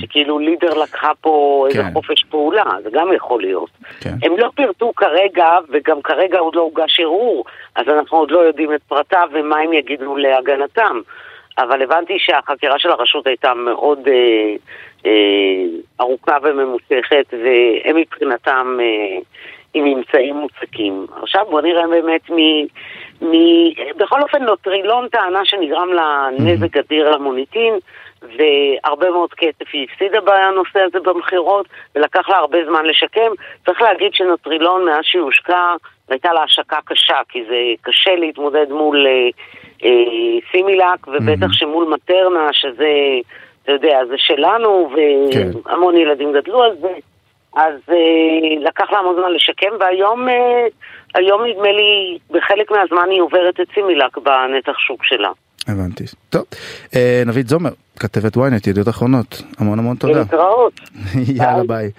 שכאילו 0.00 0.38
לידר 0.38 0.74
לקחה 0.82 1.10
פה 1.20 1.64
איזה 1.68 1.82
כן. 1.82 1.92
חופש 1.92 2.24
פעולה, 2.30 2.64
זה 2.82 2.90
גם 2.92 3.08
יכול 3.16 3.40
להיות. 3.40 3.70
כן. 4.00 4.14
הם 4.22 4.38
לא 4.38 4.50
פירטו 4.54 4.92
כרגע, 4.96 5.46
וגם 5.68 6.02
כרגע 6.02 6.38
עוד 6.38 6.54
לא 6.54 6.60
הוגש 6.60 7.00
ערעור, 7.00 7.44
אז 7.74 7.88
אנחנו 7.88 8.18
עוד 8.18 8.30
לא 8.30 8.38
יודעים 8.38 8.74
את 8.74 8.82
פרטיו 8.82 9.28
ומה 9.32 9.58
הם 9.58 9.72
יגידו 9.72 10.16
להגנתם. 10.16 11.00
אבל 11.58 11.82
הבנתי 11.82 12.18
שהחקירה 12.18 12.78
של 12.78 12.90
הרשות 12.90 13.26
הייתה 13.26 13.54
מאוד 13.54 14.08
אה, 14.08 14.54
אה, 15.06 15.64
ארוכה 16.00 16.36
וממושכת, 16.42 17.26
והם 17.32 17.96
מבחינתם 17.96 18.78
אה, 18.80 19.18
עם 19.74 19.84
ממצאים 19.84 20.36
מוצקים. 20.36 21.06
עכשיו 21.22 21.46
בוא 21.50 21.60
נראה 21.60 21.86
באמת 21.86 22.30
מ... 22.30 22.36
מ... 23.22 23.32
בכל 23.96 24.22
אופן 24.22 24.42
נוטרילון 24.42 25.08
טענה 25.08 25.44
שנגרם 25.44 25.92
לה 25.92 26.28
נזק 26.38 26.76
אדיר 26.76 27.10
למוניטין. 27.10 27.74
והרבה 28.22 29.10
מאוד 29.10 29.34
כסף 29.34 29.68
היא 29.72 29.86
הפסידה 29.90 30.20
בנושא 30.20 30.78
הזה 30.78 31.00
במכירות, 31.00 31.66
ולקח 31.94 32.28
לה 32.28 32.36
הרבה 32.36 32.58
זמן 32.66 32.86
לשקם. 32.86 33.32
צריך 33.66 33.82
להגיד 33.82 34.14
שנוטרילון, 34.14 34.84
מאז 34.84 35.04
שהיא 35.04 35.22
הושקע, 35.22 35.74
הייתה 36.08 36.32
לה 36.32 36.42
השקה 36.42 36.78
קשה, 36.84 37.16
כי 37.28 37.44
זה 37.48 37.56
קשה 37.82 38.16
להתמודד 38.16 38.70
מול 38.70 39.06
אה, 39.06 39.28
אה, 39.84 40.38
סימילק, 40.50 41.08
ובטח 41.08 41.46
mm-hmm. 41.46 41.58
שמול 41.58 41.84
מטרנה, 41.94 42.48
שזה, 42.52 42.92
אתה 43.62 43.72
יודע, 43.72 44.00
זה 44.08 44.14
שלנו, 44.18 44.90
והמון 45.66 45.94
כן. 45.94 46.00
ילדים 46.00 46.32
גדלו 46.32 46.62
על 46.62 46.76
זה. 46.76 46.92
אז 47.56 47.74
אה, 47.90 48.60
לקח 48.60 48.92
לה 48.92 48.98
המון 48.98 49.16
זמן 49.16 49.32
לשקם, 49.32 49.70
והיום 49.80 50.28
אה, 50.28 50.66
היום 51.14 51.44
נדמה 51.44 51.72
לי, 51.72 52.18
בחלק 52.30 52.70
מהזמן 52.70 53.10
היא 53.10 53.22
עוברת 53.22 53.60
את 53.60 53.66
סימילק 53.74 54.18
בנתח 54.18 54.78
שוק 54.78 55.04
שלה. 55.04 55.30
הבנתי. 55.68 56.04
טוב, 56.30 56.44
אה, 56.94 57.22
נבית 57.26 57.48
זומר, 57.48 57.70
כתבת 57.98 58.36
ynet, 58.36 58.70
ידיעות 58.70 58.88
אחרונות, 58.88 59.42
המון 59.58 59.78
המון 59.78 59.96
תודה. 59.96 60.18
להתראות. 60.18 60.80
יאללה 61.36 61.62
ביי. 61.66 61.90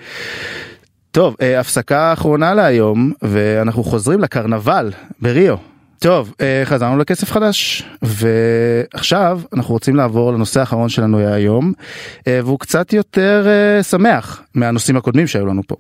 טוב, 1.12 1.36
אה, 1.42 1.60
הפסקה 1.60 2.14
אחרונה 2.14 2.54
להיום, 2.54 3.12
ואנחנו 3.22 3.84
חוזרים 3.84 4.20
לקרנבל 4.20 4.92
בריו. 5.22 5.56
טוב, 6.00 6.34
אה, 6.42 6.62
חזרנו 6.66 6.98
לכסף 6.98 7.32
חדש, 7.32 7.84
ועכשיו 8.02 9.42
אנחנו 9.54 9.74
רוצים 9.74 9.96
לעבור 9.96 10.34
לנושא 10.34 10.60
האחרון 10.60 10.90
שלנו 10.90 11.20
היום, 11.20 11.74
והוא 12.28 12.60
קצת 12.60 12.94
יותר 12.94 13.48
שמח 13.82 14.44
מהנושאים 14.56 14.98
הקודמים 14.98 15.28
שהיו 15.28 15.46
לנו 15.46 15.62
פה. 15.68 15.76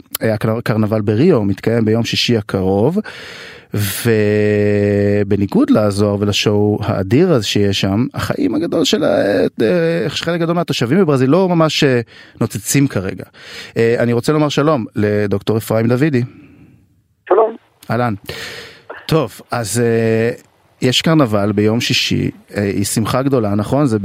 הקרנבל 0.57 1.01
בריו 1.01 1.43
מתקיים 1.43 1.85
ביום 1.85 2.03
שישי 2.03 2.37
הקרוב. 2.37 2.97
ובניגוד 3.73 5.69
לזוהר 5.69 6.15
ולשואו 6.19 6.79
האדיר 6.81 7.31
הזה 7.31 7.45
שיש 7.45 7.81
שם, 7.81 8.05
החיים 8.13 8.55
הגדול 8.55 8.83
של 8.85 9.03
חלק 10.07 10.41
גדול 10.41 10.55
מהתושבים 10.55 10.99
בברזיל 10.99 11.29
לא 11.29 11.49
ממש 11.49 11.83
אה, 11.83 12.01
נוצצים 12.41 12.87
כרגע. 12.87 13.23
אה, 13.77 13.95
אני 13.99 14.13
רוצה 14.13 14.33
לומר 14.33 14.49
שלום 14.49 14.85
לדוקטור 14.95 15.57
אפרים 15.57 15.87
דוידי. 15.87 16.21
שלום. 17.29 17.55
אהלן. 17.91 18.13
טוב, 19.05 19.41
אז 19.51 19.81
אה, 19.85 20.31
יש 20.81 21.01
קרנבל 21.01 21.51
ביום 21.51 21.81
שישי, 21.81 22.31
היא 22.55 22.85
שמחה 22.85 23.21
גדולה, 23.21 23.55
נכון? 23.55 23.85
זה 23.85 23.97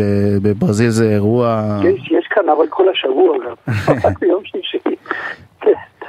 בברזיל 0.42 0.90
זה 0.90 1.10
אירוע... 1.10 1.80
יש, 1.84 2.10
יש 2.10 2.26
קרנבל 2.30 2.66
כל 2.70 2.84
השבוע 2.88 3.36
גם, 3.46 3.94
ביום 4.20 4.42
שישי. 4.44 4.78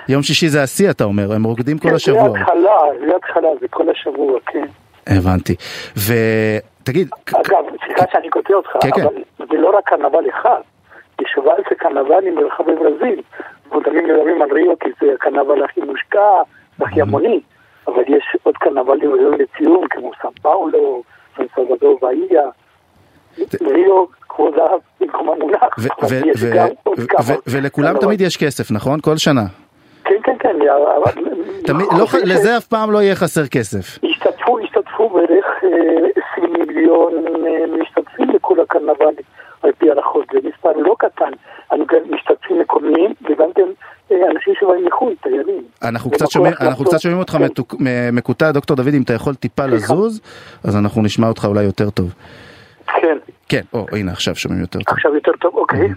יום 0.10 0.24
שישי 0.24 0.50
זה 0.50 0.64
השיא 0.64 0.90
אתה 0.90 1.04
אומר, 1.04 1.34
הם 1.34 1.44
רוקדים 1.44 1.78
כל 1.78 1.96
השבוע. 1.96 2.30
זה 2.30 2.40
התחלה, 2.40 2.80
זה 3.00 3.16
התחלה, 3.16 3.50
זה 3.62 3.68
כל 3.68 3.90
השבוע, 3.90 4.40
כן. 4.46 4.66
הבנתי. 5.08 5.56
ותגיד... 5.96 7.10
אגב, 7.30 7.66
סליחה 7.86 8.06
שאני 8.12 8.30
קוטע 8.30 8.54
אותך, 8.54 8.70
כן, 8.82 8.92
כן. 8.96 9.02
אבל 9.02 9.48
זה 9.52 9.58
לא 9.58 9.78
רק 9.78 9.90
קרנבל 9.90 10.30
אחד, 10.30 10.62
יש 11.22 11.32
17 11.36 11.64
קרנבלים 11.78 12.36
ברחבי 12.36 12.72
ברזיל, 12.76 13.22
אנחנו 13.66 13.82
תמיד 13.82 14.04
מדברים 14.04 14.42
על 14.42 14.52
ריו 14.52 14.80
כי 14.80 14.90
זה 15.02 15.14
הקרנבל 15.14 15.64
הכי 15.64 15.82
מושקע, 15.82 16.42
הכי 16.80 17.02
המוני, 17.02 17.40
אבל 17.88 18.04
יש 18.08 18.38
עוד 18.44 18.58
קרנבלים 18.58 19.12
ראויים 19.12 19.34
לציון 19.34 19.88
כמו 19.90 20.12
סן 20.22 20.42
פאולו, 20.42 21.04
סן 21.38 21.44
סלבדור 21.56 22.00
באיה. 22.02 22.44
ריו, 23.62 24.06
כבוד 24.30 24.54
האב, 24.60 24.80
במקום 25.00 25.30
המונח, 25.30 25.76
ולכולם 27.48 27.98
תמיד 27.98 28.22
יש 28.22 28.38
כסף, 28.38 28.72
נכון? 28.72 29.02
כל 29.02 29.18
שנה. 29.18 29.46
כן, 30.26 30.36
כן, 30.40 30.56
כן. 31.68 31.74
לא 31.98 32.06
לזה 32.24 32.58
אף 32.58 32.66
פעם 32.66 32.92
לא 32.92 33.02
יהיה 33.02 33.16
חסר 33.16 33.48
כסף. 33.48 34.00
השתתפו, 34.04 34.60
השתתפו 34.60 35.10
בערך 35.10 35.46
20 36.34 36.54
מיליון 36.54 37.14
משתתפים 37.82 38.30
לכל 38.30 38.60
הקרנבל, 38.60 39.16
על 39.64 39.72
פי 39.78 39.92
הנחות, 39.92 40.26
זה 40.34 40.40
מספר 40.44 40.72
לא 40.78 40.96
קטן. 41.00 41.32
משתתפים 42.10 42.60
מקומיים 42.60 43.14
וגם 43.30 43.50
כן 43.56 43.68
אנשים 44.12 44.54
שבאים 44.60 44.86
מחו"ל, 44.86 45.14
תיירים. 45.24 45.64
אנחנו 45.84 46.12
קצת 46.12 46.32
שומעים, 46.32 46.54
אנחנו 46.62 46.86
קצת 46.86 47.00
שומעים 47.00 47.20
אותך 47.20 47.38
מקוטע, 48.12 48.52
דוקטור 48.52 48.78
דוד, 48.78 48.94
אם 48.94 49.02
אתה 49.02 49.14
יכול 49.14 49.36
טיפה 49.36 49.66
לזוז, 49.66 50.22
אז 50.64 50.76
אנחנו 50.78 51.02
נשמע 51.02 51.28
אותך 51.28 51.46
אולי 51.46 51.64
יותר 51.64 51.90
טוב. 51.90 52.14
כן. 52.88 53.18
כן, 53.50 53.62
או, 53.74 53.86
הנה 53.92 54.12
עכשיו 54.12 54.36
שומעים 54.36 54.62
יותר 54.62 54.80
טוב. 54.80 54.96
עכשיו 54.98 55.16
יותר 55.16 55.32
טוב, 55.40 55.56
אוקיי. 55.56 55.90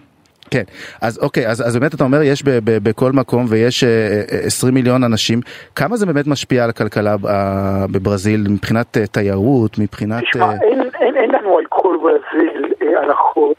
כן, 0.51 0.63
אז 1.03 1.19
אוקיי, 1.23 1.49
אז, 1.49 1.67
אז 1.67 1.77
באמת 1.77 1.95
אתה 1.95 2.05
אומר 2.05 2.23
יש 2.23 2.43
ב, 2.43 2.51
ב, 2.65 2.89
בכל 2.89 3.13
מקום 3.13 3.45
ויש 3.49 3.85
אה, 3.85 4.23
20 4.47 4.75
מיליון 4.75 5.05
אנשים, 5.05 5.41
כמה 5.77 5.97
זה 5.97 6.07
באמת 6.07 6.27
משפיע 6.27 6.65
על 6.65 6.71
הכלכלה 6.71 7.17
אה, 7.29 7.85
בברזיל 7.93 8.47
מבחינת 8.51 8.97
אה, 8.97 9.07
תיירות, 9.07 9.79
מבחינת... 9.79 10.23
תשמע, 10.23 10.45
אה... 10.45 10.53
אין, 10.63 10.81
אין, 11.01 11.17
אין 11.17 11.31
לנו 11.31 11.59
על 11.59 11.65
כל 11.69 11.97
ברזיל 12.03 12.73
אה, 12.83 13.03
הנחות, 13.03 13.57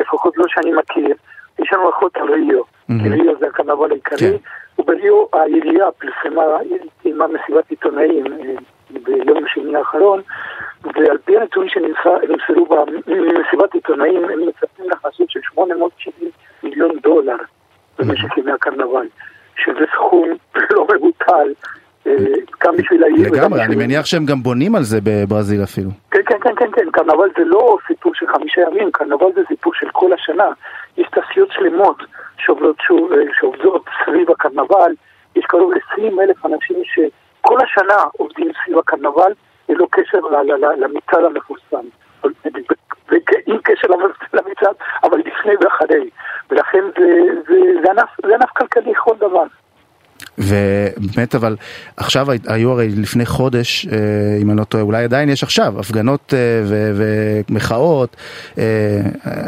לפחות 0.00 0.36
לא 0.36 0.44
שאני 0.48 0.72
מכיר, 0.72 1.14
יש 1.58 1.72
לנו 1.72 1.82
הנחות 1.86 2.16
על 2.16 2.32
ריו, 2.32 2.60
mm-hmm. 2.60 3.10
ריו 3.10 3.34
זה 3.40 3.46
הקרנבל 3.46 3.90
העיקרי, 3.90 4.18
כן. 4.18 4.36
ובריו 4.78 5.24
העירייה 5.32 5.86
פרסמה 5.98 7.26
מסיבת 7.26 7.70
עיתונאים 7.70 8.24
אה, 8.26 8.54
ביום 9.02 9.44
שני 9.46 9.76
האחרון, 9.76 10.20
ועל 10.84 11.18
פי 11.24 11.36
הנתונים 11.36 11.68
שנמסרו 11.68 12.66
במסיבת 12.66 13.74
עיתונאים, 13.74 14.24
הם 14.24 14.48
מצפים 14.48 14.90
להכנסות 14.90 15.30
של 15.30 15.40
870 15.42 16.30
מיליון 16.62 16.98
דולר 17.02 17.36
במשך 17.98 18.38
ימי 18.38 18.52
הקרנבל, 18.52 19.06
שזה 19.56 19.84
סכום 19.94 20.28
לא 20.74 20.86
מבוטל. 20.94 21.52
אה, 22.06 22.12
גם 22.64 22.76
בשביל 22.76 23.04
העיר. 23.04 23.30
לגמרי, 23.32 23.64
אני 23.64 23.76
מניח 23.76 24.06
שהם 24.06 24.26
גם 24.26 24.42
בונים 24.42 24.74
על 24.74 24.82
זה 24.82 24.98
בברזיל 25.02 25.62
אפילו. 25.62 25.90
כן, 26.10 26.20
כן, 26.26 26.36
כן, 26.42 26.54
כן, 26.56 26.70
כן, 26.72 26.90
קרנבל 26.90 27.28
זה 27.38 27.44
לא 27.44 27.76
סיפור 27.86 28.14
של 28.14 28.26
חמישה 28.26 28.60
ימים, 28.60 28.90
קרנבל 28.92 29.26
זה 29.34 29.40
סיפור 29.48 29.74
של 29.74 29.86
כל 29.92 30.12
השנה. 30.12 30.48
יש 30.98 31.06
תעשיות 31.10 31.48
שלמות 31.52 32.02
שעובדות, 32.38 32.76
שעובדות 33.40 33.84
סביב 34.04 34.30
הקרנבל, 34.30 34.92
יש 35.36 35.44
קרוב 35.44 35.72
ל-20 35.72 36.22
אלף 36.22 36.46
אנשים 36.46 36.76
שכל 37.40 37.58
השנה 37.64 38.02
עובדים 38.12 38.48
סביב 38.64 38.78
הקרנבל, 38.78 39.32
ללא 39.68 39.86
קשר 39.90 40.18
למצעד 40.78 41.24
המפורסם. 41.24 41.86
עם 43.46 43.56
קשר 43.62 43.88
למצעד, 44.32 44.74
אבל 45.02 45.18
לפני 45.18 45.52
ואחרי. 45.60 46.10
ולכן 46.50 46.84
זה, 47.82 47.90
ענף, 47.90 48.08
זה 48.26 48.34
ענף 48.34 48.50
כלכלי 48.56 48.92
לכל 48.92 49.14
דבר. 49.16 49.44
ובאמת 50.38 51.34
אבל 51.34 51.56
עכשיו 51.96 52.26
היו 52.48 52.70
הרי 52.70 52.88
לפני 53.02 53.26
חודש 53.26 53.86
אם 54.42 54.50
אני 54.50 54.58
לא 54.58 54.64
טועה 54.64 54.84
אולי 54.84 55.04
עדיין 55.04 55.28
יש 55.28 55.42
עכשיו 55.42 55.80
הפגנות 55.80 56.34
ומחאות 57.48 58.16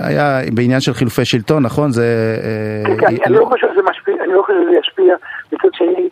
היה 0.03 0.41
בעניין 0.55 0.81
של 0.81 0.95
חילופי 0.95 1.25
שלטון 1.25 1.63
נכון 1.63 1.91
זה 1.91 2.37
כן, 2.87 2.97
כן, 2.97 3.17
אני 3.27 3.35
לא 3.35 3.45
חושב 3.45 3.67
שזה 3.73 3.83
משפיע 3.91 4.15
אני 4.25 4.33
לא 4.33 4.43
חושב 4.43 4.59
שזה 4.63 4.79
ישפיע 4.79 5.15
מצד 5.53 5.69
שני 5.73 6.09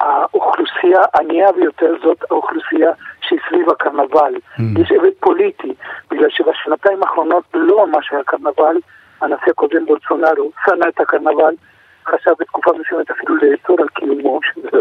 האוכלוסייה 0.00 1.00
הענייה 1.14 1.52
ביותר 1.52 1.94
זאת 2.02 2.24
האוכלוסייה 2.30 2.92
שהיא 3.20 3.38
סביב 3.48 3.70
הקרנבל. 3.70 4.34
יש 4.78 4.90
היבט 4.90 5.12
פוליטי, 5.20 5.74
בגלל 6.10 6.30
שבשנתיים 6.30 7.02
האחרונות 7.02 7.44
לא 7.54 7.86
ממש 7.86 8.12
היה 8.12 8.22
קרנבל, 8.24 8.76
הנשיא 9.20 9.50
הקודם 9.50 9.86
בולסונארו 9.86 10.50
שנא 10.66 10.88
את 10.88 11.00
הקרנבל, 11.00 11.54
חשב 12.06 12.30
בתקופה 12.38 12.70
מסוימת 12.72 13.10
אפילו 13.10 13.34
לאסור 13.36 13.76
על 13.80 13.88
קיומו, 13.88 14.40
שזה 14.42 14.78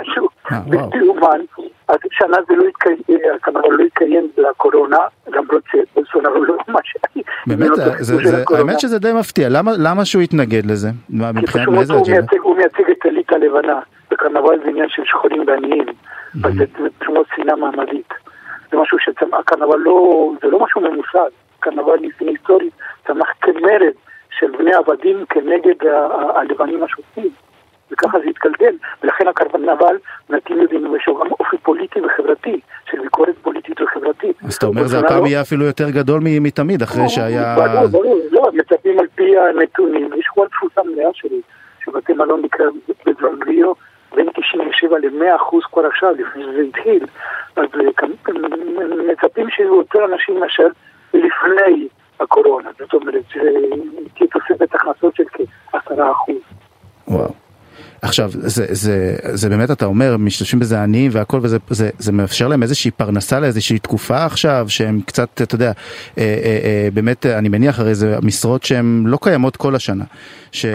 משהו 0.00 0.28
בלתי 0.66 1.08
אומן. 1.08 1.40
אז 1.88 1.96
שנה 2.10 2.36
זה 2.48 2.54
לא 2.54 2.64
התקיים, 2.68 2.98
הקרנבל 3.36 3.68
לא 3.70 3.84
התקיים 3.84 4.28
לקורונה, 4.38 4.98
למרות 5.26 5.62
שבולסונארו 5.70 6.44
לא 6.44 6.56
ממש... 6.68 6.94
באמת, 7.46 7.70
האמת 8.56 8.80
שזה 8.80 8.98
די 8.98 9.12
מפתיע, 9.12 9.48
למה 9.78 10.04
שהוא 10.04 10.22
יתנגד 10.22 10.66
לזה? 10.66 10.88
מבחינת 11.10 11.68
מאיזה 11.68 11.94
אג'נדה? 11.94 12.36
הוא 12.42 12.56
מייצג 12.56 12.90
את 12.90 13.06
הליטה 13.06 13.34
הלבנה, 13.34 13.80
וקרנבל 14.12 14.58
זה 14.64 14.68
עניין 14.68 14.88
של 14.88 15.02
שחורים 15.04 15.44
ועניים, 15.46 15.86
אז 16.44 16.52
זה 16.54 16.64
כמו 17.00 17.22
שנאה 17.36 17.56
מעמדית. 17.56 18.14
זה 18.70 18.76
משהו 18.76 18.98
שהקרנבל 19.00 19.78
לא, 19.78 20.30
זה 20.42 20.48
לא 20.48 20.64
משהו 20.64 20.80
ממוסד, 20.80 21.30
קרנבל 21.60 21.94
לפני 22.00 22.30
היסטורית 22.30 22.72
צמח 23.06 23.28
כמרד 23.40 23.92
של 24.38 24.46
בני 24.58 24.74
עבדים 24.74 25.24
כנגד 25.28 25.86
הלבנים 26.34 26.82
השופטים. 26.82 27.30
וככה 27.90 28.18
זה 28.18 28.24
התגלגל, 28.30 28.76
ולכן 29.02 29.28
הקרנבל 29.28 29.96
נתאים 30.30 30.62
יודעים 30.62 30.96
יש 30.96 31.08
לו 31.08 31.18
גם 31.20 31.26
אופי 31.40 31.56
פוליטי 31.58 32.00
וחברתי, 32.00 32.60
של 32.90 33.00
ביקורת 33.00 33.34
פוליטית 33.42 33.80
וחברתית. 33.80 34.36
אז 34.44 34.54
אתה 34.54 34.66
אומר 34.66 34.86
זה 34.86 34.98
הפעם 34.98 35.26
יהיה 35.26 35.40
אפילו 35.40 35.64
יותר 35.64 35.90
גדול 35.90 36.20
מתמיד, 36.24 36.82
אחרי 36.82 37.08
שהיה... 37.08 37.56
ברור, 37.56 37.86
ברור, 37.86 38.20
לא, 38.30 38.50
מצפים 38.52 38.98
על 38.98 39.06
פי 39.14 39.38
הנתונים, 39.38 40.10
יש 40.16 40.26
כל 40.34 40.46
תפוסה 40.48 40.80
מלאה 40.82 41.10
שלי, 41.14 41.40
שבתי 41.84 42.12
מלון 42.12 42.42
בדרנגליו 43.06 43.72
בין 44.14 44.28
97 44.34 44.98
ל-100 44.98 45.36
אחוז 45.36 45.62
כבר 45.72 45.86
עכשיו, 45.86 46.14
לפני 46.18 46.42
שזה 46.42 46.62
התחיל, 46.68 47.06
אז 47.56 47.64
מצפים 49.12 49.50
שיהיו 49.50 49.76
יותר 49.76 50.04
אנשים 50.04 50.40
מאשר 50.40 50.66
לפני 51.14 51.88
הקורונה, 52.20 52.70
זאת 52.78 52.94
אומרת, 52.94 53.24
תהיה 54.14 54.28
תוספת 54.30 54.74
הכנסות 54.74 55.16
של 55.16 55.24
כ-10 55.32 56.12
אחוז. 56.12 56.36
וואו. 57.08 57.45
עכשיו, 58.02 58.28
זה, 58.30 58.64
זה, 58.68 59.16
זה 59.20 59.48
באמת, 59.48 59.70
אתה 59.70 59.84
אומר, 59.84 60.16
משתמשים 60.18 60.58
בזה 60.58 60.82
עניים 60.82 61.10
והכל, 61.14 61.38
וזה 61.42 61.58
זה, 61.70 61.90
זה 61.98 62.12
מאפשר 62.12 62.48
להם 62.48 62.62
איזושהי 62.62 62.90
פרנסה 62.90 63.40
לאיזושהי 63.40 63.78
תקופה 63.78 64.24
עכשיו, 64.24 64.64
שהם 64.68 65.00
קצת, 65.06 65.42
אתה 65.42 65.54
יודע, 65.54 65.72
אה, 66.18 66.22
אה, 66.22 66.58
אה, 66.64 66.88
באמת, 66.94 67.26
אני 67.26 67.48
מניח, 67.48 67.80
הרי 67.80 67.94
זה 67.94 68.16
משרות 68.22 68.62
שהן 68.62 69.02
לא 69.06 69.18
קיימות 69.22 69.56
כל 69.56 69.74
השנה. 69.74 70.04
ש... 70.52 70.66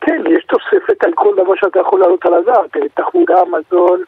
כן, 0.00 0.22
יש 0.30 0.44
תוספת 0.44 1.04
על 1.04 1.12
כל 1.14 1.34
דבר 1.34 1.54
שאתה 1.56 1.80
יכול 1.80 2.00
לעלות 2.00 2.26
על 2.26 2.34
הדעת, 2.34 2.76
תחבורה, 2.94 3.42
מזון, 3.44 4.02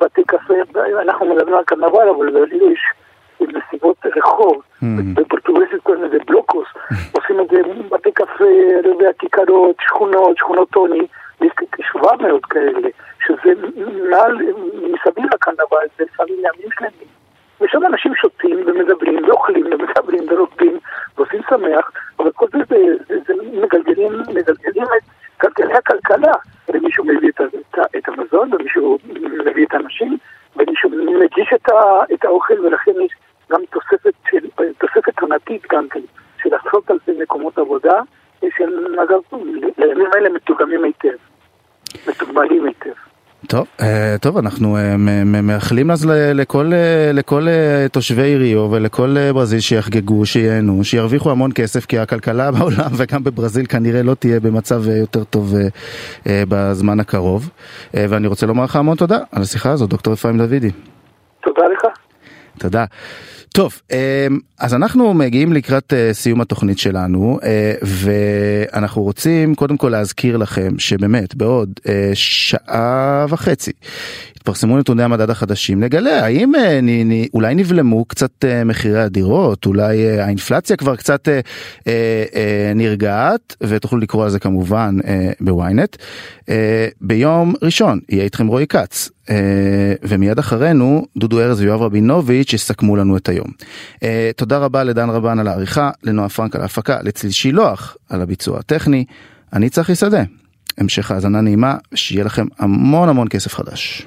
בתי 0.00 0.22
קפה, 0.26 0.54
אנחנו 1.02 1.34
מדברים 1.34 1.54
על 1.54 1.64
קרנבל, 1.64 2.08
אבל 2.16 2.28
יש 2.72 2.80
מסיבות 3.40 3.96
רחוב, 4.16 4.62
בפורטוגזית 5.14 5.82
קוראים 5.82 6.04
לזה 6.04 6.16
בלוקוס, 6.26 6.66
עושים 7.12 7.40
את 7.40 7.46
זה 7.50 7.62
בתי 7.90 8.12
קפה, 8.12 8.44
לא 8.84 8.88
יודע, 8.88 9.10
כיכרות, 9.18 9.76
שכונות, 9.80 10.36
שכונות 10.38 10.70
טוני, 10.70 11.06
יש 11.40 11.52
כ-700 11.56 12.46
כאלה, 12.50 12.88
שזה 13.26 13.52
מעל, 14.10 14.38
מסביב 14.92 15.34
לקרנבל, 15.34 15.86
זה 15.98 16.04
לפעמים 16.04 16.36
ימים 16.38 16.70
שלמים. 16.78 17.08
ושם 17.60 17.86
אנשים 17.86 18.14
שותים 18.14 18.56
ומדברים 18.66 19.28
ואוכלים 19.28 19.66
ומדברים 19.66 20.22
ורוקדים 20.30 20.78
ועושים 21.16 21.40
שמח, 21.50 21.90
אבל 22.18 22.30
כל 22.32 22.46
זה, 22.52 22.58
זה, 22.68 22.76
זה, 23.08 23.14
זה 23.26 23.34
מגלגלים, 23.62 24.12
מגלגלים 24.28 24.84
את 24.84 25.02
גלגלי 25.42 25.74
הכלכלה. 25.74 26.32
ומישהו 26.68 27.04
מביא 27.04 27.28
את, 27.28 27.40
את, 27.40 27.78
את 27.96 28.08
המזון 28.08 28.54
ומישהו 28.54 28.98
מביא 29.46 29.66
את 29.66 29.74
האנשים 29.74 30.18
ומישהו 30.56 30.90
מגיש 31.20 31.52
את, 31.54 31.68
ה, 31.68 31.74
את 32.14 32.24
האוכל 32.24 32.60
ולכן 32.60 32.92
יש 33.04 33.12
גם 33.50 33.60
תוספת, 33.70 34.14
של, 34.30 34.48
תוספת 34.78 35.20
עונתית 35.20 35.66
גם 35.72 35.88
כן, 35.88 36.00
של 36.42 36.50
עשרות 36.54 36.90
אלפי 36.90 37.10
מקומות 37.22 37.58
עבודה, 37.58 38.00
שהם 38.56 38.98
אגב 39.02 39.20
לימים 39.78 40.08
האלה 40.14 40.28
מתוגמים 40.28 40.84
היטב, 40.84 41.16
מתוגמלים 42.08 42.64
היטב. 42.64 42.92
טוב, 43.76 43.86
טוב, 44.20 44.38
אנחנו 44.38 44.76
מאחלים 45.24 45.90
אז 45.90 46.06
לכל, 46.10 46.72
לכל 47.12 47.46
תושבי 47.92 48.36
ריו 48.36 48.70
ולכל 48.70 49.16
ברזיל 49.34 49.60
שיחגגו, 49.60 50.26
שייהנו, 50.26 50.84
שירוויחו 50.84 51.30
המון 51.30 51.50
כסף, 51.54 51.86
כי 51.86 51.98
הכלכלה 51.98 52.50
בעולם 52.58 52.90
וגם 52.96 53.24
בברזיל 53.24 53.66
כנראה 53.66 54.02
לא 54.02 54.14
תהיה 54.14 54.40
במצב 54.40 54.88
יותר 54.88 55.24
טוב 55.24 55.54
בזמן 56.26 57.00
הקרוב. 57.00 57.50
ואני 57.94 58.26
רוצה 58.26 58.46
לומר 58.46 58.64
לך 58.64 58.76
המון 58.76 58.96
תודה 58.96 59.18
על 59.32 59.42
השיחה 59.42 59.70
הזאת, 59.70 59.90
דוקטור 59.90 60.14
אפרים 60.14 60.38
דוידי. 60.38 60.70
תודה 61.42 61.62
לך. 61.72 61.95
תודה. 62.58 62.84
טוב, 63.56 63.80
אמ, 63.92 64.38
אז 64.58 64.74
אנחנו 64.74 65.14
מגיעים 65.14 65.52
לקראת 65.52 65.92
אה, 65.92 66.12
סיום 66.12 66.40
התוכנית 66.40 66.78
שלנו, 66.78 67.38
אה, 67.42 67.74
ואנחנו 67.82 69.02
רוצים 69.02 69.54
קודם 69.54 69.76
כל 69.76 69.88
להזכיר 69.88 70.36
לכם 70.36 70.78
שבאמת 70.78 71.34
בעוד 71.34 71.70
אה, 71.88 72.10
שעה 72.14 73.26
וחצי 73.28 73.72
יתפרסמו 74.36 74.78
נתוני 74.78 75.02
המדד 75.02 75.30
החדשים, 75.30 75.80
נגלה 75.80 76.24
האם 76.24 76.52
אולי 77.34 77.54
נבלמו 77.54 78.04
קצת 78.04 78.44
מחירי 78.64 79.02
הדירות, 79.02 79.66
אולי 79.66 80.20
האינפלציה 80.20 80.76
כבר 80.76 80.96
קצת 80.96 81.28
נרגעת, 82.74 83.56
ותוכלו 83.60 83.98
לקרוא 83.98 84.24
על 84.24 84.30
זה 84.30 84.38
כמובן 84.38 84.96
בוויינט. 85.40 85.96
ביום 87.00 87.54
ראשון 87.62 88.00
יהיה 88.08 88.24
איתכם 88.24 88.46
רועי 88.46 88.66
כץ, 88.66 89.10
ומיד 90.02 90.38
אחרינו 90.38 91.06
דודו 91.16 91.40
ארז 91.40 91.60
ויואב 91.60 91.82
רבינוביץ' 91.82 92.52
יסכמו 92.52 92.96
לנו 92.96 93.16
את 93.16 93.28
היום. 93.28 93.48
תודה 94.36 94.58
רבה 94.58 94.84
לדן 94.84 95.10
רבן 95.10 95.38
על 95.38 95.48
העריכה, 95.48 95.90
לנועה 96.02 96.28
פרנק 96.28 96.56
על 96.56 96.62
ההפקה, 96.62 96.98
לצליל 97.02 97.32
שילוח 97.32 97.96
על 98.08 98.22
הביצוע 98.22 98.58
הטכני. 98.58 99.04
אני 99.52 99.70
צחי 99.70 99.94
שדה. 99.94 100.22
המשך 100.78 101.10
האזנה 101.10 101.40
נעימה, 101.40 101.76
שיהיה 101.94 102.24
לכם 102.24 102.46
המון 102.58 103.08
המון 103.08 103.28
כסף 103.28 103.54
חדש. 103.54 104.06